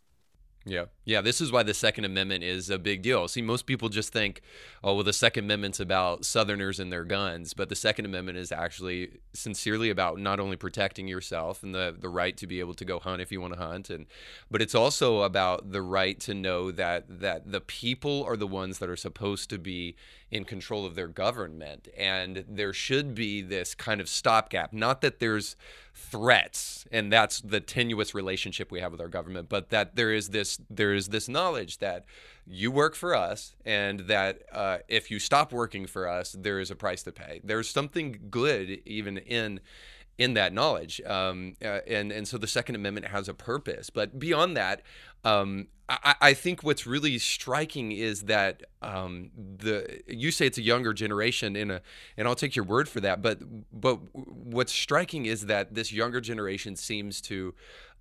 yeah. 0.66 0.86
Yeah. 1.06 1.22
This 1.22 1.42
is 1.42 1.52
why 1.52 1.64
the 1.64 1.74
Second 1.74 2.06
Amendment 2.06 2.44
is 2.44 2.70
a 2.70 2.80
big 2.80 3.02
deal. 3.02 3.28
See, 3.28 3.42
most 3.42 3.66
people 3.66 3.90
just 3.90 4.14
think, 4.14 4.42
oh, 4.84 4.96
well, 4.96 5.04
the 5.04 5.14
Second 5.14 5.46
Amendment's 5.46 5.80
about 5.80 6.26
Southerners 6.26 6.80
and 6.80 6.92
their 6.92 7.04
guns. 7.04 7.54
But 7.54 7.70
the 7.70 7.76
Second 7.76 8.06
Amendment 8.06 8.38
is 8.38 8.52
actually 8.52 9.20
sincerely 9.34 9.90
about 9.90 10.20
not 10.20 10.40
only 10.40 10.56
protecting 10.56 11.08
yourself 11.08 11.64
and 11.64 11.74
the, 11.74 11.96
the 11.98 12.10
right 12.10 12.38
to 12.38 12.48
be 12.48 12.60
able 12.60 12.74
to 12.76 12.86
go 12.86 13.00
hunt 13.00 13.22
if 13.22 13.32
you 13.32 13.42
want 13.42 13.54
to 13.54 13.60
hunt, 13.60 13.90
and 13.90 14.06
but 14.50 14.62
it's 14.62 14.76
also 14.76 15.22
about 15.22 15.72
the 15.72 15.82
right 15.82 16.20
to 16.22 16.34
know 16.34 16.72
that 16.72 17.20
that 17.22 17.52
the 17.52 17.62
people 17.62 18.24
are 18.24 18.38
the 18.38 18.48
ones 18.48 18.80
that 18.80 18.90
are 18.90 18.96
supposed 18.96 19.50
to 19.50 19.58
be 19.58 19.96
in 20.32 20.44
control 20.46 20.86
of 20.86 20.96
their 20.96 21.08
government. 21.08 21.88
And 21.96 22.44
there 22.50 22.74
should 22.74 23.14
be 23.14 23.42
this 23.44 23.76
kind 23.76 24.02
of 24.02 24.10
stopgap. 24.10 24.74
Not 24.74 25.02
that 25.02 25.20
there's 25.20 25.56
threats 25.94 26.88
and 26.92 27.14
that's 27.14 27.40
the 27.42 27.60
tenuous 27.60 28.16
relationship 28.16 28.72
we 28.72 28.80
have 28.80 28.92
with 28.92 29.00
our 29.00 29.08
government, 29.08 29.48
but 29.48 29.70
that 29.70 29.96
there 29.96 30.12
is 30.12 30.30
this 30.30 30.60
there 30.70 30.93
is 30.94 31.10
this 31.10 31.28
knowledge 31.28 31.80
that 31.80 32.06
you 32.46 32.72
work 32.72 32.96
for 32.96 33.16
us 33.16 33.56
and 33.66 34.02
that 34.02 34.44
uh, 34.52 34.80
if 34.88 35.10
you 35.10 35.20
stop 35.20 35.52
working 35.52 35.86
for 35.86 36.08
us, 36.08 36.36
there 36.38 36.60
is 36.60 36.72
a 36.72 36.76
price 36.76 37.04
to 37.04 37.12
pay. 37.12 37.42
There's 37.44 37.70
something 37.70 38.20
good 38.30 38.82
even 38.86 39.18
in 39.18 39.60
in 40.18 40.36
that 40.36 40.54
knowledge. 40.54 41.02
Um, 41.02 41.56
uh, 41.64 41.80
and 41.88 42.12
and 42.12 42.28
so 42.28 42.38
the 42.38 42.48
Second 42.48 42.76
Amendment 42.76 43.08
has 43.08 43.28
a 43.28 43.34
purpose. 43.34 43.90
But 43.90 44.20
beyond 44.20 44.56
that, 44.58 44.82
um, 45.24 45.68
I, 45.90 46.16
I, 46.22 46.34
think 46.34 46.64
what's 46.64 46.86
really 46.86 47.18
striking 47.18 47.92
is 47.92 48.24
that 48.24 48.64
um, 48.82 49.32
the 49.36 50.02
you 50.08 50.32
say 50.32 50.46
it's 50.46 50.58
a 50.58 50.62
younger 50.62 50.94
generation 50.94 51.56
in 51.56 51.72
a, 51.72 51.82
and 52.18 52.28
I'll 52.28 52.36
take 52.36 52.56
your 52.56 52.66
word 52.66 52.88
for 52.88 53.00
that. 53.02 53.22
But 53.22 53.40
but 53.72 54.00
what's 54.14 54.72
striking 54.72 55.26
is 55.26 55.48
that 55.48 55.74
this 55.74 55.92
younger 55.92 56.22
generation 56.22 56.76
seems 56.76 57.22
to 57.22 57.54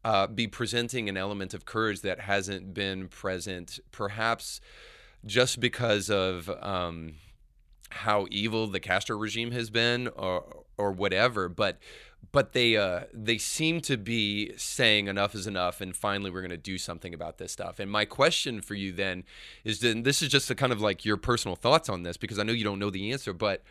uh, 0.05 0.27
be 0.27 0.47
presenting 0.47 1.09
an 1.09 1.17
element 1.17 1.55
of 1.55 1.65
courage 1.65 2.01
that 2.01 2.21
hasn't 2.21 2.75
been 2.75 3.09
present, 3.09 3.79
perhaps 3.91 4.61
just 5.25 5.61
because 5.61 6.11
of 6.11 6.51
um, 6.61 7.15
how 7.91 8.27
evil 8.31 8.67
the 8.67 8.81
Castro 8.81 9.17
regime 9.17 9.53
has 9.53 9.71
been, 9.71 10.09
or 10.09 10.65
or 10.77 10.93
whatever. 10.93 11.49
But 11.49 11.79
but 12.31 12.53
they 12.53 12.77
uh, 12.77 13.03
they 13.13 13.39
seem 13.39 13.81
to 13.83 13.97
be 13.97 14.53
saying 14.57 15.09
enough 15.09 15.35
is 15.35 15.47
enough, 15.47 15.81
and 15.81 15.97
finally 15.97 16.31
we're 16.31 16.41
going 16.41 16.51
to 16.51 16.57
do 16.57 16.79
something 16.79 17.15
about 17.15 17.39
this 17.39 17.53
stuff. 17.53 17.79
And 17.79 17.91
my 17.91 18.05
question 18.05 18.61
for 18.61 18.75
you 18.75 18.93
then 18.93 19.25
is, 19.65 19.81
then 19.81 20.03
this 20.03 20.23
is 20.23 20.29
just 20.29 20.51
a 20.51 20.55
kind 20.55 20.73
of 20.73 20.81
like 20.81 21.05
your 21.05 21.17
personal 21.17 21.57
thoughts 21.57 21.89
on 21.89 22.03
this 22.03 22.17
because 22.17 22.39
I 22.39 22.45
know 22.45 22.53
you 22.53 22.65
don't 22.65 22.79
know 22.79 22.91
the 22.91 23.13
answer, 23.13 23.33
but 23.33 23.63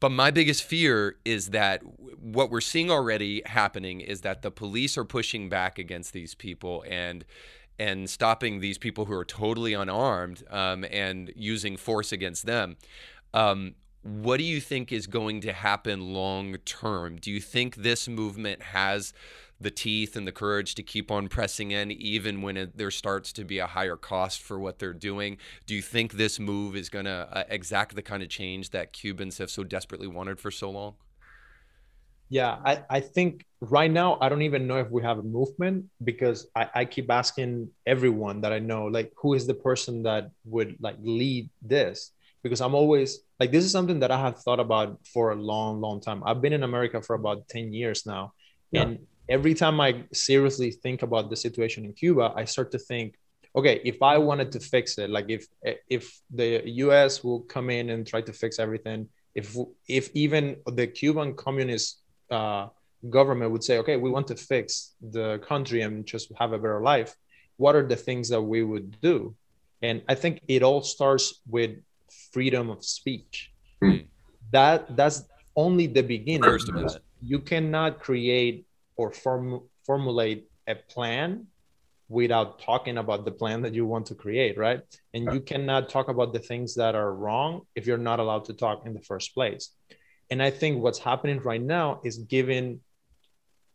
but 0.00 0.10
my 0.10 0.30
biggest 0.30 0.64
fear 0.64 1.16
is 1.24 1.50
that 1.50 1.82
what 2.20 2.50
we're 2.50 2.60
seeing 2.60 2.90
already 2.90 3.42
happening 3.46 4.00
is 4.00 4.22
that 4.22 4.42
the 4.42 4.50
police 4.50 4.98
are 4.98 5.04
pushing 5.04 5.48
back 5.48 5.78
against 5.78 6.12
these 6.12 6.34
people 6.34 6.84
and 6.88 7.24
and 7.78 8.08
stopping 8.08 8.60
these 8.60 8.78
people 8.78 9.04
who 9.04 9.12
are 9.12 9.24
totally 9.24 9.74
unarmed 9.74 10.42
um, 10.50 10.84
and 10.90 11.30
using 11.36 11.76
force 11.76 12.10
against 12.10 12.46
them. 12.46 12.76
Um, 13.34 13.74
what 14.02 14.38
do 14.38 14.44
you 14.44 14.60
think 14.60 14.92
is 14.92 15.06
going 15.06 15.42
to 15.42 15.52
happen 15.52 16.14
long 16.14 16.56
term? 16.64 17.16
Do 17.16 17.30
you 17.30 17.40
think 17.40 17.76
this 17.76 18.08
movement 18.08 18.62
has 18.62 19.12
the 19.60 19.70
teeth 19.70 20.16
and 20.16 20.26
the 20.26 20.32
courage 20.32 20.74
to 20.74 20.82
keep 20.82 21.10
on 21.10 21.28
pressing 21.28 21.70
in, 21.70 21.90
even 21.90 22.42
when 22.42 22.56
it, 22.56 22.76
there 22.76 22.90
starts 22.90 23.32
to 23.34 23.44
be 23.44 23.58
a 23.58 23.66
higher 23.66 23.96
cost 23.96 24.42
for 24.42 24.58
what 24.58 24.78
they're 24.78 24.92
doing? 24.92 25.38
Do 25.66 25.74
you 25.74 25.82
think 25.82 26.12
this 26.12 26.38
move 26.38 26.76
is 26.76 26.88
going 26.88 27.06
to 27.06 27.28
uh, 27.32 27.44
exact 27.48 27.94
the 27.94 28.02
kind 28.02 28.22
of 28.22 28.28
change 28.28 28.70
that 28.70 28.92
Cubans 28.92 29.38
have 29.38 29.50
so 29.50 29.64
desperately 29.64 30.06
wanted 30.06 30.38
for 30.38 30.50
so 30.50 30.70
long? 30.70 30.94
Yeah, 32.28 32.58
I, 32.64 32.82
I 32.90 33.00
think 33.00 33.46
right 33.60 33.90
now, 33.90 34.18
I 34.20 34.28
don't 34.28 34.42
even 34.42 34.66
know 34.66 34.78
if 34.78 34.90
we 34.90 35.02
have 35.02 35.18
a 35.18 35.22
movement 35.22 35.86
because 36.02 36.48
I, 36.56 36.68
I 36.74 36.84
keep 36.84 37.10
asking 37.10 37.70
everyone 37.86 38.40
that 38.40 38.52
I 38.52 38.58
know, 38.58 38.86
like, 38.86 39.12
who 39.16 39.34
is 39.34 39.46
the 39.46 39.54
person 39.54 40.02
that 40.02 40.30
would 40.44 40.76
like 40.80 40.96
lead 41.00 41.48
this? 41.62 42.10
because 42.46 42.60
I'm 42.60 42.74
always 42.74 43.20
like 43.40 43.50
this 43.50 43.64
is 43.64 43.72
something 43.72 44.00
that 44.00 44.10
I 44.12 44.20
have 44.20 44.38
thought 44.38 44.60
about 44.60 45.00
for 45.12 45.32
a 45.32 45.34
long, 45.34 45.80
long 45.80 46.00
time. 46.00 46.22
I've 46.24 46.40
been 46.40 46.52
in 46.52 46.62
America 46.62 47.02
for 47.02 47.14
about 47.14 47.48
10 47.48 47.72
years 47.72 48.06
now. 48.06 48.32
Yeah. 48.70 48.82
And 48.82 49.06
every 49.28 49.54
time 49.54 49.80
I 49.80 50.04
seriously 50.12 50.70
think 50.70 51.02
about 51.02 51.30
the 51.30 51.36
situation 51.36 51.84
in 51.84 51.92
Cuba, 51.92 52.32
I 52.36 52.44
start 52.44 52.70
to 52.72 52.78
think, 52.78 53.14
okay, 53.54 53.80
if 53.84 54.02
I 54.02 54.18
wanted 54.18 54.52
to 54.52 54.60
fix 54.60 54.98
it, 54.98 55.10
like 55.10 55.26
if 55.28 55.46
if 55.88 56.20
the 56.30 56.62
US 56.84 57.24
will 57.24 57.40
come 57.40 57.70
in 57.70 57.90
and 57.90 58.06
try 58.06 58.20
to 58.20 58.32
fix 58.32 58.58
everything, 58.58 59.08
if 59.34 59.56
if 59.88 60.10
even 60.14 60.56
the 60.66 60.86
Cuban 60.86 61.34
communist 61.34 62.02
uh, 62.30 62.68
government 63.10 63.50
would 63.52 63.64
say, 63.64 63.78
okay, 63.78 63.96
we 63.96 64.10
want 64.10 64.26
to 64.28 64.36
fix 64.36 64.94
the 65.00 65.38
country 65.38 65.82
and 65.82 66.06
just 66.06 66.32
have 66.38 66.52
a 66.52 66.58
better 66.58 66.80
life, 66.80 67.14
what 67.56 67.74
are 67.74 67.86
the 67.86 67.96
things 67.96 68.28
that 68.28 68.42
we 68.42 68.62
would 68.62 69.00
do? 69.00 69.34
And 69.82 70.02
I 70.08 70.14
think 70.14 70.40
it 70.48 70.62
all 70.62 70.82
starts 70.82 71.40
with 71.48 71.72
freedom 72.32 72.70
of 72.70 72.84
speech. 72.84 73.52
Mm. 73.82 74.06
That 74.52 74.96
that's 74.96 75.24
only 75.54 75.86
the 75.86 76.02
beginning. 76.02 76.50
First 76.50 76.70
you 77.22 77.40
cannot 77.40 77.98
create 77.98 78.66
or 78.96 79.12
form, 79.12 79.60
formulate 79.84 80.48
a 80.66 80.74
plan 80.74 81.46
without 82.08 82.60
talking 82.60 82.98
about 82.98 83.24
the 83.24 83.32
plan 83.32 83.62
that 83.62 83.74
you 83.74 83.84
want 83.84 84.06
to 84.06 84.14
create, 84.14 84.56
right? 84.56 84.80
And 85.12 85.32
you 85.32 85.40
cannot 85.40 85.88
talk 85.88 86.08
about 86.08 86.32
the 86.32 86.38
things 86.38 86.74
that 86.76 86.94
are 86.94 87.12
wrong 87.12 87.62
if 87.74 87.86
you're 87.86 87.98
not 87.98 88.20
allowed 88.20 88.44
to 88.46 88.54
talk 88.54 88.86
in 88.86 88.94
the 88.94 89.00
first 89.00 89.34
place. 89.34 89.70
And 90.30 90.42
I 90.42 90.50
think 90.50 90.82
what's 90.82 90.98
happening 90.98 91.40
right 91.40 91.60
now 91.60 92.00
is 92.04 92.18
giving 92.18 92.80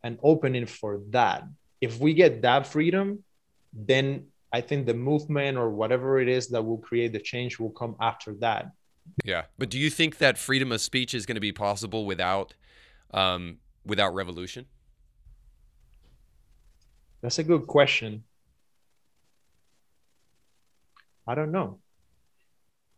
an 0.04 0.18
opening 0.24 0.66
for 0.66 1.02
that. 1.10 1.44
If 1.82 2.00
we 2.00 2.14
get 2.14 2.42
that 2.44 2.68
freedom, 2.68 3.24
then 3.74 4.28
I 4.54 4.62
think 4.62 4.86
the 4.86 4.94
movement 4.94 5.58
or 5.58 5.70
whatever 5.70 6.20
it 6.20 6.28
is 6.28 6.48
that 6.50 6.62
will 6.62 6.78
create 6.78 7.14
the 7.14 7.20
change 7.20 7.60
will 7.60 7.70
come 7.70 7.96
after 8.00 8.34
that. 8.36 8.72
Yeah, 9.24 9.44
but 9.58 9.70
do 9.70 9.78
you 9.78 9.90
think 9.90 10.18
that 10.20 10.38
freedom 10.38 10.72
of 10.72 10.82
speech 10.82 11.14
is 11.14 11.26
going 11.26 11.36
to 11.36 11.42
be 11.42 11.52
possible 11.52 12.06
without 12.06 12.54
um, 13.14 13.58
without 13.86 14.14
revolution? 14.14 14.66
That's 17.22 17.40
a 17.40 17.44
good 17.44 17.68
question. 17.68 18.24
I 21.28 21.36
don't 21.36 21.52
know. 21.52 21.80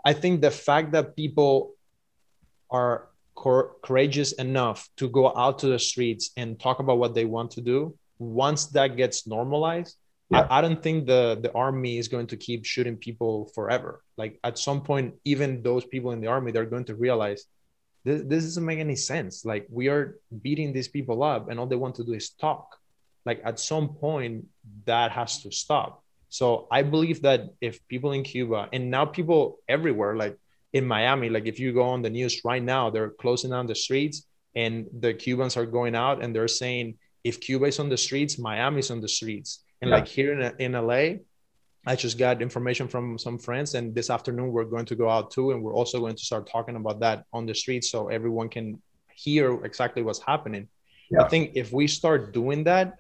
I 0.06 0.14
think 0.14 0.42
the 0.42 0.52
fact 0.52 0.92
that 0.94 1.16
people 1.16 1.76
are 2.70 3.10
cor- 3.36 3.76
courageous 3.84 4.34
enough 4.34 4.90
to 4.98 5.10
go 5.10 5.36
out 5.36 5.60
to 5.60 5.68
the 5.68 5.80
streets 5.80 6.32
and 6.38 6.60
talk 6.60 6.80
about 6.80 6.98
what 6.98 7.14
they 7.14 7.26
want 7.26 7.52
to 7.52 7.62
do, 7.62 7.98
once 8.20 8.68
that 8.68 8.96
gets 8.98 9.28
normalized, 9.28 9.96
yeah. 10.30 10.48
I, 10.50 10.60
I, 10.60 10.62
don't 10.62 10.82
think 10.82 11.06
the 11.06 11.38
the 11.42 11.52
army 11.54 11.98
is 11.98 12.08
going 12.08 12.28
to 12.28 12.38
keep 12.38 12.66
shooting 12.66 12.96
people 12.96 13.52
forever. 13.54 14.02
Like 14.18 14.40
at 14.44 14.58
some 14.58 14.82
point, 14.82 15.16
even 15.26 15.62
those 15.62 15.86
people 15.86 16.12
in 16.12 16.22
the 16.22 16.28
army, 16.28 16.52
they're 16.52 16.66
going 16.66 16.86
to 16.86 16.96
realize 16.96 17.46
this, 18.06 18.24
this 18.26 18.44
doesn't 18.44 18.66
make 18.66 18.80
any 18.80 18.96
sense. 18.96 19.46
Like 19.46 19.68
we 19.70 19.90
are 19.90 20.18
beating 20.42 20.74
these 20.74 20.88
people 20.88 21.24
up, 21.24 21.50
and 21.50 21.60
all 21.60 21.68
they 21.68 21.76
want 21.76 21.96
to 21.96 22.04
do 22.04 22.14
is 22.14 22.30
talk. 22.30 22.78
Like 23.26 23.42
at 23.44 23.60
some 23.60 23.90
point, 23.90 24.48
that 24.86 25.12
has 25.12 25.42
to 25.44 25.52
stop. 25.52 26.04
So 26.30 26.68
I 26.72 26.82
believe 26.82 27.22
that 27.22 27.50
if 27.62 27.86
people 27.88 28.12
in 28.12 28.24
Cuba 28.24 28.68
and 28.74 28.90
now 28.90 29.06
people 29.06 29.60
everywhere, 29.68 30.16
like 30.16 30.38
in 30.74 30.86
Miami, 30.86 31.30
like 31.30 31.46
if 31.46 31.60
you 31.60 31.74
go 31.74 31.84
on 31.84 32.02
the 32.02 32.10
news 32.10 32.42
right 32.44 32.64
now, 32.64 32.90
they're 32.90 33.12
closing 33.12 33.52
down 33.52 33.68
the 33.68 33.76
streets 33.76 34.26
and 34.56 34.88
the 35.00 35.14
Cubans 35.14 35.58
are 35.58 35.66
going 35.66 35.96
out 35.96 36.24
and 36.24 36.36
they're 36.36 36.48
saying 36.48 36.98
if 37.24 37.40
Cuba 37.40 37.66
is 37.66 37.80
on 37.80 37.90
the 37.90 37.98
streets, 37.98 38.38
Miami's 38.38 38.92
on 38.92 39.00
the 39.00 39.08
streets. 39.08 39.64
And 39.82 39.90
yeah. 39.90 39.98
like 39.98 40.08
here 40.08 40.34
in, 40.34 40.54
in 40.60 40.72
LA, 40.74 41.20
I 41.86 41.96
just 41.96 42.18
got 42.18 42.42
information 42.42 42.88
from 42.88 43.18
some 43.18 43.38
friends, 43.38 43.76
and 43.76 43.94
this 43.94 44.10
afternoon 44.10 44.54
we're 44.54 44.64
going 44.64 44.86
to 44.86 44.96
go 44.96 45.10
out 45.10 45.32
too, 45.32 45.52
and 45.52 45.62
we're 45.62 45.74
also 45.74 46.00
going 46.00 46.16
to 46.16 46.24
start 46.24 46.50
talking 46.50 46.78
about 46.78 47.02
that 47.02 47.26
on 47.34 47.46
the 47.46 47.54
street 47.54 47.84
so 47.84 48.08
everyone 48.08 48.48
can 48.48 48.82
hear 49.14 49.64
exactly 49.66 50.02
what's 50.02 50.22
happening. 50.22 50.70
Yeah. 51.12 51.24
I 51.24 51.28
think 51.28 51.52
if 51.56 51.74
we 51.74 51.88
start 51.88 52.34
doing 52.34 52.64
that, 52.64 52.94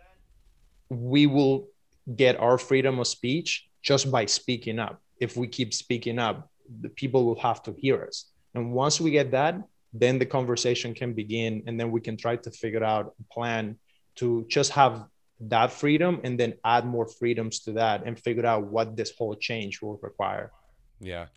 we 1.00 1.28
will 1.28 1.68
get 2.16 2.40
our 2.40 2.58
freedom 2.58 3.00
of 3.00 3.08
speech 3.08 3.68
just 3.82 4.12
by 4.12 4.26
speaking 4.26 4.80
up. 4.80 5.00
if 5.20 5.38
we 5.38 5.48
keep 5.48 5.74
speaking 5.74 6.20
up, 6.20 6.50
the 6.82 6.90
people 6.90 7.26
will 7.26 7.40
have 7.40 7.62
to 7.64 7.74
hear 7.78 8.04
us. 8.04 8.32
And 8.56 8.74
once 8.74 9.00
we 9.00 9.12
get 9.12 9.32
that, 9.32 9.56
then 9.94 10.20
the 10.20 10.26
conversation 10.26 10.94
can 10.94 11.14
begin, 11.14 11.64
and 11.68 11.80
then 11.80 11.92
we 11.92 12.02
can 12.02 12.18
try 12.18 12.36
to 12.36 12.52
figure 12.52 12.84
out 12.84 13.14
a 13.22 13.34
plan 13.34 13.78
to 14.16 14.46
just 14.50 14.72
have 14.72 15.06
that 15.40 15.72
freedom 15.72 16.20
and 16.24 16.40
then 16.40 16.54
add 16.66 16.86
more 16.86 17.08
freedoms 17.08 17.60
to 17.62 17.72
that 17.74 18.06
and 18.06 18.20
figure 18.20 18.46
out 18.46 18.66
what 18.66 18.98
this 18.98 19.12
whole 19.18 19.36
change 19.36 19.82
will 19.82 20.00
require. 20.02 20.52
Yeah. 21.00 21.28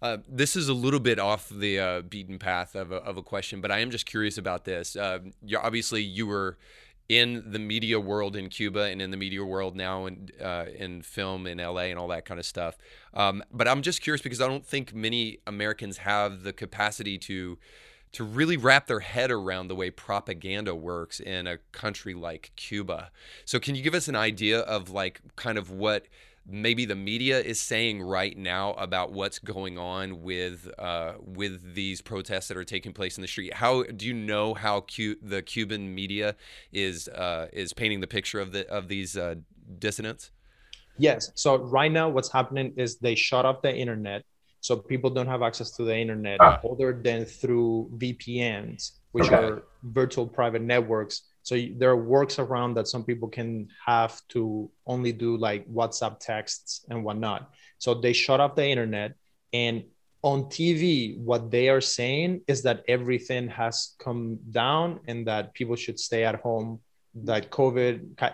Uh, 0.00 0.18
this 0.28 0.56
is 0.56 0.68
a 0.68 0.74
little 0.74 1.00
bit 1.00 1.18
off 1.18 1.48
the 1.48 1.78
uh, 1.78 2.00
beaten 2.02 2.38
path 2.38 2.74
of 2.74 2.92
a, 2.92 2.96
of 2.96 3.16
a 3.16 3.22
question, 3.22 3.60
but 3.60 3.70
I 3.70 3.80
am 3.80 3.90
just 3.90 4.06
curious 4.06 4.38
about 4.38 4.64
this. 4.64 4.96
Uh, 4.96 5.18
obviously, 5.58 6.02
you 6.02 6.26
were 6.26 6.58
in 7.08 7.44
the 7.52 7.58
media 7.58 8.00
world 8.00 8.34
in 8.34 8.48
Cuba 8.48 8.82
and 8.82 9.00
in 9.00 9.10
the 9.10 9.16
media 9.16 9.44
world 9.44 9.76
now 9.76 10.06
in 10.06 10.28
uh, 10.42 10.66
in 10.76 11.02
film 11.02 11.46
in 11.46 11.58
LA 11.58 11.82
and 11.82 11.98
all 11.98 12.08
that 12.08 12.24
kind 12.24 12.40
of 12.40 12.46
stuff. 12.46 12.76
Um, 13.14 13.42
but 13.52 13.68
I'm 13.68 13.82
just 13.82 14.00
curious 14.00 14.22
because 14.22 14.40
I 14.40 14.48
don't 14.48 14.66
think 14.66 14.94
many 14.94 15.38
Americans 15.46 15.98
have 15.98 16.42
the 16.42 16.52
capacity 16.52 17.18
to 17.18 17.58
to 18.12 18.24
really 18.24 18.56
wrap 18.56 18.86
their 18.86 19.00
head 19.00 19.30
around 19.30 19.68
the 19.68 19.74
way 19.74 19.90
propaganda 19.90 20.74
works 20.74 21.20
in 21.20 21.46
a 21.46 21.58
country 21.72 22.14
like 22.14 22.50
Cuba. 22.56 23.10
So 23.44 23.60
can 23.60 23.74
you 23.74 23.82
give 23.82 23.94
us 23.94 24.08
an 24.08 24.16
idea 24.16 24.60
of 24.60 24.90
like 24.90 25.20
kind 25.36 25.58
of 25.58 25.70
what 25.70 26.06
maybe 26.48 26.84
the 26.84 26.94
media 26.94 27.40
is 27.40 27.60
saying 27.60 28.02
right 28.02 28.36
now 28.36 28.72
about 28.74 29.12
what's 29.12 29.38
going 29.38 29.78
on 29.78 30.22
with 30.22 30.70
uh, 30.78 31.14
with 31.20 31.74
these 31.74 32.00
protests 32.00 32.48
that 32.48 32.56
are 32.56 32.64
taking 32.64 32.92
place 32.92 33.18
in 33.18 33.22
the 33.22 33.28
street. 33.28 33.54
How 33.54 33.82
do 33.82 34.06
you 34.06 34.14
know 34.14 34.54
how 34.54 34.82
Cu- 34.82 35.16
the 35.22 35.42
Cuban 35.42 35.94
media 35.94 36.36
is 36.72 37.08
uh, 37.08 37.48
is 37.52 37.72
painting 37.72 38.00
the 38.00 38.06
picture 38.06 38.40
of 38.40 38.52
the 38.52 38.68
of 38.68 38.88
these 38.88 39.16
uh, 39.16 39.36
dissidents? 39.78 40.30
Yes. 40.98 41.30
So 41.34 41.56
right 41.56 41.92
now, 41.92 42.08
what's 42.08 42.32
happening 42.32 42.72
is 42.76 42.96
they 42.98 43.14
shut 43.14 43.44
off 43.44 43.60
the 43.62 43.74
internet, 43.74 44.24
so 44.60 44.76
people 44.76 45.10
don't 45.10 45.26
have 45.26 45.42
access 45.42 45.72
to 45.72 45.84
the 45.84 45.96
internet 45.96 46.38
ah. 46.40 46.60
other 46.70 46.98
than 47.02 47.24
through 47.24 47.90
VPNs, 47.96 48.92
which 49.12 49.26
okay. 49.26 49.34
are 49.34 49.64
virtual 49.82 50.26
private 50.26 50.62
networks 50.62 51.22
so 51.46 51.54
there 51.76 51.90
are 51.90 51.96
works 51.96 52.40
around 52.40 52.74
that 52.74 52.88
some 52.88 53.04
people 53.04 53.28
can 53.28 53.68
have 53.84 54.20
to 54.30 54.68
only 54.84 55.12
do 55.12 55.36
like 55.36 55.64
whatsapp 55.68 56.18
texts 56.18 56.84
and 56.90 57.04
whatnot. 57.04 57.52
So 57.78 57.94
they 57.94 58.12
shut 58.12 58.40
off 58.40 58.56
the 58.56 58.66
internet 58.66 59.14
and 59.52 59.84
on 60.22 60.46
tv 60.46 61.16
what 61.18 61.52
they 61.52 61.68
are 61.68 61.80
saying 61.80 62.40
is 62.48 62.62
that 62.62 62.82
everything 62.88 63.46
has 63.46 63.94
come 64.00 64.40
down 64.50 64.98
and 65.06 65.24
that 65.28 65.54
people 65.54 65.76
should 65.76 66.00
stay 66.00 66.24
at 66.24 66.34
home 66.40 66.80
that 67.14 67.48
covid 67.52 67.92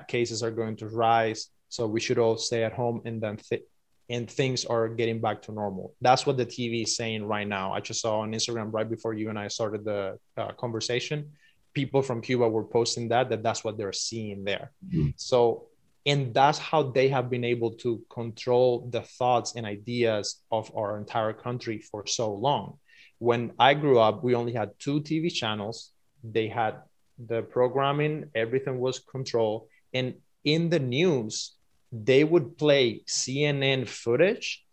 cases 0.09 0.43
are 0.43 0.51
going 0.51 0.75
to 0.75 0.89
rise 0.89 1.49
so 1.69 1.87
we 1.87 2.01
should 2.01 2.19
all 2.19 2.39
stay 2.39 2.65
at 2.65 2.73
home 2.73 3.03
and 3.05 3.21
then 3.21 3.37
th- 3.37 3.65
and 4.09 4.31
things 4.31 4.65
are 4.65 4.89
getting 4.89 5.21
back 5.21 5.41
to 5.41 5.53
normal. 5.53 5.95
That's 6.01 6.25
what 6.27 6.37
the 6.37 6.47
tv 6.47 6.83
is 6.85 6.97
saying 6.97 7.25
right 7.25 7.47
now. 7.47 7.73
I 7.73 7.81
just 7.81 8.01
saw 8.01 8.21
on 8.21 8.33
instagram 8.33 8.73
right 8.73 8.89
before 8.89 9.13
you 9.13 9.29
and 9.29 9.39
i 9.39 9.49
started 9.49 9.85
the 9.85 10.19
uh, 10.39 10.53
conversation 10.53 11.31
people 11.75 12.03
from 12.03 12.21
Cuba 12.21 12.49
were 12.49 12.65
posting 12.65 13.09
that 13.09 13.31
that 13.31 13.43
that's 13.43 13.65
what 13.65 13.79
they're 13.79 13.93
seeing 13.93 14.45
there. 14.45 14.73
Mm-hmm. 14.87 15.11
So 15.17 15.67
and 16.05 16.35
that's 16.35 16.59
how 16.59 16.83
they 16.83 17.09
have 17.09 17.31
been 17.31 17.45
able 17.45 17.73
to 17.75 18.03
control 18.11 18.89
the 18.91 19.03
thoughts 19.03 19.55
and 19.55 19.65
ideas 19.65 20.41
of 20.51 20.71
our 20.77 20.99
entire 20.99 21.33
country 21.33 21.79
for 21.79 22.07
so 22.07 22.33
long. 22.33 22.79
When 23.19 23.53
I 23.59 23.75
grew 23.75 24.01
up, 24.01 24.25
we 24.25 24.35
only 24.35 24.53
had 24.53 24.73
two 24.81 25.01
TV 25.01 25.33
channels. 25.33 25.93
They 26.25 26.49
had 26.49 26.83
the 27.19 27.43
programming, 27.43 28.31
everything 28.35 28.81
was 28.81 28.99
controlled. 28.99 29.69
And 29.95 30.15
in 30.45 30.71
the 30.71 30.81
news, 30.81 31.53
they 31.93 32.25
would 32.25 32.59
play 32.59 33.03
CNN 33.07 33.87
footage, 33.87 34.65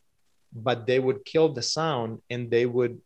but 0.52 0.88
they 0.88 1.00
would 1.00 1.26
kill 1.26 1.50
the 1.50 1.62
sound 1.62 2.22
and 2.30 2.50
they 2.50 2.66
would 2.66 3.00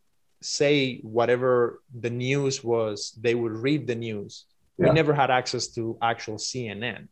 say 0.44 1.00
whatever 1.02 1.82
the 2.00 2.10
news 2.10 2.64
was, 2.64 3.18
they 3.20 3.36
would 3.36 3.54
read 3.54 3.88
the 3.88 3.96
news. 3.96 4.46
Yeah. 4.78 4.88
We 4.88 4.94
never 4.94 5.14
had 5.14 5.32
access 5.32 5.68
to 5.70 5.98
actual 6.02 6.36
CNN. 6.36 7.08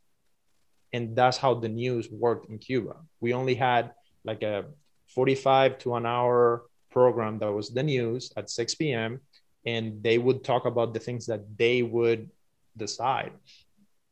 And 0.94 1.16
that's 1.16 1.38
how 1.38 1.54
the 1.54 1.70
news 1.70 2.10
worked 2.12 2.50
in 2.50 2.58
Cuba. 2.60 2.96
We 3.20 3.34
only 3.34 3.56
had 3.56 3.92
like 4.26 4.44
a 4.44 4.66
45 5.08 5.78
to 5.80 5.96
an 5.96 6.06
hour 6.06 6.64
program 6.92 7.40
that 7.40 7.52
was 7.52 7.70
the 7.70 7.84
news 7.84 8.32
at 8.36 8.50
6 8.50 8.76
p.m. 8.76 9.22
And 9.66 10.04
they 10.04 10.18
would 10.18 10.44
talk 10.44 10.66
about 10.66 10.94
the 10.94 11.00
things 11.00 11.26
that 11.28 11.42
they 11.58 11.82
would 11.82 12.30
decide. 12.76 13.32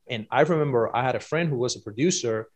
And 0.10 0.26
I 0.32 0.42
remember 0.42 0.96
I 0.96 1.04
had 1.04 1.16
a 1.16 1.20
friend 1.20 1.50
who 1.50 1.58
was 1.58 1.76
a 1.76 1.82
producer 1.82 2.48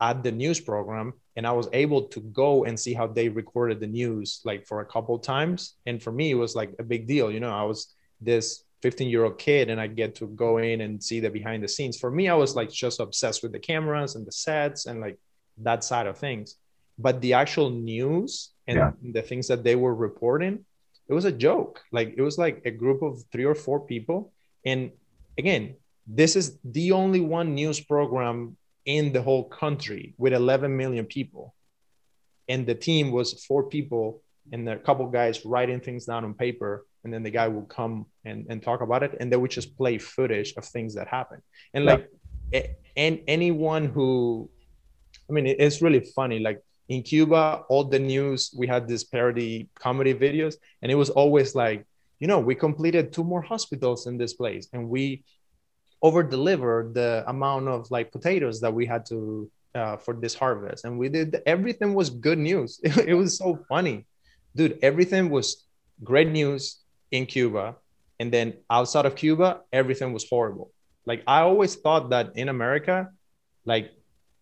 at 0.00 0.22
the 0.22 0.32
news 0.32 0.60
program 0.60 1.14
and 1.38 1.46
i 1.46 1.52
was 1.52 1.68
able 1.72 2.02
to 2.02 2.20
go 2.42 2.64
and 2.64 2.78
see 2.78 2.92
how 2.92 3.06
they 3.06 3.28
recorded 3.28 3.78
the 3.78 3.86
news 3.86 4.40
like 4.44 4.66
for 4.66 4.80
a 4.80 4.84
couple 4.94 5.16
times. 5.20 5.76
And 5.86 6.02
for 6.02 6.12
me 6.12 6.32
it 6.32 6.40
was 6.44 6.54
like 6.60 6.72
a 6.78 6.82
big 6.92 7.06
deal 7.06 7.30
you 7.30 7.40
know 7.40 7.54
i 7.62 7.62
was 7.62 7.94
this 8.20 8.64
15 8.82 9.08
year 9.08 9.24
old 9.24 9.38
kid 9.38 9.70
and 9.70 9.80
i 9.80 9.86
get 9.86 10.16
to 10.16 10.26
go 10.44 10.58
in 10.58 10.80
and 10.80 11.02
see 11.02 11.20
the 11.20 11.30
behind 11.30 11.62
the 11.62 11.68
scenes. 11.68 11.96
For 11.96 12.10
me 12.10 12.28
i 12.28 12.34
was 12.34 12.56
like 12.56 12.70
just 12.70 12.98
obsessed 13.00 13.42
with 13.42 13.52
the 13.52 13.64
cameras 13.70 14.16
and 14.16 14.26
the 14.26 14.36
sets 14.46 14.86
and 14.86 15.00
like 15.00 15.18
that 15.68 15.84
side 15.84 16.08
of 16.08 16.18
things. 16.18 16.56
But 17.06 17.20
the 17.20 17.32
actual 17.42 17.70
news 17.70 18.50
and 18.66 18.76
yeah. 18.78 18.90
the 19.16 19.22
things 19.22 19.46
that 19.50 19.62
they 19.62 19.76
were 19.76 19.94
reporting 19.94 20.54
it 21.08 21.14
was 21.14 21.24
a 21.24 21.38
joke. 21.46 21.74
Like 21.98 22.08
it 22.18 22.22
was 22.28 22.36
like 22.44 22.56
a 22.70 22.72
group 22.82 23.00
of 23.02 23.22
three 23.32 23.48
or 23.52 23.54
four 23.54 23.80
people. 23.92 24.32
And 24.64 24.90
again 25.42 25.76
this 26.20 26.34
is 26.34 26.58
the 26.64 26.90
only 26.92 27.20
one 27.20 27.54
news 27.54 27.78
program 27.78 28.56
in 28.88 29.12
the 29.12 29.20
whole 29.20 29.44
country 29.44 30.14
with 30.16 30.32
11 30.32 30.74
million 30.74 31.04
people. 31.04 31.54
And 32.48 32.66
the 32.66 32.74
team 32.74 33.12
was 33.12 33.44
four 33.44 33.64
people 33.64 34.22
and 34.50 34.66
a 34.66 34.78
couple 34.78 35.06
guys 35.08 35.44
writing 35.44 35.78
things 35.78 36.06
down 36.06 36.24
on 36.24 36.32
paper. 36.32 36.86
And 37.04 37.12
then 37.12 37.22
the 37.22 37.30
guy 37.30 37.48
would 37.48 37.68
come 37.68 38.06
and, 38.24 38.46
and 38.48 38.62
talk 38.62 38.80
about 38.80 39.02
it. 39.02 39.14
And 39.20 39.30
they 39.30 39.36
would 39.36 39.50
just 39.50 39.76
play 39.76 39.98
footage 39.98 40.54
of 40.56 40.64
things 40.64 40.94
that 40.94 41.06
happened. 41.06 41.42
And 41.74 41.84
yeah. 41.84 41.98
like, 42.52 42.78
and 42.96 43.20
anyone 43.28 43.84
who, 43.84 44.48
I 45.28 45.34
mean, 45.34 45.46
it's 45.46 45.82
really 45.82 46.00
funny. 46.16 46.38
Like 46.38 46.62
in 46.88 47.02
Cuba, 47.02 47.64
all 47.68 47.84
the 47.84 47.98
news, 47.98 48.54
we 48.56 48.66
had 48.66 48.88
this 48.88 49.04
parody 49.04 49.68
comedy 49.74 50.14
videos, 50.14 50.54
and 50.80 50.90
it 50.90 50.94
was 50.94 51.10
always 51.10 51.54
like, 51.54 51.84
you 52.20 52.26
know, 52.26 52.40
we 52.40 52.54
completed 52.54 53.12
two 53.12 53.22
more 53.22 53.42
hospitals 53.42 54.06
in 54.06 54.16
this 54.16 54.32
place, 54.32 54.68
and 54.72 54.88
we 54.88 55.24
over 56.02 56.22
deliver 56.22 56.90
the 56.92 57.24
amount 57.26 57.68
of 57.68 57.90
like 57.90 58.12
potatoes 58.12 58.60
that 58.60 58.72
we 58.72 58.86
had 58.86 59.04
to 59.06 59.50
uh, 59.74 59.96
for 59.96 60.14
this 60.14 60.34
harvest. 60.34 60.84
And 60.84 60.98
we 60.98 61.08
did 61.08 61.42
everything 61.46 61.94
was 61.94 62.10
good 62.10 62.38
news. 62.38 62.80
It, 62.82 62.96
it 63.08 63.14
was 63.14 63.36
so 63.36 63.58
funny. 63.68 64.06
Dude 64.54 64.78
everything 64.82 65.30
was 65.30 65.64
great 66.02 66.28
news 66.28 66.78
in 67.10 67.26
cuba. 67.26 67.76
And 68.20 68.32
then 68.32 68.54
outside 68.70 69.06
of 69.06 69.14
cuba 69.14 69.60
everything 69.72 70.12
was 70.12 70.28
horrible. 70.28 70.70
Like 71.06 71.22
i 71.26 71.40
always 71.40 71.74
thought 71.74 72.10
that 72.10 72.36
in 72.36 72.50
america 72.50 73.08
like 73.64 73.92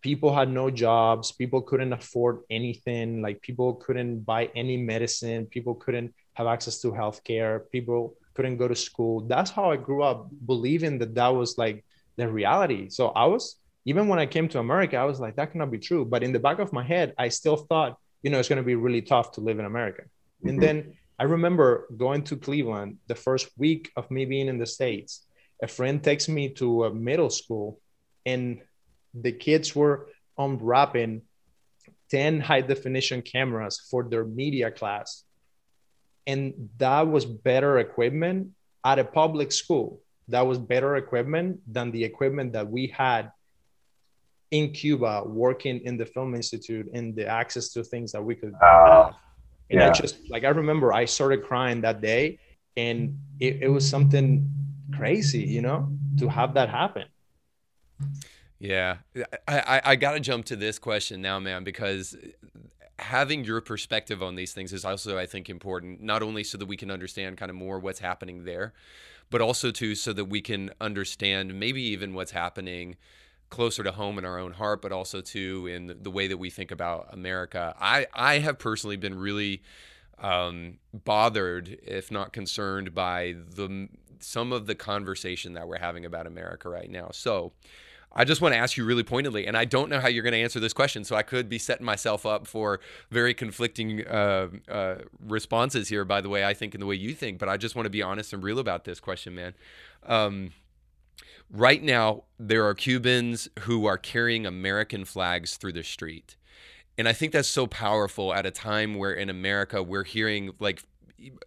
people 0.02 0.34
had 0.34 0.48
no 0.48 0.70
jobs 0.70 1.30
people 1.30 1.62
couldn't 1.62 1.92
afford 1.92 2.40
anything 2.50 3.22
like 3.22 3.40
people 3.40 3.74
couldn't 3.74 4.20
buy 4.20 4.50
any 4.54 4.76
medicine 4.76 5.46
people 5.46 5.74
couldn't 5.74 6.12
have 6.34 6.46
access 6.46 6.80
to 6.80 6.88
healthcare 6.90 7.62
people 7.70 8.16
couldn't 8.37 8.59
go 8.59 8.68
to 8.68 8.76
school. 8.76 9.22
That's 9.26 9.51
how 9.51 9.70
I 9.70 9.76
grew 9.76 10.03
up 10.03 10.28
believing 10.47 10.99
that 10.99 11.14
that 11.14 11.28
was 11.28 11.59
like 11.59 11.84
the 12.16 12.28
reality. 12.28 12.91
So 12.91 13.09
I 13.09 13.26
was, 13.26 13.57
even 13.87 14.09
when 14.09 14.18
I 14.18 14.26
came 14.26 14.49
to 14.51 14.59
America, 14.59 14.97
I 14.97 15.05
was 15.05 15.18
like, 15.18 15.37
that 15.37 15.53
cannot 15.53 15.70
be 15.70 15.78
true. 15.78 16.05
But 16.05 16.22
in 16.22 16.32
the 16.32 16.39
back 16.39 16.59
of 16.59 16.72
my 16.72 16.84
head, 16.84 17.14
I 17.18 17.28
still 17.28 17.57
thought, 17.57 17.99
you 18.22 18.30
know, 18.30 18.39
it's 18.39 18.49
going 18.49 18.62
to 18.62 18.72
be 18.72 18.74
really 18.74 19.03
tough 19.03 19.32
to 19.32 19.41
live 19.41 19.59
in 19.59 19.64
America. 19.64 20.03
Mm-hmm. 20.03 20.49
And 20.49 20.62
then 20.62 20.95
I 21.18 21.24
remember 21.24 21.89
going 21.97 22.22
to 22.24 22.37
Cleveland 22.37 22.99
the 23.07 23.14
first 23.14 23.49
week 23.57 23.91
of 23.97 24.11
me 24.11 24.24
being 24.24 24.49
in 24.49 24.59
the 24.59 24.66
States. 24.66 25.24
A 25.62 25.66
friend 25.66 26.03
takes 26.03 26.28
me 26.28 26.51
to 26.55 26.84
a 26.84 26.95
middle 26.95 27.30
school, 27.30 27.80
and 28.26 28.61
the 29.14 29.32
kids 29.32 29.74
were 29.74 30.09
unwrapping 30.37 31.22
10 32.11 32.41
high 32.41 32.61
definition 32.61 33.22
cameras 33.22 33.80
for 33.91 34.05
their 34.05 34.24
media 34.24 34.70
class 34.70 35.24
and 36.27 36.68
that 36.79 37.07
was 37.07 37.24
better 37.24 37.79
equipment 37.79 38.49
at 38.85 38.99
a 38.99 39.05
public 39.05 39.53
school 39.53 40.01
that 40.29 40.47
was 40.47 40.59
better 40.59 40.97
equipment 40.97 41.61
than 41.72 41.91
the 41.91 42.03
equipment 42.03 42.53
that 42.53 42.68
we 42.68 42.89
had 42.89 43.31
in 44.51 44.72
Cuba 44.72 45.22
working 45.24 45.81
in 45.85 45.97
the 45.97 46.07
film 46.07 46.35
institute 46.35 46.89
and 46.93 47.14
the 47.14 47.27
access 47.27 47.68
to 47.70 47.85
things 47.85 48.12
that 48.12 48.22
we 48.22 48.35
could 48.35 48.55
uh, 48.55 48.66
have. 48.66 49.14
And 49.70 49.81
yeah. 49.81 49.89
I 49.89 49.93
just 49.93 50.18
like 50.31 50.45
I 50.45 50.49
remember 50.49 50.93
I 50.93 51.05
started 51.05 51.45
crying 51.45 51.81
that 51.83 52.01
day 52.01 52.39
and 52.77 53.18
it, 53.41 53.62
it 53.62 53.68
was 53.68 53.89
something 53.89 54.49
crazy, 54.97 55.43
you 55.43 55.62
know, 55.62 55.89
to 56.18 56.29
have 56.29 56.55
that 56.55 56.68
happen. 56.68 57.05
Yeah. 58.59 58.99
I, 59.49 59.59
I, 59.59 59.83
I 59.85 59.97
got 59.97 60.12
to 60.12 60.20
jump 60.20 60.47
to 60.47 60.57
this 60.57 60.79
question 60.79 61.20
now, 61.20 61.39
man, 61.39 61.64
because 61.64 62.16
having 62.99 63.44
your 63.44 63.61
perspective 63.61 64.22
on 64.22 64.36
these 64.36 64.53
things 64.53 64.72
is 64.72 64.84
also, 64.84 65.18
I 65.18 65.26
think, 65.26 65.49
important, 65.51 66.03
not 66.03 66.22
only 66.22 66.44
so 66.44 66.59
that 66.59 66.66
we 66.66 66.76
can 66.76 66.90
understand 66.90 67.36
kind 67.36 67.51
of 67.51 67.57
more 67.57 67.78
what's 67.78 68.01
happening 68.01 68.44
there, 68.44 68.72
but 69.30 69.40
also 69.40 69.70
too 69.70 69.94
so 69.94 70.12
that 70.12 70.26
we 70.26 70.40
can 70.40 70.70
understand 70.80 71.59
maybe 71.59 71.82
even 71.82 72.14
what's 72.14 72.30
happening 72.30 72.97
closer 73.51 73.84
to 73.84 73.92
home 73.92 74.18
in 74.18 74.24
our 74.24 74.38
own 74.38 74.53
heart, 74.53 74.82
but 74.82 74.92
also 74.92 75.20
too 75.20 75.66
in 75.66 75.97
the 76.03 76.11
way 76.11 76.26
that 76.26 76.38
we 76.38 76.51
think 76.51 76.70
about 76.70 77.09
America. 77.12 77.74
I 77.80 78.07
I 78.14 78.38
have 78.38 78.59
personally 78.59 78.97
been 78.97 79.18
really 79.18 79.62
um, 80.18 80.78
bothered, 80.92 81.78
if 81.82 82.11
not 82.11 82.32
concerned, 82.32 82.94
by 82.94 83.36
the 83.55 83.88
some 84.18 84.53
of 84.53 84.66
the 84.66 84.74
conversation 84.74 85.53
that 85.53 85.68
we're 85.68 85.78
having 85.78 86.05
about 86.05 86.26
America 86.26 86.68
right 86.68 86.90
now. 86.90 87.11
So. 87.12 87.53
I 88.18 88.24
just 88.24 88.40
want 88.40 88.54
to 88.54 88.58
ask 88.58 88.78
you 88.78 88.84
really 88.86 89.02
pointedly, 89.02 89.46
and 89.46 89.58
I 89.58 89.66
don't 89.66 89.90
know 89.90 90.00
how 90.00 90.08
you're 90.08 90.22
going 90.22 90.32
to 90.32 90.40
answer 90.40 90.58
this 90.58 90.72
question, 90.72 91.04
so 91.04 91.14
I 91.14 91.22
could 91.22 91.50
be 91.50 91.58
setting 91.58 91.84
myself 91.84 92.24
up 92.24 92.46
for 92.46 92.80
very 93.10 93.34
conflicting 93.34 94.06
uh, 94.06 94.48
uh, 94.68 94.94
responses 95.20 95.88
here. 95.88 96.02
By 96.06 96.22
the 96.22 96.30
way, 96.30 96.42
I 96.42 96.54
think 96.54 96.74
in 96.74 96.80
the 96.80 96.86
way 96.86 96.94
you 96.94 97.12
think, 97.12 97.38
but 97.38 97.50
I 97.50 97.58
just 97.58 97.76
want 97.76 97.84
to 97.84 97.90
be 97.90 98.02
honest 98.02 98.32
and 98.32 98.42
real 98.42 98.58
about 98.58 98.84
this 98.84 99.00
question, 99.00 99.34
man. 99.34 99.52
Um, 100.02 100.52
right 101.52 101.82
now, 101.82 102.24
there 102.38 102.66
are 102.66 102.74
Cubans 102.74 103.50
who 103.60 103.84
are 103.84 103.98
carrying 103.98 104.46
American 104.46 105.04
flags 105.04 105.58
through 105.58 105.72
the 105.74 105.84
street. 105.84 106.36
And 106.96 107.06
I 107.06 107.12
think 107.12 107.32
that's 107.32 107.48
so 107.48 107.66
powerful 107.66 108.32
at 108.32 108.46
a 108.46 108.50
time 108.50 108.94
where 108.94 109.12
in 109.12 109.28
America 109.28 109.82
we're 109.82 110.04
hearing 110.04 110.52
like 110.58 110.82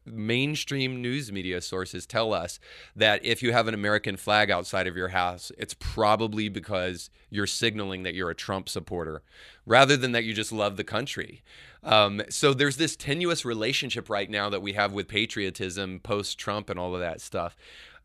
mainstream 0.06 1.02
news 1.02 1.32
media 1.32 1.62
sources 1.62 2.06
tell 2.06 2.34
us 2.34 2.60
that 2.96 3.24
if 3.24 3.44
you 3.44 3.52
have 3.52 3.68
an 3.68 3.74
American 3.74 4.18
flag 4.18 4.50
outside 4.50 4.88
of 4.88 4.98
your 4.98 5.10
house, 5.10 5.52
it's 5.58 5.74
probably 5.74 6.50
because 6.50 7.10
you're 7.30 7.48
signaling 7.48 8.04
that 8.04 8.14
you're 8.14 8.30
a 8.30 8.36
Trump 8.36 8.70
supporter 8.70 9.22
rather 9.66 9.96
than 9.96 10.12
that 10.12 10.24
you 10.24 10.34
just 10.34 10.52
love 10.52 10.78
the 10.78 10.84
country. 10.84 11.44
Um, 11.84 12.22
so 12.30 12.54
there's 12.54 12.78
this 12.78 12.96
tenuous 12.96 13.46
relationship 13.46 14.10
right 14.10 14.30
now 14.30 14.50
that 14.50 14.62
we 14.62 14.74
have 14.74 14.92
with 14.92 15.08
patriotism 15.08 16.00
post 16.02 16.38
Trump 16.38 16.70
and 16.70 16.80
all 16.80 16.94
of 16.94 17.02
that 17.02 17.22
stuff. 17.22 17.56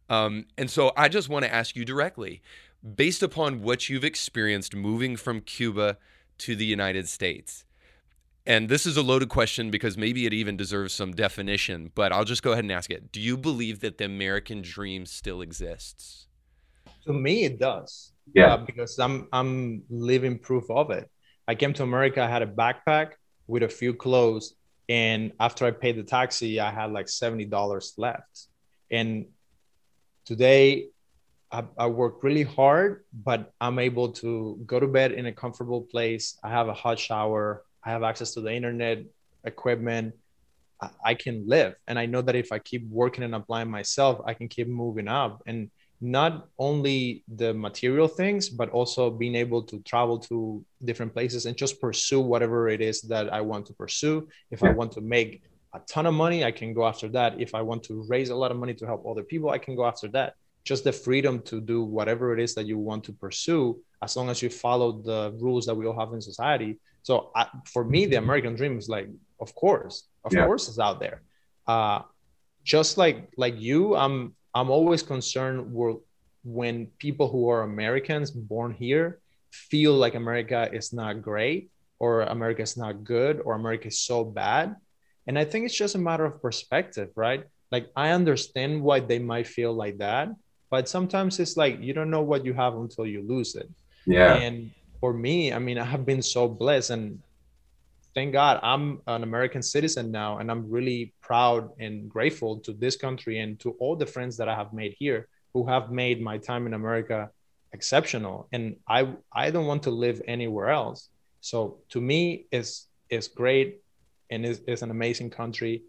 Um, 0.08 0.46
and 0.58 0.70
so 0.70 0.92
I 0.96 1.08
just 1.08 1.28
want 1.28 1.44
to 1.44 1.52
ask 1.52 1.76
you 1.76 1.84
directly 1.84 2.42
based 2.94 3.22
upon 3.22 3.62
what 3.62 3.88
you've 3.88 4.04
experienced 4.04 4.76
moving 4.76 5.16
from 5.16 5.40
Cuba 5.40 5.96
to 6.38 6.54
the 6.54 6.66
United 6.66 7.08
States 7.08 7.64
and 8.46 8.68
this 8.68 8.84
is 8.84 8.96
a 8.96 9.02
loaded 9.02 9.28
question 9.28 9.70
because 9.70 9.96
maybe 9.96 10.26
it 10.26 10.34
even 10.34 10.56
deserves 10.56 10.92
some 10.92 11.12
definition, 11.12 11.90
but 11.94 12.12
I'll 12.12 12.24
just 12.24 12.42
go 12.42 12.52
ahead 12.52 12.64
and 12.64 12.72
ask 12.72 12.90
it. 12.90 13.10
Do 13.10 13.20
you 13.20 13.36
believe 13.36 13.80
that 13.80 13.98
the 13.98 14.04
American 14.04 14.60
dream 14.60 15.06
still 15.06 15.40
exists? 15.40 16.26
To 17.06 17.12
me, 17.12 17.44
it 17.44 17.58
does. 17.58 18.12
Yeah, 18.34 18.54
uh, 18.54 18.56
because 18.58 18.98
I'm 18.98 19.28
I'm 19.32 19.82
living 19.90 20.38
proof 20.38 20.70
of 20.70 20.90
it. 20.90 21.10
I 21.46 21.54
came 21.54 21.74
to 21.74 21.82
America, 21.82 22.22
I 22.22 22.28
had 22.28 22.42
a 22.42 22.46
backpack 22.46 23.12
with 23.46 23.62
a 23.62 23.68
few 23.68 23.92
clothes, 23.92 24.54
and 24.88 25.32
after 25.40 25.66
I 25.66 25.70
paid 25.70 25.96
the 25.96 26.02
taxi, 26.02 26.60
I 26.60 26.70
had 26.70 26.90
like 26.92 27.08
seventy 27.08 27.44
dollars 27.44 27.94
left. 27.98 28.48
And 28.90 29.26
today, 30.24 30.88
I, 31.52 31.64
I 31.76 31.86
work 31.86 32.22
really 32.22 32.42
hard, 32.42 33.04
but 33.12 33.52
I'm 33.60 33.78
able 33.78 34.12
to 34.12 34.58
go 34.66 34.80
to 34.80 34.86
bed 34.86 35.12
in 35.12 35.26
a 35.26 35.32
comfortable 35.32 35.82
place. 35.82 36.38
I 36.42 36.48
have 36.50 36.68
a 36.68 36.74
hot 36.74 36.98
shower. 36.98 37.64
I 37.84 37.90
have 37.90 38.02
access 38.02 38.34
to 38.34 38.40
the 38.40 38.52
internet, 38.52 39.04
equipment. 39.44 40.14
I 41.04 41.14
can 41.14 41.46
live. 41.46 41.74
And 41.86 41.98
I 41.98 42.06
know 42.06 42.20
that 42.22 42.34
if 42.34 42.52
I 42.52 42.58
keep 42.58 42.86
working 42.88 43.24
and 43.24 43.34
applying 43.34 43.70
myself, 43.70 44.20
I 44.26 44.34
can 44.34 44.48
keep 44.48 44.68
moving 44.68 45.08
up. 45.08 45.42
And 45.46 45.70
not 46.00 46.48
only 46.58 47.22
the 47.28 47.54
material 47.54 48.08
things, 48.08 48.50
but 48.50 48.68
also 48.70 49.10
being 49.10 49.34
able 49.34 49.62
to 49.62 49.78
travel 49.80 50.18
to 50.18 50.62
different 50.84 51.14
places 51.14 51.46
and 51.46 51.56
just 51.56 51.80
pursue 51.80 52.20
whatever 52.20 52.68
it 52.68 52.82
is 52.82 53.00
that 53.02 53.32
I 53.32 53.40
want 53.40 53.66
to 53.66 53.72
pursue. 53.72 54.28
If. 54.50 54.62
I 54.62 54.70
want 54.70 54.92
to 54.92 55.00
make 55.00 55.42
a 55.74 55.80
ton 55.88 56.06
of 56.06 56.14
money, 56.14 56.44
I 56.44 56.50
can 56.50 56.74
go 56.74 56.86
after 56.86 57.08
that. 57.08 57.40
If 57.40 57.54
I 57.54 57.62
want 57.62 57.82
to 57.84 58.04
raise 58.08 58.30
a 58.30 58.36
lot 58.36 58.50
of 58.50 58.58
money 58.58 58.74
to 58.74 58.86
help 58.86 59.06
other 59.06 59.22
people, 59.22 59.50
I 59.50 59.58
can 59.58 59.74
go 59.76 59.86
after 59.86 60.08
that. 60.08 60.34
Just 60.64 60.84
the 60.84 60.92
freedom 60.92 61.40
to 61.42 61.60
do 61.60 61.82
whatever 61.82 62.32
it 62.34 62.40
is 62.40 62.54
that 62.54 62.66
you 62.66 62.78
want 62.78 63.04
to 63.04 63.12
pursue, 63.12 63.78
as 64.02 64.16
long 64.16 64.30
as 64.30 64.42
you 64.42 64.50
follow 64.50 64.92
the 64.92 65.34
rules 65.38 65.66
that 65.66 65.74
we 65.74 65.86
all 65.86 65.98
have 65.98 66.12
in 66.12 66.20
society, 66.20 66.78
so 67.04 67.30
I, 67.36 67.46
for 67.66 67.84
me, 67.84 68.06
the 68.06 68.16
American 68.16 68.56
dream 68.56 68.78
is 68.78 68.88
like, 68.88 69.08
of 69.38 69.54
course, 69.54 70.08
of 70.24 70.32
yeah. 70.32 70.46
course, 70.46 70.68
it's 70.68 70.78
out 70.78 71.00
there. 71.00 71.20
Uh, 71.68 72.00
just 72.64 72.96
like 72.96 73.28
like 73.36 73.60
you, 73.60 73.94
I'm 73.94 74.34
I'm 74.54 74.70
always 74.70 75.02
concerned 75.02 75.68
when 76.44 76.86
people 76.98 77.28
who 77.28 77.50
are 77.50 77.62
Americans 77.62 78.30
born 78.30 78.72
here 78.72 79.20
feel 79.52 79.92
like 79.92 80.14
America 80.14 80.70
is 80.72 80.94
not 80.94 81.20
great 81.20 81.70
or 81.98 82.22
America 82.22 82.62
is 82.62 82.76
not 82.76 83.04
good 83.04 83.40
or 83.44 83.54
America 83.54 83.88
is 83.88 84.00
so 84.00 84.24
bad. 84.24 84.74
And 85.26 85.38
I 85.38 85.44
think 85.44 85.66
it's 85.66 85.76
just 85.76 85.94
a 85.94 85.98
matter 85.98 86.24
of 86.24 86.40
perspective, 86.40 87.10
right? 87.16 87.44
Like 87.70 87.92
I 87.94 88.10
understand 88.10 88.82
why 88.82 89.00
they 89.00 89.18
might 89.18 89.46
feel 89.46 89.74
like 89.74 89.98
that, 89.98 90.32
but 90.70 90.88
sometimes 90.88 91.38
it's 91.38 91.58
like 91.58 91.82
you 91.82 91.92
don't 91.92 92.10
know 92.10 92.22
what 92.22 92.46
you 92.46 92.54
have 92.54 92.74
until 92.76 93.04
you 93.04 93.20
lose 93.28 93.56
it. 93.56 93.68
Yeah. 94.06 94.36
And 94.36 94.70
for 95.04 95.12
me, 95.12 95.52
I 95.52 95.58
mean, 95.58 95.76
I 95.76 95.84
have 95.84 96.06
been 96.06 96.22
so 96.22 96.48
blessed 96.48 96.88
and 96.88 97.20
thank 98.14 98.32
God 98.32 98.58
I'm 98.62 99.02
an 99.06 99.22
American 99.22 99.62
citizen 99.62 100.10
now. 100.10 100.38
And 100.38 100.50
I'm 100.50 100.70
really 100.70 101.12
proud 101.20 101.68
and 101.78 102.08
grateful 102.08 102.60
to 102.60 102.72
this 102.72 102.96
country 102.96 103.40
and 103.40 103.60
to 103.60 103.72
all 103.72 103.96
the 103.96 104.06
friends 104.06 104.38
that 104.38 104.48
I 104.48 104.54
have 104.54 104.72
made 104.72 104.94
here 104.98 105.28
who 105.52 105.66
have 105.66 105.90
made 105.90 106.22
my 106.22 106.38
time 106.38 106.66
in 106.66 106.72
America 106.72 107.28
exceptional. 107.74 108.48
And 108.50 108.76
I, 108.88 109.00
I 109.30 109.50
don't 109.50 109.66
want 109.66 109.82
to 109.82 109.90
live 109.90 110.22
anywhere 110.26 110.70
else. 110.70 111.10
So 111.42 111.80
to 111.90 112.00
me, 112.00 112.46
it's, 112.50 112.86
it's 113.10 113.28
great 113.28 113.82
and 114.30 114.46
it's, 114.46 114.62
it's 114.66 114.80
an 114.80 114.90
amazing 114.90 115.28
country 115.28 115.82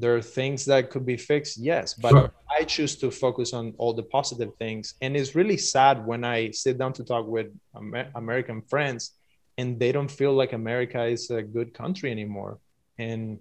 there 0.00 0.16
are 0.16 0.22
things 0.22 0.64
that 0.64 0.90
could 0.90 1.04
be 1.04 1.16
fixed 1.16 1.58
yes 1.58 1.94
but 1.94 2.10
sure. 2.10 2.32
i 2.58 2.64
choose 2.64 2.96
to 2.96 3.10
focus 3.10 3.52
on 3.52 3.74
all 3.78 3.92
the 3.92 4.02
positive 4.02 4.50
things 4.58 4.94
and 5.02 5.16
it's 5.16 5.34
really 5.34 5.56
sad 5.56 6.04
when 6.06 6.24
i 6.24 6.50
sit 6.50 6.78
down 6.78 6.92
to 6.92 7.04
talk 7.04 7.26
with 7.26 7.48
Amer- 7.76 8.10
american 8.14 8.62
friends 8.62 9.12
and 9.58 9.78
they 9.78 9.92
don't 9.92 10.10
feel 10.10 10.32
like 10.32 10.52
america 10.52 11.04
is 11.04 11.30
a 11.30 11.42
good 11.42 11.74
country 11.74 12.10
anymore 12.10 12.58
and 12.98 13.38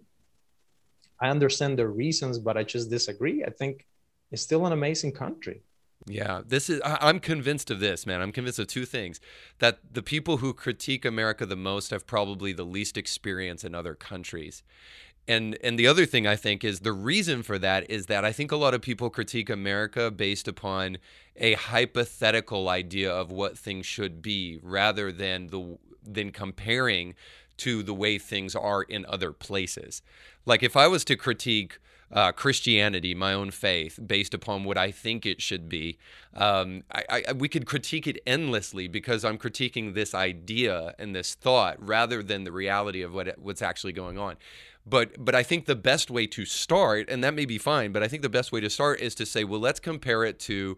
i 1.21 1.29
understand 1.29 1.77
the 1.77 1.87
reasons 1.87 2.39
but 2.39 2.57
i 2.57 2.63
just 2.63 2.89
disagree 2.89 3.43
i 3.43 3.49
think 3.49 3.85
it's 4.31 4.41
still 4.41 4.65
an 4.65 4.73
amazing 4.73 5.11
country 5.11 5.61
yeah, 6.07 6.41
this 6.45 6.69
is 6.69 6.81
I'm 6.85 7.19
convinced 7.19 7.69
of 7.69 7.79
this, 7.79 8.05
man. 8.05 8.21
I'm 8.21 8.31
convinced 8.31 8.59
of 8.59 8.67
two 8.67 8.85
things. 8.85 9.19
That 9.59 9.79
the 9.91 10.01
people 10.01 10.37
who 10.37 10.53
critique 10.53 11.03
America 11.03 11.45
the 11.45 11.57
most 11.57 11.91
have 11.91 12.07
probably 12.07 12.53
the 12.53 12.63
least 12.63 12.97
experience 12.97 13.63
in 13.63 13.75
other 13.75 13.95
countries. 13.95 14.63
And 15.29 15.59
and 15.63 15.77
the 15.77 15.85
other 15.85 16.07
thing 16.07 16.25
I 16.25 16.35
think 16.35 16.63
is 16.63 16.79
the 16.79 16.91
reason 16.91 17.43
for 17.43 17.59
that 17.59 17.87
is 17.89 18.07
that 18.07 18.25
I 18.25 18.31
think 18.31 18.51
a 18.51 18.55
lot 18.55 18.73
of 18.73 18.81
people 18.81 19.11
critique 19.11 19.51
America 19.51 20.09
based 20.09 20.47
upon 20.47 20.97
a 21.35 21.53
hypothetical 21.53 22.67
idea 22.67 23.13
of 23.13 23.31
what 23.31 23.55
things 23.55 23.85
should 23.85 24.23
be 24.23 24.59
rather 24.63 25.11
than 25.11 25.47
the 25.47 25.77
than 26.03 26.31
comparing 26.31 27.13
to 27.57 27.83
the 27.83 27.93
way 27.93 28.17
things 28.17 28.55
are 28.55 28.81
in 28.81 29.05
other 29.07 29.31
places. 29.31 30.01
Like 30.47 30.63
if 30.63 30.75
I 30.75 30.87
was 30.87 31.05
to 31.05 31.15
critique 31.15 31.77
uh, 32.11 32.31
Christianity, 32.31 33.13
my 33.13 33.33
own 33.33 33.51
faith, 33.51 33.99
based 34.05 34.33
upon 34.33 34.63
what 34.63 34.77
I 34.77 34.91
think 34.91 35.25
it 35.25 35.41
should 35.41 35.69
be. 35.69 35.97
Um, 36.33 36.83
I, 36.91 37.23
I, 37.27 37.33
we 37.33 37.47
could 37.47 37.65
critique 37.65 38.07
it 38.07 38.19
endlessly 38.25 38.87
because 38.87 39.23
I'm 39.23 39.37
critiquing 39.37 39.93
this 39.93 40.15
idea 40.15 40.95
and 40.97 41.15
this 41.15 41.35
thought 41.35 41.75
rather 41.79 42.23
than 42.23 42.45
the 42.45 42.51
reality 42.51 43.01
of 43.01 43.13
what 43.13 43.37
what's 43.37 43.61
actually 43.61 43.93
going 43.93 44.17
on. 44.17 44.37
But 44.89 45.23
but 45.23 45.35
I 45.35 45.43
think 45.43 45.65
the 45.65 45.75
best 45.75 46.09
way 46.09 46.25
to 46.27 46.45
start, 46.45 47.09
and 47.09 47.23
that 47.23 47.33
may 47.33 47.45
be 47.45 47.57
fine, 47.57 47.91
but 47.91 48.01
I 48.01 48.07
think 48.07 48.21
the 48.21 48.29
best 48.29 48.51
way 48.51 48.59
to 48.61 48.69
start 48.69 49.01
is 49.01 49.13
to 49.15 49.25
say, 49.25 49.43
well, 49.43 49.59
let's 49.59 49.79
compare 49.79 50.23
it 50.23 50.39
to 50.41 50.77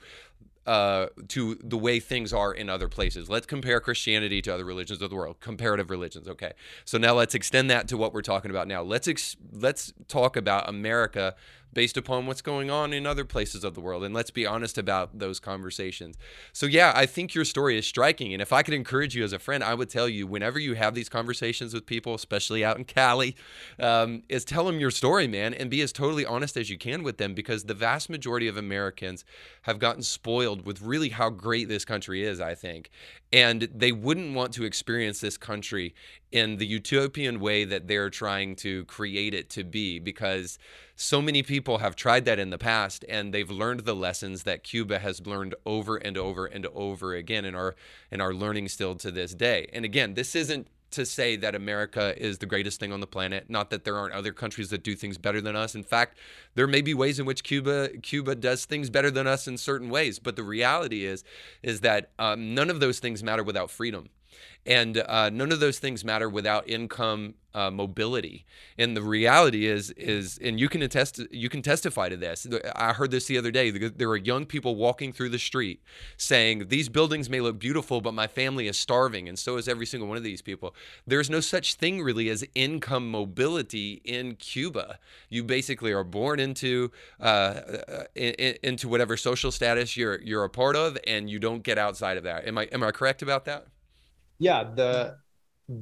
uh, 0.65 1.07
to 1.27 1.55
the 1.55 1.77
way 1.77 1.99
things 1.99 2.33
are 2.33 2.53
in 2.53 2.69
other 2.69 2.87
places. 2.87 3.29
Let's 3.29 3.47
compare 3.47 3.79
Christianity 3.79 4.41
to 4.43 4.53
other 4.53 4.65
religions 4.65 5.01
of 5.01 5.09
the 5.09 5.15
world, 5.15 5.39
comparative 5.39 5.89
religions. 5.89 6.27
Okay, 6.27 6.53
so 6.85 6.97
now 6.97 7.13
let's 7.13 7.33
extend 7.33 7.69
that 7.71 7.87
to 7.87 7.97
what 7.97 8.13
we're 8.13 8.21
talking 8.21 8.51
about 8.51 8.67
now. 8.67 8.83
Let's 8.83 9.07
ex- 9.07 9.37
let's 9.51 9.93
talk 10.07 10.35
about 10.35 10.69
America 10.69 11.35
based 11.73 11.97
upon 11.97 12.25
what's 12.25 12.41
going 12.41 12.69
on 12.69 12.93
in 12.93 13.05
other 13.05 13.25
places 13.25 13.63
of 13.63 13.75
the 13.75 13.81
world. 13.81 14.03
And 14.03 14.13
let's 14.13 14.31
be 14.31 14.45
honest 14.45 14.77
about 14.77 15.17
those 15.17 15.39
conversations. 15.39 16.17
So, 16.53 16.65
yeah, 16.65 16.93
I 16.95 17.05
think 17.05 17.33
your 17.33 17.45
story 17.45 17.77
is 17.77 17.85
striking. 17.85 18.33
And 18.33 18.41
if 18.41 18.51
I 18.53 18.63
could 18.63 18.73
encourage 18.73 19.15
you 19.15 19.23
as 19.23 19.33
a 19.33 19.39
friend, 19.39 19.63
I 19.63 19.73
would 19.73 19.89
tell 19.89 20.09
you 20.09 20.27
whenever 20.27 20.59
you 20.59 20.73
have 20.75 20.93
these 20.93 21.09
conversations 21.09 21.73
with 21.73 21.85
people, 21.85 22.13
especially 22.13 22.63
out 22.63 22.77
in 22.77 22.85
Cali, 22.85 23.35
um, 23.79 24.23
is 24.29 24.45
tell 24.45 24.65
them 24.65 24.79
your 24.79 24.91
story, 24.91 25.27
man, 25.27 25.53
and 25.53 25.69
be 25.69 25.81
as 25.81 25.91
totally 25.91 26.25
honest 26.25 26.57
as 26.57 26.69
you 26.69 26.77
can 26.77 27.03
with 27.03 27.17
them 27.17 27.33
because 27.33 27.65
the 27.65 27.73
vast 27.73 28.09
majority 28.09 28.47
of 28.47 28.57
Americans 28.57 29.23
have 29.63 29.79
gotten 29.79 30.01
spoiled 30.01 30.65
with 30.65 30.81
really 30.81 31.09
how 31.09 31.29
great 31.29 31.67
this 31.69 31.85
country 31.85 32.23
is, 32.23 32.39
I 32.39 32.55
think. 32.55 32.89
And 33.33 33.69
they 33.73 33.91
wouldn't 33.91 34.35
want 34.35 34.53
to 34.53 34.65
experience 34.65 35.21
this 35.21 35.37
country 35.37 35.95
in 36.31 36.57
the 36.57 36.65
utopian 36.65 37.39
way 37.39 37.65
that 37.65 37.87
they're 37.87 38.09
trying 38.09 38.55
to 38.55 38.85
create 38.85 39.33
it 39.33 39.49
to 39.49 39.63
be 39.63 39.99
because 39.99 40.57
so 40.95 41.21
many 41.21 41.43
people 41.43 41.79
have 41.79 41.95
tried 41.95 42.25
that 42.25 42.39
in 42.39 42.51
the 42.51 42.57
past 42.57 43.03
and 43.09 43.33
they've 43.33 43.51
learned 43.51 43.81
the 43.81 43.95
lessons 43.95 44.43
that 44.43 44.63
Cuba 44.63 44.99
has 44.99 45.25
learned 45.25 45.55
over 45.65 45.97
and 45.97 46.17
over 46.17 46.45
and 46.45 46.65
over 46.67 47.15
again 47.15 47.43
and 47.43 47.55
are 47.55 47.75
and 48.11 48.21
are 48.21 48.33
learning 48.33 48.67
still 48.69 48.95
to 48.95 49.11
this 49.11 49.33
day. 49.33 49.67
And 49.73 49.83
again, 49.83 50.13
this 50.13 50.35
isn't 50.35 50.67
to 50.91 51.05
say 51.05 51.37
that 51.37 51.55
America 51.55 52.13
is 52.21 52.37
the 52.37 52.45
greatest 52.45 52.79
thing 52.79 52.91
on 52.91 52.99
the 52.99 53.07
planet. 53.07 53.49
Not 53.49 53.69
that 53.69 53.83
there 53.83 53.97
aren't 53.97 54.13
other 54.13 54.33
countries 54.33 54.69
that 54.69 54.83
do 54.83 54.95
things 54.95 55.17
better 55.17 55.41
than 55.41 55.55
us. 55.55 55.73
In 55.73 55.83
fact, 55.83 56.17
there 56.55 56.67
may 56.67 56.81
be 56.81 56.93
ways 56.93 57.17
in 57.17 57.25
which 57.25 57.43
Cuba 57.43 57.89
Cuba 58.01 58.35
does 58.35 58.65
things 58.65 58.89
better 58.89 59.09
than 59.09 59.25
us 59.25 59.47
in 59.47 59.57
certain 59.57 59.89
ways. 59.89 60.19
But 60.19 60.35
the 60.35 60.43
reality 60.43 61.05
is 61.05 61.23
is 61.63 61.81
that 61.81 62.11
um, 62.19 62.53
none 62.53 62.69
of 62.69 62.79
those 62.79 62.99
things 62.99 63.23
matter 63.23 63.43
without 63.43 63.71
freedom. 63.71 64.09
And 64.65 64.97
uh, 64.97 65.29
none 65.29 65.51
of 65.51 65.59
those 65.59 65.79
things 65.79 66.05
matter 66.05 66.29
without 66.29 66.69
income 66.69 67.35
uh, 67.53 67.69
mobility. 67.69 68.45
And 68.77 68.95
the 68.95 69.01
reality 69.01 69.65
is, 69.65 69.89
is, 69.91 70.39
and 70.41 70.59
you 70.59 70.69
can 70.69 70.81
attest, 70.81 71.19
you 71.31 71.49
can 71.49 71.61
testify 71.61 72.09
to 72.09 72.17
this. 72.17 72.47
I 72.75 72.93
heard 72.93 73.11
this 73.11 73.25
the 73.25 73.37
other 73.37 73.51
day. 73.51 73.71
There 73.71 74.09
are 74.09 74.17
young 74.17 74.45
people 74.45 74.75
walking 74.75 75.11
through 75.11 75.29
the 75.29 75.39
street 75.39 75.81
saying, 76.15 76.69
"These 76.69 76.89
buildings 76.89 77.29
may 77.29 77.41
look 77.41 77.59
beautiful, 77.59 78.01
but 78.01 78.13
my 78.13 78.27
family 78.27 78.67
is 78.67 78.77
starving, 78.77 79.27
and 79.27 79.37
so 79.37 79.57
is 79.57 79.67
every 79.67 79.85
single 79.85 80.07
one 80.07 80.17
of 80.17 80.23
these 80.23 80.41
people." 80.41 80.75
There's 81.05 81.29
no 81.29 81.39
such 81.39 81.75
thing 81.75 82.01
really 82.01 82.29
as 82.29 82.45
income 82.55 83.09
mobility 83.11 84.01
in 84.05 84.35
Cuba. 84.35 84.99
You 85.29 85.43
basically 85.43 85.91
are 85.91 86.03
born 86.03 86.39
into 86.39 86.91
uh, 87.19 87.23
uh 87.23 88.03
in, 88.15 88.57
into 88.63 88.87
whatever 88.87 89.17
social 89.17 89.51
status 89.51 89.97
you're 89.97 90.21
you're 90.21 90.43
a 90.43 90.49
part 90.49 90.75
of, 90.75 90.97
and 91.05 91.29
you 91.29 91.39
don't 91.39 91.63
get 91.63 91.77
outside 91.77 92.17
of 92.17 92.23
that. 92.23 92.47
Am 92.47 92.57
I 92.57 92.63
am 92.71 92.83
I 92.83 92.91
correct 92.91 93.21
about 93.21 93.45
that? 93.45 93.67
Yeah 94.41 94.63
the 94.63 95.15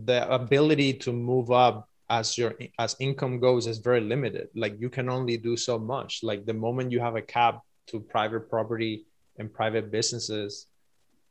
the 0.06 0.20
ability 0.32 0.94
to 0.94 1.12
move 1.14 1.50
up 1.50 1.90
as 2.10 2.38
your 2.38 2.56
as 2.78 2.96
income 3.00 3.40
goes 3.40 3.68
is 3.68 3.78
very 3.78 4.02
limited. 4.02 4.50
Like 4.56 4.76
you 4.80 4.90
can 4.90 5.10
only 5.10 5.38
do 5.38 5.56
so 5.56 5.78
much. 5.78 6.22
Like 6.24 6.46
the 6.46 6.54
moment 6.54 6.92
you 6.92 7.00
have 7.00 7.16
a 7.16 7.22
cap 7.22 7.62
to 7.88 8.00
private 8.00 8.50
property 8.50 9.06
and 9.38 9.54
private 9.54 9.92
businesses 9.92 10.68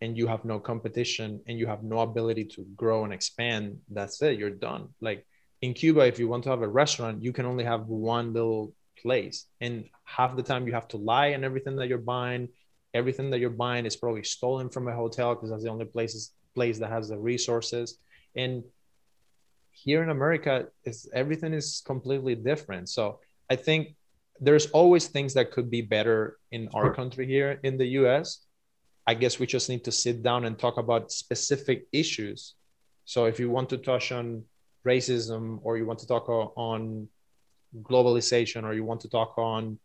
and 0.01 0.17
you 0.17 0.27
have 0.29 0.45
no 0.45 0.59
competition 0.61 1.41
and 1.47 1.59
you 1.59 1.67
have 1.67 1.83
no 1.83 1.99
ability 2.01 2.45
to 2.45 2.65
grow 2.77 3.05
and 3.05 3.13
expand 3.13 3.79
that's 3.91 4.23
it 4.23 4.39
you're 4.39 4.51
done. 4.51 4.89
Like 5.01 5.27
in 5.61 5.75
cuba 5.75 6.07
if 6.07 6.19
you 6.19 6.29
want 6.29 6.45
to 6.45 6.51
have 6.51 6.63
a 6.63 6.69
restaurant 6.69 7.23
you 7.23 7.33
can 7.33 7.47
only 7.47 7.65
have 7.65 7.87
one 7.87 8.33
little 8.33 8.73
place. 9.03 9.47
And 9.61 9.85
half 10.05 10.37
the 10.37 10.43
time 10.43 10.67
you 10.67 10.75
have 10.75 10.89
to 10.89 10.97
lie 10.97 11.29
and 11.29 11.45
everything 11.45 11.77
that 11.77 11.89
you're 11.89 11.99
buying 12.17 12.49
everything 12.95 13.31
that 13.31 13.39
you're 13.39 13.51
buying 13.51 13.85
is 13.85 13.97
probably 13.97 14.25
stolen 14.25 14.69
from 14.71 14.89
a 14.89 14.95
hotel 14.95 15.35
because 15.35 15.51
that's 15.51 15.63
the 15.63 15.71
only 15.71 15.85
places 15.85 16.33
place 16.59 16.77
that 16.81 16.91
has 16.97 17.05
the 17.09 17.21
resources. 17.33 17.87
And 18.43 18.53
here 19.85 20.03
in 20.03 20.11
america 20.19 20.55
is 20.91 20.99
everything 21.23 21.53
is 21.61 21.69
completely 21.93 22.35
different. 22.51 22.85
So 22.97 23.05
i 23.55 23.57
think 23.67 23.83
there's 24.47 24.67
always 24.81 25.05
things 25.07 25.33
that 25.37 25.47
could 25.55 25.69
be 25.79 25.83
better 25.97 26.21
in 26.57 26.63
our 26.77 26.89
country 27.01 27.27
here 27.35 27.51
in 27.69 27.75
the 27.81 27.89
us 28.03 28.29
i 29.11 29.15
guess 29.21 29.35
we 29.41 29.47
just 29.57 29.69
need 29.73 29.83
to 29.89 29.95
sit 30.05 30.17
down 30.29 30.41
and 30.47 30.55
talk 30.65 30.77
about 30.85 31.03
specific 31.25 31.79
issues. 32.03 32.41
So 33.13 33.19
if 33.31 33.37
you 33.41 33.49
want 33.57 33.69
to 33.73 33.79
touch 33.91 34.07
on 34.19 34.25
racism 34.93 35.45
or 35.65 35.73
you 35.79 35.87
want 35.91 36.01
to 36.05 36.09
talk 36.15 36.27
on 36.71 36.81
globalization 37.91 38.61
or 38.67 38.73
you 38.79 38.85
want 38.91 39.01
to 39.05 39.11
talk 39.19 39.33
on 39.55 39.79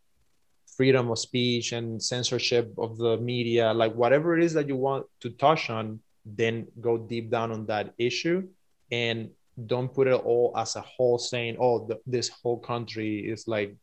freedom 0.77 1.05
of 1.13 1.19
speech 1.27 1.67
and 1.77 2.01
censorship 2.01 2.65
of 2.85 2.91
the 3.03 3.13
media 3.31 3.65
like 3.81 3.93
whatever 4.01 4.29
it 4.37 4.43
is 4.47 4.53
that 4.57 4.67
you 4.71 4.77
want 4.89 5.03
to 5.23 5.29
touch 5.45 5.63
on 5.79 5.85
then 6.25 6.67
go 6.79 6.97
deep 6.97 7.29
down 7.29 7.51
on 7.51 7.65
that 7.65 7.93
issue 7.97 8.47
and 8.91 9.29
don't 9.67 9.93
put 9.93 10.07
it 10.07 10.13
all 10.13 10.53
as 10.57 10.75
a 10.75 10.81
whole 10.81 11.17
saying 11.17 11.55
oh 11.59 11.85
the, 11.87 11.99
this 12.07 12.29
whole 12.29 12.57
country 12.57 13.19
is 13.19 13.47
like 13.47 13.75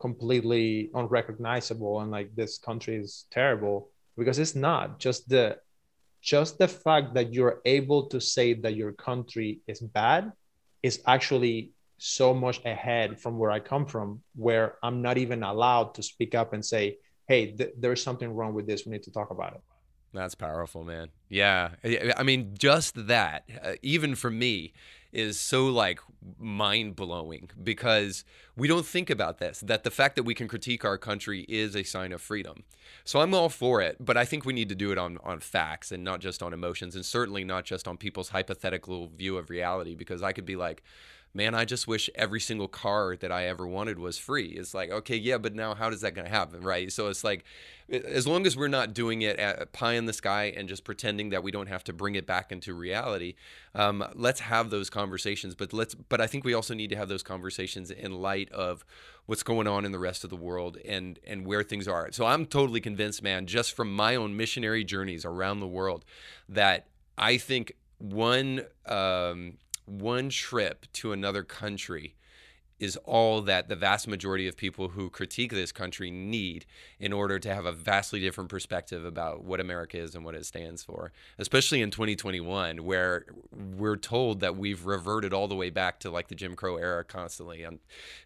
completely 0.00 0.90
unrecognizable 0.94 2.00
and 2.00 2.10
like 2.10 2.34
this 2.34 2.58
country 2.58 2.96
is 2.96 3.26
terrible 3.30 3.90
because 4.16 4.38
it's 4.38 4.54
not 4.54 4.98
just 4.98 5.28
the 5.28 5.56
just 6.20 6.58
the 6.58 6.68
fact 6.68 7.14
that 7.14 7.32
you're 7.32 7.60
able 7.64 8.06
to 8.06 8.20
say 8.20 8.52
that 8.52 8.74
your 8.74 8.92
country 8.92 9.60
is 9.66 9.80
bad 9.80 10.32
is 10.82 11.00
actually 11.06 11.72
so 11.98 12.32
much 12.32 12.64
ahead 12.64 13.20
from 13.20 13.38
where 13.38 13.50
I 13.50 13.60
come 13.60 13.86
from, 13.86 14.22
where 14.36 14.76
I'm 14.82 15.02
not 15.02 15.18
even 15.18 15.42
allowed 15.42 15.94
to 15.94 16.02
speak 16.02 16.34
up 16.34 16.52
and 16.52 16.64
say, 16.64 16.98
hey, 17.26 17.52
th- 17.52 17.74
there's 17.78 18.02
something 18.02 18.32
wrong 18.32 18.54
with 18.54 18.66
this. 18.66 18.86
We 18.86 18.92
need 18.92 19.02
to 19.04 19.12
talk 19.12 19.30
about 19.30 19.54
it. 19.54 19.60
That's 20.12 20.34
powerful, 20.34 20.84
man. 20.84 21.08
Yeah. 21.28 21.70
I 22.16 22.22
mean, 22.22 22.54
just 22.58 23.06
that, 23.08 23.44
uh, 23.62 23.72
even 23.82 24.14
for 24.14 24.30
me, 24.30 24.72
is 25.12 25.40
so 25.40 25.66
like 25.66 26.00
mind 26.38 26.94
blowing 26.94 27.48
because 27.62 28.24
we 28.56 28.68
don't 28.68 28.84
think 28.84 29.08
about 29.08 29.38
this 29.38 29.60
that 29.60 29.82
the 29.82 29.90
fact 29.90 30.16
that 30.16 30.24
we 30.24 30.34
can 30.34 30.46
critique 30.46 30.84
our 30.84 30.98
country 30.98 31.46
is 31.48 31.74
a 31.74 31.82
sign 31.82 32.12
of 32.12 32.20
freedom. 32.20 32.64
So 33.04 33.20
I'm 33.20 33.32
all 33.32 33.48
for 33.48 33.80
it, 33.80 33.96
but 34.00 34.16
I 34.16 34.24
think 34.24 34.44
we 34.44 34.52
need 34.52 34.68
to 34.68 34.74
do 34.74 34.92
it 34.92 34.98
on 34.98 35.18
on 35.24 35.40
facts 35.40 35.92
and 35.92 36.04
not 36.04 36.20
just 36.20 36.42
on 36.42 36.52
emotions 36.52 36.94
and 36.94 37.04
certainly 37.04 37.44
not 37.44 37.64
just 37.64 37.88
on 37.88 37.96
people's 37.96 38.28
hypothetical 38.30 39.08
view 39.08 39.38
of 39.38 39.48
reality 39.50 39.94
because 39.94 40.22
I 40.22 40.32
could 40.32 40.46
be 40.46 40.56
like 40.56 40.82
man, 41.38 41.54
I 41.54 41.64
just 41.64 41.86
wish 41.86 42.10
every 42.16 42.40
single 42.40 42.66
car 42.66 43.14
that 43.14 43.30
I 43.30 43.46
ever 43.46 43.64
wanted 43.64 43.96
was 44.00 44.18
free. 44.18 44.48
It's 44.48 44.74
like, 44.74 44.90
okay, 44.90 45.14
yeah, 45.14 45.38
but 45.38 45.54
now 45.54 45.72
how 45.72 45.88
does 45.88 46.00
that 46.00 46.12
going 46.16 46.26
to 46.26 46.34
happen, 46.34 46.62
right? 46.62 46.90
So 46.90 47.06
it's 47.06 47.22
like, 47.22 47.44
as 47.88 48.26
long 48.26 48.44
as 48.44 48.56
we're 48.56 48.66
not 48.66 48.92
doing 48.92 49.22
it 49.22 49.38
at 49.38 49.70
pie 49.72 49.92
in 49.92 50.06
the 50.06 50.12
sky 50.12 50.52
and 50.56 50.68
just 50.68 50.82
pretending 50.82 51.30
that 51.30 51.44
we 51.44 51.52
don't 51.52 51.68
have 51.68 51.84
to 51.84 51.92
bring 51.92 52.16
it 52.16 52.26
back 52.26 52.50
into 52.50 52.74
reality, 52.74 53.36
um, 53.76 54.04
let's 54.16 54.40
have 54.40 54.70
those 54.70 54.90
conversations. 54.90 55.54
But 55.54 55.72
let's, 55.72 55.94
but 55.94 56.20
I 56.20 56.26
think 56.26 56.44
we 56.44 56.54
also 56.54 56.74
need 56.74 56.90
to 56.90 56.96
have 56.96 57.08
those 57.08 57.22
conversations 57.22 57.92
in 57.92 58.20
light 58.20 58.50
of 58.50 58.84
what's 59.26 59.44
going 59.44 59.68
on 59.68 59.84
in 59.84 59.92
the 59.92 59.98
rest 60.00 60.24
of 60.24 60.30
the 60.30 60.36
world 60.36 60.76
and 60.84 61.20
and 61.24 61.46
where 61.46 61.62
things 61.62 61.86
are. 61.86 62.10
So 62.10 62.26
I'm 62.26 62.46
totally 62.46 62.80
convinced, 62.80 63.22
man, 63.22 63.46
just 63.46 63.76
from 63.76 63.94
my 63.94 64.16
own 64.16 64.36
missionary 64.36 64.82
journeys 64.82 65.24
around 65.24 65.60
the 65.60 65.68
world, 65.68 66.04
that 66.48 66.88
I 67.16 67.38
think 67.38 67.74
one 67.98 68.62
um, 68.86 69.58
one 69.88 70.28
trip 70.28 70.86
to 70.94 71.12
another 71.12 71.42
country 71.42 72.14
is 72.78 72.96
all 73.04 73.40
that 73.42 73.68
the 73.68 73.76
vast 73.76 74.06
majority 74.06 74.46
of 74.46 74.56
people 74.56 74.90
who 74.90 75.10
critique 75.10 75.50
this 75.50 75.72
country 75.72 76.10
need 76.10 76.64
in 77.00 77.12
order 77.12 77.38
to 77.38 77.52
have 77.52 77.66
a 77.66 77.72
vastly 77.72 78.20
different 78.20 78.48
perspective 78.48 79.04
about 79.04 79.42
what 79.42 79.58
America 79.58 79.98
is 79.98 80.14
and 80.14 80.24
what 80.24 80.34
it 80.34 80.46
stands 80.46 80.84
for, 80.84 81.12
especially 81.38 81.82
in 81.82 81.90
2021, 81.90 82.84
where 82.84 83.26
we're 83.50 83.96
told 83.96 84.40
that 84.40 84.56
we've 84.56 84.86
reverted 84.86 85.32
all 85.32 85.48
the 85.48 85.56
way 85.56 85.70
back 85.70 85.98
to 85.98 86.10
like 86.10 86.28
the 86.28 86.34
Jim 86.34 86.54
Crow 86.54 86.76
era 86.76 87.02
constantly 87.02 87.62
and 87.62 87.80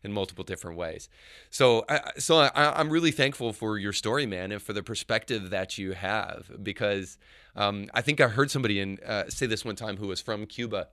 in 0.05 0.13
multiple 0.13 0.45
different 0.45 0.77
ways. 0.77 1.09
So, 1.49 1.85
I, 1.89 2.11
so 2.19 2.39
I, 2.39 2.79
am 2.79 2.91
really 2.91 3.11
thankful 3.11 3.55
for 3.55 3.79
your 3.79 3.95
story, 3.95 4.27
man, 4.27 4.53
and 4.53 4.61
for 4.61 4.75
the 4.75 4.83
perspective 4.83 5.49
that 5.51 5.79
you 5.79 5.93
have, 5.93 6.51
because 6.63 7.17
um, 7.57 7.89
I 7.95 8.03
think 8.03 8.21
I 8.21 8.29
heard 8.29 8.51
somebody 8.51 8.81
in, 8.81 8.99
uh, 9.07 9.25
say 9.29 9.47
this 9.47 9.65
one 9.65 9.77
time 9.77 9.97
who 9.97 10.09
was 10.09 10.21
from 10.21 10.45
Cuba 10.47 10.89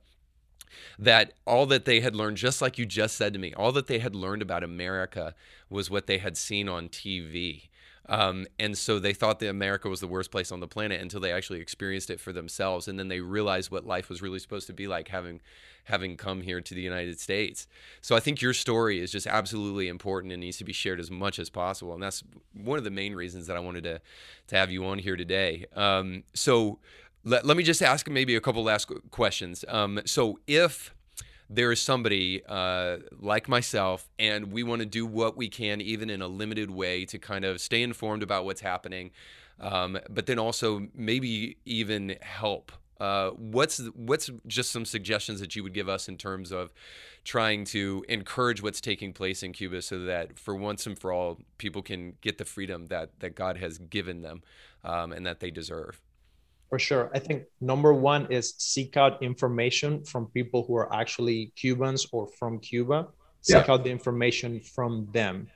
that 0.98 1.34
all 1.46 1.66
that 1.68 1.86
they 1.86 2.00
had 2.02 2.16
learned, 2.16 2.38
just 2.38 2.62
like 2.62 2.78
you 2.78 2.86
just 2.86 3.16
said 3.16 3.34
to 3.34 3.40
me, 3.40 3.54
all 3.54 3.72
that 3.72 3.88
they 3.88 4.00
had 4.00 4.16
learned 4.16 4.42
about 4.42 4.64
America 4.64 5.34
was 5.70 5.90
what 5.90 6.08
they 6.08 6.18
had 6.18 6.38
seen 6.38 6.68
on 6.68 6.90
TV. 6.90 7.70
Um, 8.10 8.48
and 8.58 8.76
so 8.76 8.98
they 8.98 9.14
thought 9.14 9.40
that 9.40 9.50
America 9.50 9.88
was 9.88 10.00
the 10.00 10.08
worst 10.08 10.32
place 10.32 10.52
on 10.52 10.60
the 10.60 10.68
planet 10.68 11.00
until 11.00 11.20
they 11.20 11.32
actually 11.32 11.62
experienced 11.62 12.10
it 12.10 12.20
for 12.20 12.34
themselves, 12.34 12.88
and 12.88 12.98
then 12.98 13.08
they 13.08 13.20
realized 13.20 13.70
what 13.70 13.86
life 13.86 14.10
was 14.10 14.22
really 14.22 14.40
supposed 14.40 14.66
to 14.68 14.74
be 14.74 14.88
like, 14.88 15.10
having 15.10 15.42
having 15.86 16.18
come 16.18 16.42
here 16.42 16.62
to 16.62 16.74
the 16.76 16.82
United 16.82 17.20
States. 17.20 17.68
So 18.02 18.16
I 18.16 18.20
think 18.20 18.42
your 18.42 18.54
story 18.54 19.00
is 19.00 19.12
just 19.12 19.26
absolutely 19.26 19.88
important 19.88 20.32
and 20.32 20.40
needs 20.40 20.58
to 20.58 20.64
be 20.64 20.74
shared 20.74 21.00
as 21.00 21.10
much 21.10 21.40
as 21.40 21.50
possible, 21.50 21.94
and 21.94 22.02
that's 22.02 22.24
one 22.54 22.80
of 22.80 22.84
the 22.84 22.92
main 22.92 23.14
reasons 23.14 23.46
that 23.46 23.56
I 23.56 23.60
wanted 23.60 23.84
to 23.84 24.02
to 24.48 24.56
have 24.56 24.72
you 24.72 24.86
on 24.86 24.98
here 24.98 25.16
today. 25.16 25.68
Um, 25.76 26.24
so 26.34 26.80
let, 27.30 27.46
let 27.46 27.56
me 27.56 27.64
just 27.64 27.82
ask 27.82 28.10
maybe 28.10 28.36
a 28.36 28.42
couple 28.42 28.64
last 28.64 28.92
questions. 29.12 29.64
Um, 29.68 30.02
so 30.06 30.40
if 30.48 30.94
there 31.50 31.72
is 31.72 31.80
somebody 31.80 32.42
uh, 32.48 32.98
like 33.20 33.48
myself, 33.48 34.10
and 34.18 34.52
we 34.52 34.64
want 34.64 34.82
to 34.82 34.86
do 34.86 35.06
what 35.06 35.38
we 35.38 35.48
can, 35.50 35.82
even 35.82 36.10
in 36.10 36.22
a 36.22 36.28
limited 36.28 36.70
way, 36.72 37.06
to 37.06 37.18
kind 37.18 37.46
of 37.46 37.62
stay 37.62 37.82
informed 37.82 38.24
about 38.24 38.46
what's 38.46 38.62
happening, 38.62 39.12
um, 39.60 40.00
but 40.10 40.26
then 40.26 40.40
also 40.40 40.88
maybe 40.94 41.58
even 41.66 42.16
help. 42.22 42.72
Uh, 43.00 43.30
what's 43.30 43.78
what's 43.96 44.30
just 44.46 44.72
some 44.72 44.86
suggestions 44.86 45.40
that 45.40 45.56
you 45.56 45.64
would 45.64 45.74
give 45.74 45.88
us 45.88 46.10
in 46.10 46.18
terms 46.18 46.52
of 46.52 46.74
trying 47.24 47.64
to 47.64 48.04
encourage 48.10 48.62
what's 48.62 48.82
taking 48.82 49.14
place 49.14 49.42
in 49.42 49.54
Cuba, 49.54 49.82
so 49.82 50.00
that 50.00 50.38
for 50.38 50.56
once 50.56 50.86
and 50.86 51.00
for 51.00 51.12
all, 51.12 51.40
people 51.58 51.82
can 51.82 52.16
get 52.22 52.38
the 52.38 52.46
freedom 52.46 52.88
that 52.88 53.20
that 53.20 53.36
God 53.36 53.58
has 53.58 53.78
given 53.78 54.22
them 54.22 54.44
um, 54.84 55.12
and 55.12 55.26
that 55.26 55.40
they 55.40 55.50
deserve. 55.50 56.02
For 56.70 56.78
sure. 56.78 57.10
I 57.14 57.20
think 57.20 57.44
number 57.62 57.94
one 57.94 58.32
is 58.32 58.54
seek 58.58 58.96
out 58.96 59.24
information 59.24 60.04
from 60.04 60.28
people 60.28 60.64
who 60.66 60.76
are 60.76 60.94
actually 60.94 61.52
Cubans 61.56 62.06
or 62.12 62.28
from 62.28 62.60
Cuba. 62.60 63.08
Seek 63.42 63.68
yeah. 63.68 63.74
out 63.74 63.84
the 63.84 63.90
information 63.90 64.60
from 64.60 65.08
them. 65.12 65.48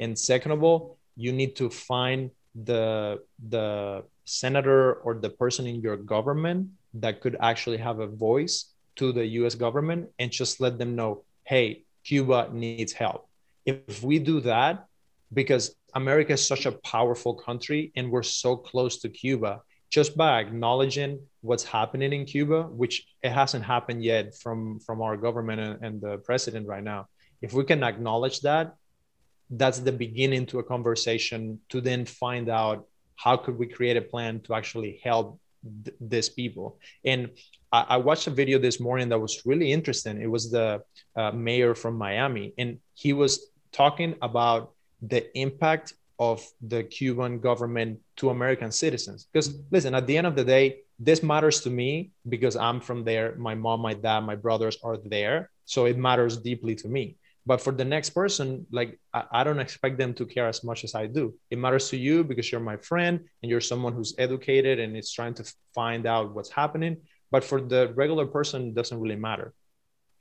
And 0.00 0.18
second 0.18 0.52
of 0.52 0.62
all, 0.62 0.96
you 1.16 1.32
need 1.32 1.56
to 1.56 1.68
find 1.68 2.30
the 2.54 3.20
the 3.48 4.04
senator 4.24 4.94
or 5.04 5.14
the 5.14 5.30
person 5.30 5.66
in 5.66 5.80
your 5.80 5.96
government 5.96 6.68
that 6.94 7.20
could 7.20 7.36
actually 7.40 7.78
have 7.78 8.00
a 8.00 8.06
voice 8.06 8.72
to 8.96 9.12
the 9.12 9.26
US 9.40 9.54
government 9.54 10.08
and 10.18 10.30
just 10.30 10.60
let 10.60 10.78
them 10.78 10.94
know, 10.94 11.24
hey, 11.44 11.84
Cuba 12.04 12.48
needs 12.52 12.92
help. 12.92 13.28
If 13.64 14.02
we 14.02 14.18
do 14.18 14.40
that, 14.40 14.86
because 15.32 15.74
America 15.94 16.34
is 16.34 16.46
such 16.46 16.66
a 16.66 16.72
powerful 16.72 17.34
country 17.34 17.92
and 17.96 18.10
we're 18.10 18.22
so 18.22 18.56
close 18.56 18.98
to 19.00 19.08
Cuba, 19.08 19.62
just 19.92 20.16
by 20.16 20.40
acknowledging 20.40 21.20
what's 21.42 21.64
happening 21.64 22.14
in 22.14 22.24
Cuba, 22.24 22.62
which 22.62 23.06
it 23.22 23.30
hasn't 23.30 23.64
happened 23.64 24.02
yet 24.02 24.34
from 24.34 24.80
from 24.80 25.02
our 25.02 25.16
government 25.16 25.60
and, 25.60 25.84
and 25.84 26.00
the 26.00 26.16
president 26.28 26.66
right 26.66 26.82
now. 26.82 27.06
If 27.42 27.52
we 27.52 27.64
can 27.64 27.82
acknowledge 27.84 28.40
that, 28.40 28.74
that's 29.50 29.80
the 29.80 29.92
beginning 29.92 30.46
to 30.46 30.60
a 30.60 30.64
conversation 30.64 31.60
to 31.68 31.80
then 31.80 32.06
find 32.06 32.48
out 32.48 32.86
how 33.16 33.36
could 33.36 33.58
we 33.58 33.66
create 33.66 33.98
a 33.98 34.06
plan 34.12 34.40
to 34.40 34.54
actually 34.54 35.00
help 35.04 35.38
th- 35.84 35.96
these 36.00 36.30
people. 36.30 36.78
And 37.04 37.30
I, 37.70 37.80
I, 37.94 37.96
watched 37.98 38.26
a 38.26 38.30
video 38.30 38.58
this 38.58 38.80
morning 38.80 39.10
that 39.10 39.18
was 39.18 39.42
really 39.44 39.70
interesting. 39.70 40.20
It 40.22 40.30
was 40.30 40.50
the 40.50 40.82
uh, 41.14 41.32
mayor 41.32 41.74
from 41.74 41.94
Miami, 41.96 42.54
and 42.56 42.78
he 42.94 43.12
was 43.12 43.50
talking 43.72 44.14
about 44.22 44.72
the 45.02 45.22
impact 45.36 45.94
of 46.18 46.46
the 46.60 46.84
Cuban 46.84 47.40
government 47.40 48.00
to 48.16 48.30
American 48.30 48.70
citizens. 48.70 49.26
Because 49.32 49.54
listen, 49.70 49.94
at 49.94 50.06
the 50.06 50.16
end 50.16 50.26
of 50.26 50.36
the 50.36 50.44
day, 50.44 50.80
this 50.98 51.22
matters 51.22 51.60
to 51.62 51.70
me 51.70 52.12
because 52.28 52.56
I'm 52.56 52.80
from 52.80 53.04
there. 53.04 53.34
My 53.36 53.54
mom, 53.54 53.80
my 53.80 53.94
dad, 53.94 54.20
my 54.20 54.36
brothers 54.36 54.78
are 54.84 54.96
there. 54.96 55.50
So 55.64 55.86
it 55.86 55.98
matters 55.98 56.36
deeply 56.36 56.74
to 56.76 56.88
me. 56.88 57.16
But 57.44 57.60
for 57.60 57.72
the 57.72 57.84
next 57.84 58.10
person, 58.10 58.66
like 58.70 59.00
I, 59.12 59.24
I, 59.32 59.44
don't 59.44 59.58
expect 59.58 59.98
them 59.98 60.14
to 60.14 60.26
care 60.26 60.46
as 60.46 60.62
much 60.62 60.84
as 60.84 60.94
I 60.94 61.06
do. 61.06 61.34
It 61.50 61.58
matters 61.58 61.88
to 61.90 61.96
you 61.96 62.22
because 62.22 62.52
you're 62.52 62.60
my 62.60 62.76
friend 62.76 63.18
and 63.42 63.50
you're 63.50 63.60
someone 63.60 63.94
who's 63.94 64.14
educated 64.16 64.78
and 64.78 64.96
is 64.96 65.10
trying 65.10 65.34
to 65.34 65.54
find 65.74 66.06
out 66.06 66.34
what's 66.34 66.50
happening. 66.50 66.98
But 67.32 67.42
for 67.42 67.60
the 67.60 67.92
regular 67.96 68.26
person, 68.26 68.68
it 68.68 68.74
doesn't 68.74 69.00
really 69.00 69.16
matter. 69.16 69.54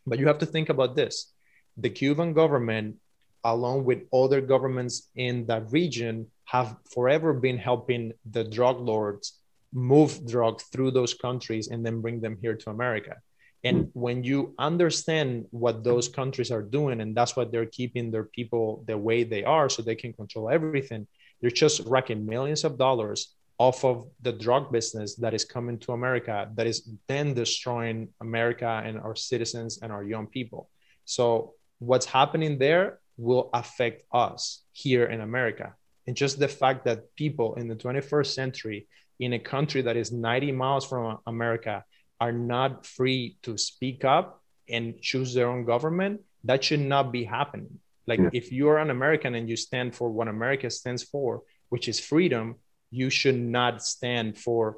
But 0.08 0.18
you 0.18 0.28
have 0.28 0.40
to 0.40 0.48
think 0.48 0.70
about 0.70 0.96
this. 0.96 1.32
The 1.78 1.92
Cuban 1.92 2.34
government, 2.34 2.96
along 3.44 3.86
with 3.86 4.04
other 4.14 4.42
governments 4.42 5.10
in 5.16 5.46
that 5.48 5.72
region, 5.72 6.28
have 6.46 6.76
forever 6.94 7.34
been 7.34 7.58
helping 7.58 8.14
the 8.30 8.44
drug 8.44 8.80
lords 8.80 9.40
move 9.74 10.28
drugs 10.28 10.64
through 10.64 10.92
those 10.92 11.14
countries 11.14 11.70
and 11.70 11.86
then 11.86 12.02
bring 12.02 12.20
them 12.20 12.38
here 12.42 12.56
to 12.56 12.70
America. 12.70 13.16
And 13.64 13.90
when 13.94 14.24
you 14.24 14.56
understand 14.58 15.46
what 15.52 15.84
those 15.84 16.08
countries 16.08 16.52
are 16.52 16.64
doing, 16.64 17.00
and 17.02 17.16
that's 17.16 17.36
what 17.36 17.52
they're 17.52 17.68
keeping 17.68 18.10
their 18.12 18.24
people 18.24 18.84
the 18.88 18.98
way 18.98 19.24
they 19.24 19.44
are 19.44 19.70
so 19.70 19.82
they 19.82 19.96
can 19.96 20.14
control 20.14 20.50
everything, 20.50 21.08
they're 21.40 21.52
just 21.52 21.82
racking 21.86 22.26
millions 22.26 22.64
of 22.64 22.78
dollars 22.78 23.36
off 23.60 23.86
of 23.86 24.08
the 24.22 24.32
drug 24.32 24.72
business 24.72 25.16
that 25.16 25.36
is 25.36 25.46
coming 25.46 25.78
to 25.78 25.92
America, 25.92 26.50
that 26.56 26.66
is 26.66 26.90
then 27.08 27.36
destroying 27.36 28.10
America 28.20 28.82
and 28.84 29.00
our 29.00 29.16
citizens 29.16 29.80
and 29.84 29.92
our 29.92 30.04
young 30.04 30.26
people. 30.26 30.68
So, 31.06 31.54
what's 31.78 32.08
happening 32.08 32.58
there 32.58 33.01
will 33.22 33.50
affect 33.54 34.04
us 34.12 34.64
here 34.74 35.06
in 35.06 35.22
America. 35.22 35.76
And 36.08 36.16
just 36.16 36.40
the 36.40 36.48
fact 36.48 36.86
that 36.86 37.16
people 37.16 37.56
in 37.56 37.68
the 37.68 37.76
21st 37.76 38.34
century 38.34 38.88
in 39.20 39.34
a 39.34 39.40
country 39.40 39.84
that 39.84 39.96
is 39.96 40.12
90 40.12 40.52
miles 40.52 40.86
from 40.86 41.20
America 41.28 41.86
are 42.20 42.32
not 42.32 42.86
free 42.86 43.38
to 43.44 43.58
speak 43.58 44.04
up 44.04 44.42
and 44.68 45.00
choose 45.02 45.34
their 45.34 45.48
own 45.48 45.66
government, 45.66 46.22
that 46.44 46.64
should 46.64 46.80
not 46.80 47.12
be 47.12 47.24
happening. 47.24 47.80
Like 48.08 48.20
yeah. 48.20 48.30
if 48.34 48.52
you 48.52 48.68
are 48.70 48.80
an 48.80 48.90
American 48.90 49.36
and 49.36 49.48
you 49.48 49.56
stand 49.56 49.96
for 49.96 50.10
what 50.10 50.28
America 50.28 50.70
stands 50.70 51.04
for, 51.04 51.44
which 51.70 51.88
is 51.88 52.00
freedom, 52.00 52.56
you 52.90 53.10
should 53.12 53.40
not 53.40 53.84
stand 53.84 54.38
for 54.38 54.78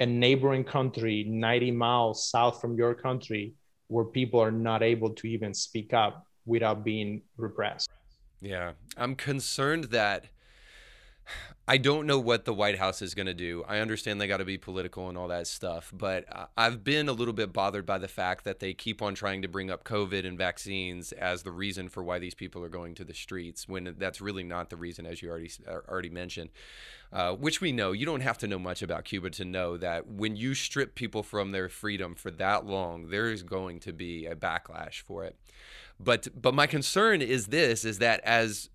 a 0.00 0.06
neighboring 0.06 0.64
country 0.64 1.24
90 1.24 1.70
miles 1.72 2.28
south 2.30 2.60
from 2.60 2.76
your 2.76 2.94
country 2.94 3.54
where 3.88 4.04
people 4.04 4.40
are 4.40 4.50
not 4.50 4.82
able 4.82 5.10
to 5.10 5.26
even 5.26 5.54
speak 5.54 5.92
up 5.92 6.26
without 6.46 6.84
being 6.84 7.22
repressed. 7.36 7.90
Yeah, 8.40 8.72
I'm 8.96 9.14
concerned 9.16 9.84
that 9.84 10.26
I 11.68 11.78
don't 11.78 12.06
know 12.06 12.20
what 12.20 12.44
the 12.44 12.54
White 12.54 12.78
House 12.78 13.02
is 13.02 13.12
going 13.14 13.26
to 13.26 13.34
do. 13.34 13.64
I 13.66 13.78
understand 13.78 14.20
they 14.20 14.28
got 14.28 14.36
to 14.36 14.44
be 14.44 14.56
political 14.56 15.08
and 15.08 15.18
all 15.18 15.26
that 15.28 15.48
stuff, 15.48 15.90
but 15.92 16.24
I've 16.56 16.84
been 16.84 17.08
a 17.08 17.12
little 17.12 17.34
bit 17.34 17.52
bothered 17.52 17.84
by 17.84 17.98
the 17.98 18.06
fact 18.06 18.44
that 18.44 18.60
they 18.60 18.72
keep 18.72 19.02
on 19.02 19.16
trying 19.16 19.42
to 19.42 19.48
bring 19.48 19.68
up 19.68 19.82
COVID 19.82 20.24
and 20.24 20.38
vaccines 20.38 21.10
as 21.10 21.42
the 21.42 21.50
reason 21.50 21.88
for 21.88 22.04
why 22.04 22.20
these 22.20 22.34
people 22.34 22.62
are 22.62 22.68
going 22.68 22.94
to 22.94 23.04
the 23.04 23.14
streets 23.14 23.66
when 23.66 23.96
that's 23.98 24.20
really 24.20 24.44
not 24.44 24.70
the 24.70 24.76
reason, 24.76 25.06
as 25.06 25.22
you 25.22 25.28
already 25.28 25.50
uh, 25.66 25.78
already 25.88 26.10
mentioned. 26.10 26.50
Uh, 27.12 27.32
which 27.32 27.60
we 27.60 27.70
know. 27.70 27.92
You 27.92 28.04
don't 28.04 28.20
have 28.20 28.38
to 28.38 28.48
know 28.48 28.58
much 28.58 28.82
about 28.82 29.04
Cuba 29.04 29.30
to 29.30 29.44
know 29.44 29.76
that 29.76 30.08
when 30.08 30.36
you 30.36 30.54
strip 30.54 30.96
people 30.96 31.22
from 31.22 31.52
their 31.52 31.68
freedom 31.68 32.14
for 32.14 32.32
that 32.32 32.66
long, 32.66 33.10
there 33.10 33.30
is 33.30 33.44
going 33.44 33.78
to 33.80 33.92
be 33.92 34.26
a 34.26 34.34
backlash 34.34 35.02
for 35.02 35.24
it. 35.24 35.36
But 35.98 36.28
but 36.40 36.54
my 36.54 36.66
concern 36.66 37.22
is 37.22 37.46
this: 37.46 37.84
is 37.84 37.98
that 37.98 38.20
as 38.20 38.70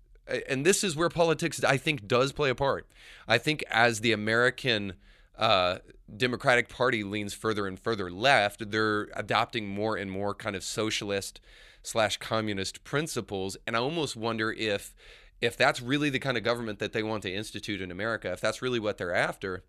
and 0.48 0.64
this 0.64 0.84
is 0.84 0.96
where 0.96 1.08
politics, 1.08 1.62
I 1.64 1.76
think, 1.76 2.06
does 2.06 2.32
play 2.32 2.50
a 2.50 2.54
part. 2.54 2.86
I 3.26 3.38
think 3.38 3.64
as 3.70 4.00
the 4.00 4.12
American 4.12 4.94
uh, 5.36 5.78
Democratic 6.16 6.68
Party 6.68 7.02
leans 7.02 7.34
further 7.34 7.66
and 7.66 7.78
further 7.78 8.10
left, 8.10 8.70
they're 8.70 9.08
adopting 9.14 9.68
more 9.68 9.96
and 9.96 10.10
more 10.10 10.34
kind 10.34 10.54
of 10.54 10.62
socialist 10.62 11.40
slash 11.82 12.16
communist 12.18 12.84
principles, 12.84 13.56
and 13.66 13.76
I 13.76 13.80
almost 13.80 14.16
wonder 14.16 14.52
if 14.52 14.94
if 15.40 15.56
that's 15.56 15.82
really 15.82 16.08
the 16.08 16.20
kind 16.20 16.36
of 16.36 16.44
government 16.44 16.78
that 16.78 16.92
they 16.92 17.02
want 17.02 17.24
to 17.24 17.32
institute 17.32 17.80
in 17.80 17.90
America, 17.90 18.30
if 18.30 18.40
that's 18.40 18.62
really 18.62 18.78
what 18.78 18.96
they're 18.96 19.14
after, 19.14 19.64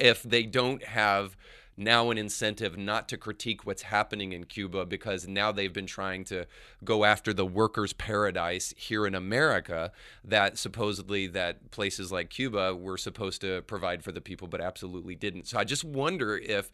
if 0.00 0.24
they 0.24 0.42
don't 0.42 0.82
have 0.82 1.36
now 1.82 2.10
an 2.10 2.18
incentive 2.18 2.76
not 2.76 3.08
to 3.08 3.16
critique 3.16 3.66
what's 3.66 3.82
happening 3.82 4.32
in 4.32 4.44
Cuba 4.44 4.84
because 4.84 5.26
now 5.26 5.52
they've 5.52 5.72
been 5.72 5.86
trying 5.86 6.24
to 6.24 6.46
go 6.84 7.04
after 7.04 7.32
the 7.32 7.46
workers' 7.46 7.92
paradise 7.92 8.74
here 8.76 9.06
in 9.06 9.14
America 9.14 9.92
that 10.24 10.58
supposedly 10.58 11.26
that 11.28 11.70
places 11.70 12.12
like 12.12 12.30
Cuba 12.30 12.74
were 12.74 12.96
supposed 12.96 13.40
to 13.40 13.62
provide 13.62 14.02
for 14.02 14.12
the 14.12 14.20
people 14.20 14.48
but 14.48 14.60
absolutely 14.60 15.14
didn't. 15.14 15.46
So 15.46 15.58
I 15.58 15.64
just 15.64 15.84
wonder 15.84 16.36
if 16.36 16.70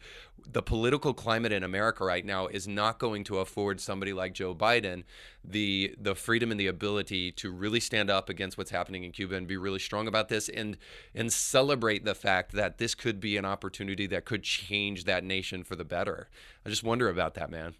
the 0.51 0.61
political 0.61 1.13
climate 1.13 1.51
in 1.51 1.63
America 1.63 2.03
right 2.03 2.25
now 2.25 2.47
is 2.47 2.67
not 2.67 2.99
going 2.99 3.23
to 3.25 3.39
afford 3.39 3.79
somebody 3.81 4.13
like 4.13 4.33
Joe 4.33 4.55
Biden 4.55 5.03
the 5.43 5.95
the 5.99 6.15
freedom 6.15 6.51
and 6.51 6.59
the 6.59 6.67
ability 6.67 7.31
to 7.31 7.51
really 7.51 7.79
stand 7.79 8.09
up 8.09 8.29
against 8.29 8.57
what's 8.57 8.71
happening 8.71 9.03
in 9.03 9.11
Cuba 9.11 9.35
and 9.35 9.47
be 9.47 9.57
really 9.57 9.79
strong 9.79 10.07
about 10.07 10.29
this 10.29 10.49
and 10.49 10.77
and 11.15 11.31
celebrate 11.31 12.03
the 12.03 12.15
fact 12.15 12.51
that 12.51 12.77
this 12.77 12.93
could 12.93 13.19
be 13.19 13.37
an 13.37 13.45
opportunity 13.45 14.05
that 14.07 14.25
could 14.25 14.43
change 14.43 15.05
that 15.05 15.23
nation 15.23 15.63
for 15.63 15.75
the 15.75 15.85
better. 15.85 16.29
I 16.65 16.69
just 16.69 16.83
wonder 16.83 17.09
about 17.09 17.35
that, 17.35 17.49
man. 17.49 17.75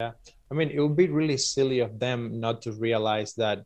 Yeah. 0.00 0.12
I 0.50 0.54
mean, 0.54 0.70
it 0.70 0.80
would 0.80 0.96
be 0.96 1.08
really 1.08 1.36
silly 1.36 1.80
of 1.80 1.98
them 1.98 2.40
not 2.40 2.62
to 2.62 2.72
realize 2.72 3.34
that 3.34 3.64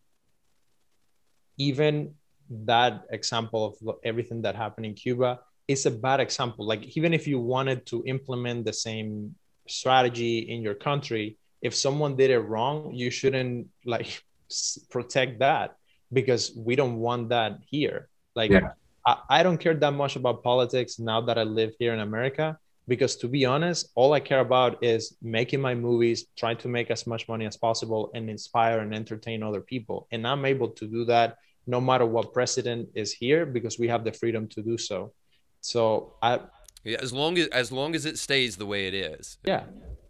even 1.56 2.14
that 2.50 3.04
example 3.10 3.76
of 3.80 3.96
everything 4.04 4.42
that 4.42 4.54
happened 4.54 4.86
in 4.86 4.94
Cuba 4.94 5.40
is 5.68 5.86
a 5.86 5.90
bad 5.90 6.20
example. 6.20 6.66
Like 6.66 6.96
even 6.96 7.14
if 7.14 7.26
you 7.26 7.40
wanted 7.40 7.86
to 7.86 8.04
implement 8.06 8.64
the 8.64 8.72
same 8.72 9.34
strategy 9.66 10.40
in 10.50 10.62
your 10.62 10.74
country, 10.74 11.38
if 11.64 11.74
someone 11.74 12.14
did 12.14 12.30
it 12.30 12.40
wrong, 12.40 12.92
you 12.92 13.10
shouldn't 13.10 13.66
like 13.86 14.22
protect 14.90 15.40
that 15.40 15.76
because 16.12 16.52
we 16.54 16.76
don't 16.76 16.98
want 16.98 17.30
that 17.30 17.58
here. 17.66 18.08
Like 18.36 18.50
yeah. 18.50 18.72
I, 19.06 19.16
I 19.30 19.42
don't 19.42 19.58
care 19.58 19.74
that 19.74 19.94
much 19.94 20.14
about 20.14 20.44
politics 20.44 20.98
now 20.98 21.22
that 21.22 21.38
I 21.38 21.42
live 21.42 21.72
here 21.78 21.94
in 21.94 22.00
America 22.00 22.58
because 22.86 23.16
to 23.16 23.28
be 23.28 23.46
honest, 23.46 23.90
all 23.94 24.12
I 24.12 24.20
care 24.20 24.40
about 24.40 24.84
is 24.84 25.16
making 25.22 25.60
my 25.62 25.74
movies, 25.74 26.26
trying 26.36 26.58
to 26.58 26.68
make 26.68 26.90
as 26.90 27.06
much 27.06 27.26
money 27.28 27.46
as 27.46 27.56
possible 27.56 28.10
and 28.14 28.28
inspire 28.28 28.80
and 28.80 28.94
entertain 28.94 29.42
other 29.42 29.62
people. 29.62 30.06
And 30.12 30.26
I'm 30.26 30.44
able 30.44 30.68
to 30.68 30.86
do 30.86 31.06
that 31.06 31.38
no 31.66 31.80
matter 31.80 32.04
what 32.04 32.34
president 32.34 32.90
is 32.94 33.10
here 33.10 33.46
because 33.46 33.78
we 33.78 33.88
have 33.88 34.04
the 34.04 34.12
freedom 34.12 34.46
to 34.48 34.60
do 34.62 34.76
so. 34.76 35.14
So 35.62 36.12
I 36.20 36.40
yeah, 36.84 36.98
as 37.00 37.14
long 37.14 37.38
as 37.38 37.46
as 37.46 37.72
long 37.72 37.94
as 37.94 38.04
it 38.04 38.18
stays 38.18 38.56
the 38.56 38.66
way 38.66 38.86
it 38.86 38.92
is. 38.92 39.38
Yeah 39.46 39.62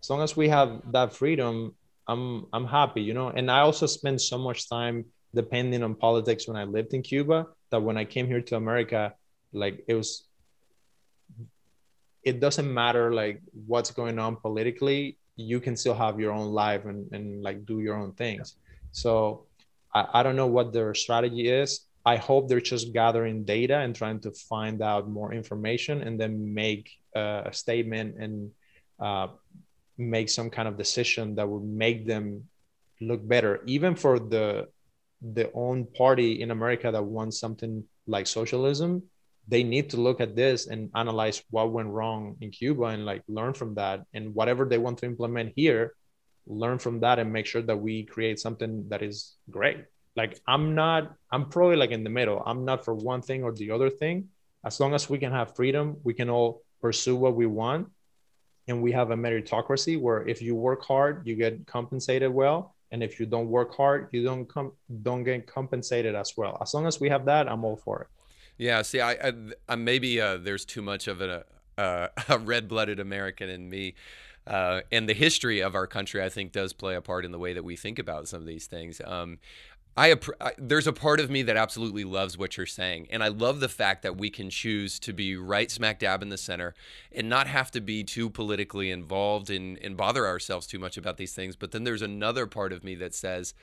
as 0.04 0.10
long 0.10 0.20
as 0.20 0.36
we 0.36 0.50
have 0.50 0.82
that 0.92 1.14
freedom, 1.14 1.74
I'm 2.06 2.44
I'm 2.52 2.66
happy, 2.66 3.00
you 3.00 3.14
know. 3.14 3.28
And 3.28 3.50
I 3.50 3.60
also 3.60 3.86
spent 3.86 4.20
so 4.20 4.36
much 4.36 4.68
time 4.68 5.06
depending 5.34 5.82
on 5.82 5.94
politics 5.94 6.46
when 6.46 6.58
I 6.58 6.64
lived 6.64 6.92
in 6.92 7.00
Cuba 7.00 7.46
that 7.70 7.80
when 7.80 7.96
I 7.96 8.04
came 8.04 8.26
here 8.26 8.42
to 8.42 8.56
America, 8.56 9.14
like 9.54 9.82
it 9.88 9.94
was 9.94 10.28
it 12.22 12.38
doesn't 12.38 12.68
matter 12.82 13.14
like 13.14 13.40
what's 13.66 13.90
going 13.90 14.18
on 14.18 14.36
politically, 14.36 15.16
you 15.36 15.58
can 15.58 15.74
still 15.74 15.94
have 15.94 16.20
your 16.20 16.32
own 16.32 16.52
life 16.52 16.84
and, 16.84 17.10
and 17.14 17.42
like 17.42 17.64
do 17.64 17.80
your 17.80 17.96
own 17.96 18.12
things. 18.12 18.56
So 18.92 19.46
I, 19.94 20.20
I 20.20 20.22
don't 20.22 20.36
know 20.36 20.52
what 20.58 20.74
their 20.74 20.92
strategy 20.92 21.48
is. 21.48 21.86
I 22.04 22.16
hope 22.16 22.48
they're 22.48 22.60
just 22.60 22.92
gathering 22.92 23.44
data 23.44 23.78
and 23.78 23.96
trying 23.96 24.20
to 24.20 24.32
find 24.32 24.82
out 24.82 25.08
more 25.08 25.32
information 25.32 26.02
and 26.02 26.20
then 26.20 26.52
make 26.52 26.90
uh, 27.16 27.44
a 27.46 27.52
statement 27.54 28.16
and 28.18 28.50
uh, 29.00 29.28
make 29.98 30.28
some 30.28 30.50
kind 30.50 30.68
of 30.68 30.76
decision 30.76 31.34
that 31.34 31.48
would 31.48 31.64
make 31.64 32.06
them 32.06 32.44
look 33.00 33.26
better 33.26 33.62
even 33.66 33.94
for 33.94 34.18
the 34.18 34.66
the 35.32 35.50
own 35.54 35.86
party 35.96 36.42
in 36.42 36.50
america 36.50 36.90
that 36.90 37.02
wants 37.02 37.38
something 37.38 37.84
like 38.06 38.26
socialism 38.26 39.02
they 39.46 39.62
need 39.62 39.90
to 39.90 40.00
look 40.00 40.20
at 40.20 40.36
this 40.36 40.66
and 40.66 40.90
analyze 40.94 41.42
what 41.50 41.72
went 41.72 41.88
wrong 41.88 42.36
in 42.40 42.50
cuba 42.50 42.84
and 42.84 43.04
like 43.04 43.22
learn 43.28 43.52
from 43.52 43.74
that. 43.74 44.04
And 44.14 44.34
whatever 44.34 44.64
they 44.64 44.78
want 44.78 44.98
to 44.98 45.06
implement 45.06 45.52
here 45.56 45.94
learn 46.46 46.78
from 46.78 47.00
that 47.00 47.18
and 47.18 47.32
make 47.32 47.46
sure 47.46 47.62
that 47.62 47.76
we 47.76 48.04
create 48.04 48.38
something 48.38 48.86
that 48.88 49.02
is 49.02 49.36
great. 49.50 49.84
Like 50.16 50.40
i'm 50.46 50.74
not 50.74 51.14
i'm 51.32 51.48
probably 51.48 51.76
like 51.76 51.90
in 51.90 52.04
the 52.04 52.10
middle. 52.10 52.42
I'm 52.44 52.64
not 52.64 52.84
for 52.84 52.94
one 52.94 53.22
thing 53.22 53.44
or 53.44 53.52
the 53.52 53.70
other 53.70 53.90
thing. 53.90 54.28
As 54.64 54.80
long 54.80 54.94
as 54.94 55.10
we 55.10 55.18
can 55.18 55.32
have 55.32 55.56
freedom 55.56 55.98
we 56.04 56.14
can 56.14 56.30
all 56.30 56.62
pursue 56.80 57.16
what 57.16 57.34
we 57.34 57.46
want 57.46 57.88
and 58.68 58.82
we 58.82 58.92
have 58.92 59.10
a 59.10 59.16
meritocracy 59.16 60.00
where 60.00 60.26
if 60.28 60.40
you 60.40 60.54
work 60.54 60.84
hard 60.84 61.26
you 61.26 61.34
get 61.34 61.66
compensated 61.66 62.32
well 62.32 62.74
and 62.92 63.02
if 63.02 63.18
you 63.18 63.26
don't 63.26 63.48
work 63.48 63.74
hard 63.74 64.08
you 64.12 64.22
don't 64.22 64.46
come 64.48 64.72
don't 65.02 65.24
get 65.24 65.46
compensated 65.46 66.14
as 66.14 66.36
well 66.36 66.56
as 66.60 66.74
long 66.74 66.86
as 66.86 67.00
we 67.00 67.08
have 67.08 67.24
that 67.24 67.48
i'm 67.50 67.64
all 67.64 67.76
for 67.76 68.02
it 68.02 68.08
yeah 68.58 68.82
see 68.82 69.00
i, 69.00 69.12
I, 69.12 69.32
I 69.68 69.74
maybe 69.76 70.20
uh, 70.20 70.38
there's 70.38 70.64
too 70.64 70.82
much 70.82 71.08
of 71.08 71.20
a, 71.20 71.44
uh, 71.78 72.08
a 72.28 72.38
red-blooded 72.38 73.00
american 73.00 73.48
in 73.48 73.68
me 73.68 73.94
uh, 74.46 74.82
and 74.92 75.08
the 75.08 75.14
history 75.14 75.60
of 75.60 75.74
our 75.74 75.86
country, 75.86 76.22
I 76.22 76.28
think, 76.28 76.52
does 76.52 76.72
play 76.72 76.94
a 76.94 77.00
part 77.00 77.24
in 77.24 77.32
the 77.32 77.38
way 77.38 77.54
that 77.54 77.64
we 77.64 77.76
think 77.76 77.98
about 77.98 78.28
some 78.28 78.40
of 78.40 78.46
these 78.46 78.66
things. 78.66 79.00
Um, 79.02 79.38
I, 79.96 80.16
I, 80.40 80.52
there's 80.58 80.88
a 80.88 80.92
part 80.92 81.20
of 81.20 81.30
me 81.30 81.42
that 81.42 81.56
absolutely 81.56 82.02
loves 82.02 82.36
what 82.36 82.56
you're 82.56 82.66
saying, 82.66 83.06
and 83.10 83.22
I 83.22 83.28
love 83.28 83.60
the 83.60 83.68
fact 83.68 84.02
that 84.02 84.16
we 84.16 84.28
can 84.28 84.50
choose 84.50 84.98
to 85.00 85.12
be 85.12 85.36
right 85.36 85.70
smack 85.70 86.00
dab 86.00 86.20
in 86.22 86.30
the 86.30 86.36
center 86.36 86.74
and 87.12 87.28
not 87.28 87.46
have 87.46 87.70
to 87.72 87.80
be 87.80 88.02
too 88.02 88.28
politically 88.28 88.90
involved 88.90 89.50
and, 89.50 89.78
and 89.78 89.96
bother 89.96 90.26
ourselves 90.26 90.66
too 90.66 90.80
much 90.80 90.96
about 90.96 91.16
these 91.16 91.32
things. 91.32 91.54
But 91.54 91.70
then 91.70 91.84
there's 91.84 92.02
another 92.02 92.46
part 92.46 92.72
of 92.72 92.82
me 92.82 92.96
that 92.96 93.14
says, 93.14 93.54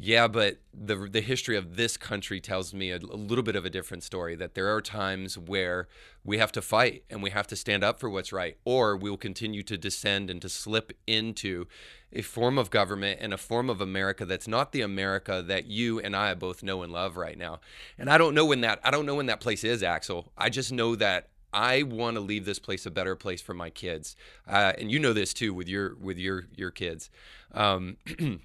yeah, 0.00 0.28
but 0.28 0.58
the 0.72 0.94
the 0.94 1.20
history 1.20 1.56
of 1.56 1.74
this 1.74 1.96
country 1.96 2.40
tells 2.40 2.72
me 2.72 2.92
a, 2.92 2.98
a, 2.98 3.18
little 3.18 3.42
bit 3.42 3.56
of 3.56 3.64
a 3.64 3.70
different 3.70 4.04
story. 4.04 4.36
That 4.36 4.54
there 4.54 4.72
are 4.72 4.80
times 4.80 5.36
where 5.36 5.88
we 6.22 6.38
have 6.38 6.52
to 6.52 6.62
fight 6.62 7.02
and 7.10 7.20
we 7.20 7.30
have 7.30 7.48
to 7.48 7.56
stand 7.56 7.82
up 7.82 7.98
for 7.98 8.08
what's 8.08 8.32
right, 8.32 8.56
or 8.64 8.96
we 8.96 9.10
will 9.10 9.16
continue 9.16 9.64
to 9.64 9.76
descend 9.76 10.30
and 10.30 10.40
to 10.40 10.48
slip 10.48 10.92
into 11.08 11.66
a 12.12 12.22
form 12.22 12.58
of 12.58 12.70
government 12.70 13.18
and 13.20 13.34
a 13.34 13.36
form 13.36 13.68
of 13.68 13.80
America 13.80 14.24
that's 14.24 14.46
not 14.46 14.70
the 14.70 14.82
America 14.82 15.42
that 15.44 15.66
you 15.66 15.98
and 15.98 16.14
I 16.14 16.32
both 16.34 16.62
know 16.62 16.82
and 16.82 16.92
love 16.92 17.16
right 17.16 17.36
now. 17.36 17.58
And 17.98 18.08
I 18.08 18.18
don't 18.18 18.36
know 18.36 18.46
when 18.46 18.60
that 18.60 18.78
I 18.84 18.92
don't 18.92 19.04
know 19.04 19.16
when 19.16 19.26
that 19.26 19.40
place 19.40 19.64
is, 19.64 19.82
Axel. 19.82 20.30
I 20.38 20.48
just 20.48 20.70
know 20.70 20.94
that 20.94 21.30
I 21.52 21.82
want 21.82 22.14
to 22.14 22.20
leave 22.20 22.44
this 22.44 22.60
place 22.60 22.86
a 22.86 22.90
better 22.92 23.16
place 23.16 23.40
for 23.40 23.54
my 23.54 23.70
kids, 23.70 24.14
uh, 24.46 24.74
and 24.78 24.92
you 24.92 25.00
know 25.00 25.12
this 25.12 25.34
too 25.34 25.52
with 25.52 25.66
your 25.66 25.96
with 25.96 26.18
your 26.18 26.44
your 26.54 26.70
kids. 26.70 27.10
Um, 27.52 27.96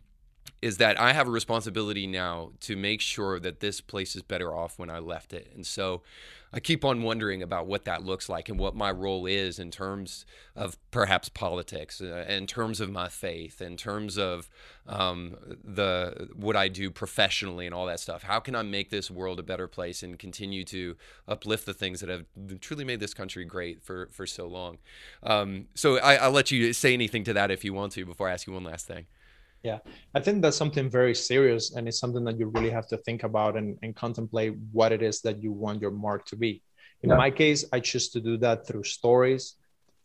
is 0.64 0.78
that 0.78 0.98
I 1.00 1.12
have 1.12 1.28
a 1.28 1.32
responsibility 1.32 2.08
now 2.08 2.52
to 2.62 2.78
make 2.78 3.02
sure 3.02 3.38
that 3.40 3.60
this 3.60 3.82
place 3.82 4.16
is 4.16 4.22
better 4.22 4.56
off 4.56 4.80
when 4.80 4.90
I 4.90 5.00
left 5.00 5.34
it. 5.34 5.52
And 5.54 5.68
so 5.68 6.02
I 6.54 6.62
keep 6.62 6.86
on 6.86 7.02
wondering 7.02 7.42
about 7.42 7.66
what 7.68 7.84
that 7.84 8.06
looks 8.06 8.30
like 8.30 8.48
and 8.48 8.58
what 8.58 8.74
my 8.74 8.90
role 8.90 9.26
is 9.26 9.60
in 9.60 9.72
terms 9.72 10.26
of 10.56 10.78
perhaps 10.90 11.28
politics, 11.28 12.00
uh, 12.00 12.26
in 12.30 12.48
terms 12.48 12.80
of 12.80 12.92
my 12.92 13.10
faith, 13.10 13.60
in 13.60 13.76
terms 13.76 14.18
of 14.18 14.50
um, 14.88 15.36
the 15.64 16.30
what 16.36 16.56
I 16.56 16.70
do 16.70 16.92
professionally 16.92 17.66
and 17.66 17.76
all 17.76 17.88
that 17.88 18.00
stuff. 18.00 18.24
How 18.24 18.40
can 18.40 18.56
I 18.56 18.62
make 18.62 18.90
this 18.90 19.12
world 19.12 19.40
a 19.40 19.44
better 19.44 19.68
place 19.68 20.02
and 20.02 20.18
continue 20.18 20.64
to 20.66 20.96
uplift 21.28 21.66
the 21.66 21.74
things 21.74 22.00
that 22.00 22.10
have 22.10 22.26
truly 22.62 22.86
made 22.86 23.02
this 23.02 23.14
country 23.14 23.44
great 23.44 23.84
for 23.84 24.08
for 24.12 24.26
so 24.28 24.48
long? 24.48 24.78
Um, 25.24 25.68
so 25.74 25.98
I, 25.98 26.28
will 26.28 26.36
let 26.36 26.52
you 26.52 26.72
say 26.72 26.94
anything 26.94 27.26
to 27.26 27.34
that 27.34 27.52
if 27.52 27.66
you 27.66 27.74
want 27.74 27.92
to 27.94 28.06
before 28.06 28.30
I 28.30 28.34
ask 28.34 28.48
you 28.48 28.54
one 28.54 28.64
last 28.64 28.86
thing. 28.88 29.08
Yeah, 29.64 29.80
I 30.14 30.20
think 30.20 30.42
that's 30.42 30.58
something 30.58 30.90
very 30.90 31.16
serious, 31.16 31.74
and 31.74 31.88
it's 31.88 31.98
something 31.98 32.26
that 32.26 32.38
you 32.38 32.48
really 32.48 32.70
have 32.70 32.88
to 32.90 32.98
think 32.98 33.24
about 33.24 33.56
and, 33.56 33.80
and 33.82 33.96
contemplate 33.96 34.56
what 34.74 34.92
it 34.92 35.02
is 35.02 35.22
that 35.22 35.42
you 35.42 35.54
want 35.54 35.82
your 35.82 35.92
mark 35.92 36.26
to 36.28 36.36
be. 36.36 36.62
In 37.02 37.10
yeah. 37.10 37.16
my 37.16 37.32
case, 37.32 37.64
I 37.72 37.80
choose 37.80 38.10
to 38.10 38.20
do 38.20 38.36
that 38.38 38.68
through 38.68 38.84
stories, 38.84 39.56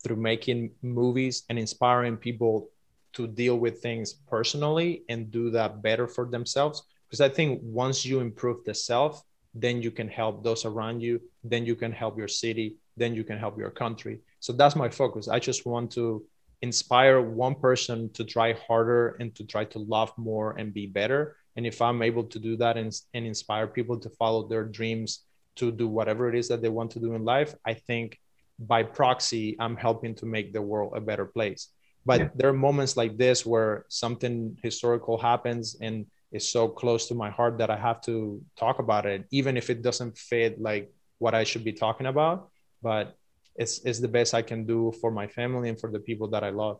through 0.01 0.15
making 0.15 0.71
movies, 0.81 1.43
and 1.49 1.59
inspiring 1.59 2.15
people 2.15 2.69
to 3.13 3.27
deal 3.27 3.57
with 3.57 3.81
things 3.81 4.13
personally 4.13 5.03
and 5.09 5.29
do 5.29 5.49
that 5.51 5.81
better 5.81 6.07
for 6.07 6.25
themselves. 6.25 6.83
Because 7.07 7.21
I 7.21 7.27
think 7.27 7.59
once 7.61 8.05
you 8.05 8.21
improve 8.21 8.63
the 8.63 8.73
self, 8.73 9.23
then 9.53 9.81
you 9.81 9.91
can 9.91 10.07
help 10.07 10.43
those 10.43 10.63
around 10.63 11.01
you, 11.01 11.19
then 11.43 11.65
you 11.65 11.75
can 11.75 11.91
help 11.91 12.17
your 12.17 12.27
city, 12.27 12.75
then 12.95 13.13
you 13.13 13.23
can 13.23 13.37
help 13.37 13.57
your 13.57 13.71
country. 13.71 14.19
So 14.39 14.53
that's 14.53 14.75
my 14.75 14.89
focus. 14.89 15.27
I 15.27 15.39
just 15.39 15.65
want 15.65 15.91
to 15.93 16.23
inspire 16.61 17.21
one 17.21 17.55
person 17.55 18.09
to 18.13 18.23
try 18.23 18.53
harder 18.53 19.15
and 19.19 19.33
to 19.35 19.45
try 19.45 19.63
to 19.65 19.79
love 19.79 20.11
more 20.17 20.57
and 20.57 20.73
be 20.73 20.85
better. 20.87 21.37
And 21.55 21.65
if 21.65 21.81
i'm 21.81 22.01
able 22.01 22.23
to 22.23 22.39
do 22.39 22.55
that 22.57 22.77
and, 22.77 22.93
and 23.13 23.25
inspire 23.25 23.67
people 23.67 23.99
to 23.99 24.09
follow 24.11 24.47
their 24.47 24.63
dreams 24.63 25.25
to 25.57 25.71
do 25.71 25.87
whatever 25.87 26.29
it 26.29 26.35
is 26.35 26.47
that 26.47 26.61
they 26.61 26.69
want 26.69 26.91
to 26.91 26.99
do 26.99 27.15
in 27.15 27.25
life 27.25 27.53
i 27.65 27.73
think 27.73 28.17
by 28.57 28.81
proxy 28.83 29.57
i'm 29.59 29.75
helping 29.75 30.15
to 30.15 30.25
make 30.25 30.53
the 30.53 30.61
world 30.61 30.93
a 30.95 31.01
better 31.01 31.25
place. 31.25 31.69
But 32.05 32.19
yeah. 32.19 32.29
there 32.35 32.49
are 32.49 32.65
moments 32.67 32.95
like 32.95 33.17
this 33.17 33.45
where 33.45 33.85
something 33.89 34.57
historical 34.63 35.17
happens 35.17 35.75
and 35.81 36.05
is 36.31 36.49
so 36.49 36.69
close 36.69 37.07
to 37.07 37.15
my 37.15 37.29
heart 37.29 37.57
that 37.57 37.69
i 37.69 37.75
have 37.75 37.99
to 38.01 38.41
talk 38.55 38.79
about 38.79 39.05
it 39.05 39.25
even 39.31 39.57
if 39.57 39.69
it 39.69 39.81
doesn't 39.81 40.17
fit 40.17 40.61
like 40.61 40.91
what 41.17 41.35
i 41.35 41.43
should 41.43 41.65
be 41.65 41.73
talking 41.73 42.07
about. 42.07 42.49
But 42.81 43.18
it's 43.59 43.79
it's 43.79 43.99
the 43.99 44.07
best 44.07 44.33
I 44.33 44.41
can 44.41 44.65
do 44.65 44.91
for 45.01 45.11
my 45.11 45.27
family 45.27 45.69
and 45.69 45.79
for 45.79 45.91
the 45.91 45.99
people 45.99 46.29
that 46.29 46.43
I 46.43 46.49
love. 46.49 46.79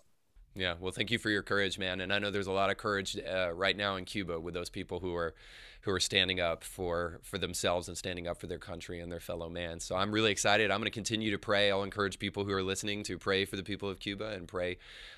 Yeah, 0.56 0.76
well, 0.80 0.92
thank 0.92 1.12
you 1.12 1.20
for 1.20 1.30
your 1.30 1.44
courage, 1.44 1.78
man. 1.78 2.02
And 2.02 2.12
I 2.12 2.18
know 2.20 2.32
there's 2.32 2.48
a 2.48 2.52
lot 2.52 2.72
of 2.72 2.78
courage 2.78 3.18
uh, 3.18 3.52
right 3.54 3.78
now 3.78 3.98
in 3.98 4.06
Cuba 4.06 4.40
with 4.40 4.54
those 4.54 4.70
people 4.70 5.00
who 5.00 5.14
are 5.16 5.36
who 5.82 5.92
are 5.92 6.00
standing 6.00 6.40
up 6.40 6.64
for 6.64 7.20
for 7.22 7.38
themselves 7.38 7.88
and 7.88 7.98
standing 7.98 8.28
up 8.28 8.40
for 8.40 8.48
their 8.48 8.58
country 8.58 9.02
and 9.02 9.12
their 9.12 9.20
fellow 9.20 9.50
man. 9.50 9.80
So 9.82 9.96
I'm 9.96 10.12
really 10.12 10.32
excited. 10.32 10.72
I'm 10.72 10.80
going 10.80 10.86
to 10.86 10.92
continue 10.92 11.32
to 11.32 11.38
pray. 11.38 11.70
I'll 11.70 11.84
encourage 11.84 12.18
people 12.18 12.46
who 12.46 12.54
are 12.54 12.64
listening 12.64 13.04
to 13.04 13.18
pray 13.18 13.46
for 13.46 13.58
the 13.58 13.64
people 13.64 13.90
of 13.90 14.00
Cuba 14.00 14.30
and 14.30 14.48
pray 14.48 14.78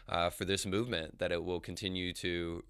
uh, 0.09 0.31
for 0.31 0.45
this 0.45 0.65
movement 0.65 1.19
that 1.19 1.31
it 1.31 1.43
will 1.43 1.59
continue 1.59 2.11
to 2.13 2.63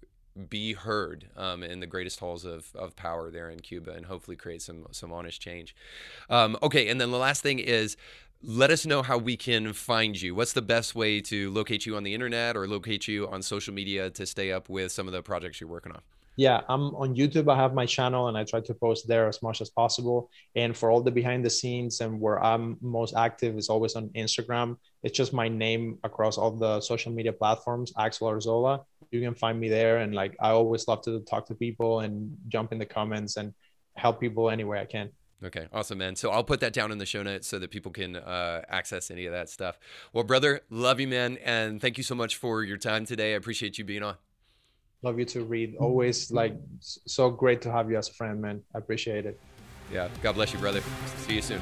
be 0.48 0.72
heard 0.72 1.28
um, 1.36 1.62
in 1.62 1.80
the 1.80 1.86
greatest 1.86 2.20
halls 2.20 2.46
of, 2.46 2.74
of 2.74 2.96
power 2.96 3.30
there 3.30 3.50
in 3.50 3.60
Cuba 3.60 3.90
and 3.92 4.06
hopefully 4.06 4.36
create 4.36 4.62
some 4.62 4.86
some 4.90 5.12
honest 5.12 5.40
change. 5.40 5.74
Um, 6.30 6.56
okay, 6.62 6.88
and 6.88 7.00
then 7.00 7.10
the 7.10 7.18
last 7.18 7.42
thing 7.42 7.58
is 7.58 7.96
let 8.44 8.70
us 8.70 8.84
know 8.84 9.02
how 9.02 9.18
we 9.18 9.36
can 9.36 9.72
find 9.72 10.20
you. 10.20 10.34
What's 10.34 10.52
the 10.52 10.62
best 10.62 10.94
way 10.94 11.20
to 11.22 11.50
locate 11.50 11.86
you 11.86 11.96
on 11.96 12.02
the 12.02 12.12
internet 12.12 12.56
or 12.56 12.66
locate 12.66 13.06
you 13.06 13.28
on 13.28 13.42
social 13.42 13.72
media 13.72 14.10
to 14.10 14.26
stay 14.26 14.52
up 14.52 14.68
with 14.68 14.90
some 14.90 15.06
of 15.06 15.12
the 15.12 15.22
projects 15.22 15.60
you're 15.60 15.70
working 15.70 15.92
on? 15.92 16.00
Yeah, 16.36 16.62
I'm 16.68 16.94
on 16.96 17.14
YouTube. 17.14 17.52
I 17.52 17.56
have 17.56 17.74
my 17.74 17.84
channel 17.84 18.28
and 18.28 18.38
I 18.38 18.44
try 18.44 18.60
to 18.60 18.74
post 18.74 19.06
there 19.06 19.28
as 19.28 19.42
much 19.42 19.60
as 19.60 19.68
possible. 19.68 20.30
And 20.56 20.74
for 20.76 20.90
all 20.90 21.02
the 21.02 21.10
behind 21.10 21.44
the 21.44 21.50
scenes 21.50 22.00
and 22.00 22.18
where 22.20 22.42
I'm 22.42 22.78
most 22.80 23.14
active 23.14 23.58
is 23.58 23.68
always 23.68 23.96
on 23.96 24.08
Instagram. 24.10 24.78
It's 25.02 25.16
just 25.16 25.32
my 25.32 25.48
name 25.48 25.98
across 26.04 26.38
all 26.38 26.50
the 26.50 26.80
social 26.80 27.12
media 27.12 27.34
platforms, 27.34 27.92
Axel 27.98 28.28
Arzola. 28.28 28.84
You 29.10 29.20
can 29.20 29.34
find 29.34 29.60
me 29.60 29.68
there. 29.68 29.98
And 29.98 30.14
like, 30.14 30.34
I 30.40 30.50
always 30.50 30.88
love 30.88 31.02
to 31.02 31.20
talk 31.20 31.46
to 31.46 31.54
people 31.54 32.00
and 32.00 32.34
jump 32.48 32.72
in 32.72 32.78
the 32.78 32.86
comments 32.86 33.36
and 33.36 33.52
help 33.96 34.18
people 34.18 34.48
any 34.48 34.64
way 34.64 34.80
I 34.80 34.86
can. 34.86 35.10
Okay, 35.44 35.66
awesome, 35.72 35.98
man. 35.98 36.14
So 36.14 36.30
I'll 36.30 36.44
put 36.44 36.60
that 36.60 36.72
down 36.72 36.92
in 36.92 36.98
the 36.98 37.06
show 37.06 37.22
notes 37.22 37.48
so 37.48 37.58
that 37.58 37.70
people 37.70 37.90
can 37.90 38.16
uh, 38.16 38.62
access 38.68 39.10
any 39.10 39.26
of 39.26 39.32
that 39.32 39.48
stuff. 39.48 39.78
Well, 40.12 40.24
brother, 40.24 40.60
love 40.70 41.00
you, 41.00 41.08
man, 41.08 41.38
and 41.44 41.80
thank 41.80 41.98
you 41.98 42.04
so 42.04 42.14
much 42.14 42.36
for 42.36 42.62
your 42.62 42.76
time 42.76 43.04
today. 43.04 43.32
I 43.32 43.36
appreciate 43.36 43.76
you 43.76 43.84
being 43.84 44.02
on. 44.02 44.16
Love 45.02 45.18
you 45.18 45.24
too, 45.24 45.42
Reed. 45.44 45.74
Always 45.80 46.30
like 46.30 46.54
so 46.80 47.28
great 47.28 47.60
to 47.62 47.72
have 47.72 47.90
you 47.90 47.98
as 47.98 48.08
a 48.08 48.12
friend, 48.12 48.40
man. 48.40 48.62
I 48.72 48.78
appreciate 48.78 49.26
it. 49.26 49.40
Yeah, 49.92 50.08
God 50.22 50.34
bless 50.34 50.52
you, 50.52 50.60
brother. 50.60 50.80
See 51.26 51.34
you 51.34 51.42
soon. 51.42 51.60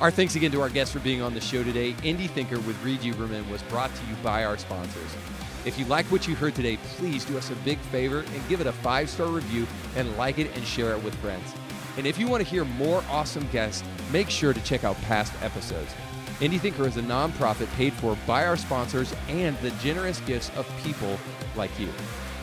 Our 0.00 0.10
thanks 0.10 0.36
again 0.36 0.52
to 0.52 0.60
our 0.60 0.68
guests 0.68 0.92
for 0.92 1.00
being 1.00 1.22
on 1.22 1.34
the 1.34 1.40
show 1.40 1.64
today. 1.64 1.94
Indie 2.02 2.28
Thinker 2.28 2.60
with 2.60 2.80
Reed 2.84 3.00
Uberman 3.00 3.50
was 3.50 3.62
brought 3.62 3.92
to 3.94 4.06
you 4.06 4.14
by 4.22 4.44
our 4.44 4.58
sponsors. 4.58 5.16
If 5.64 5.78
you 5.78 5.86
like 5.86 6.06
what 6.06 6.28
you 6.28 6.36
heard 6.36 6.54
today, 6.54 6.76
please 6.96 7.24
do 7.24 7.36
us 7.36 7.50
a 7.50 7.54
big 7.56 7.78
favor 7.78 8.20
and 8.20 8.48
give 8.48 8.60
it 8.60 8.66
a 8.66 8.72
five 8.72 9.08
star 9.08 9.26
review 9.26 9.66
and 9.96 10.16
like 10.16 10.38
it 10.38 10.54
and 10.54 10.64
share 10.64 10.92
it 10.92 11.02
with 11.02 11.14
friends. 11.16 11.54
And 11.98 12.06
if 12.06 12.16
you 12.16 12.28
want 12.28 12.44
to 12.44 12.48
hear 12.48 12.64
more 12.64 13.02
awesome 13.10 13.46
guests, 13.50 13.82
make 14.12 14.30
sure 14.30 14.54
to 14.54 14.60
check 14.62 14.84
out 14.84 14.96
past 15.02 15.32
episodes. 15.42 15.92
Indie 16.38 16.60
Thinker 16.60 16.86
is 16.86 16.96
a 16.96 17.02
nonprofit 17.02 17.66
paid 17.74 17.92
for 17.92 18.16
by 18.24 18.46
our 18.46 18.56
sponsors 18.56 19.12
and 19.28 19.58
the 19.58 19.70
generous 19.82 20.20
gifts 20.20 20.52
of 20.56 20.64
people 20.84 21.18
like 21.56 21.76
you. 21.76 21.88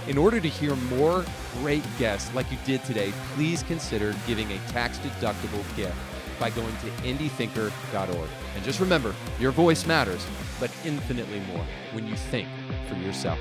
In 0.09 0.17
order 0.17 0.41
to 0.41 0.49
hear 0.49 0.75
more 0.75 1.23
great 1.61 1.85
guests 1.97 2.35
like 2.35 2.51
you 2.51 2.57
did 2.65 2.83
today, 2.83 3.13
please 3.33 3.63
consider 3.63 4.13
giving 4.27 4.51
a 4.51 4.57
tax 4.67 4.97
deductible 4.97 5.63
gift 5.77 5.95
by 6.37 6.49
going 6.49 6.75
to 6.79 6.87
indiethinker.org. 7.03 8.29
And 8.55 8.63
just 8.65 8.81
remember, 8.81 9.15
your 9.39 9.51
voice 9.51 9.85
matters, 9.85 10.27
but 10.59 10.69
infinitely 10.83 11.39
more 11.53 11.65
when 11.93 12.05
you 12.05 12.15
think 12.17 12.49
for 12.89 12.95
yourself. 12.95 13.39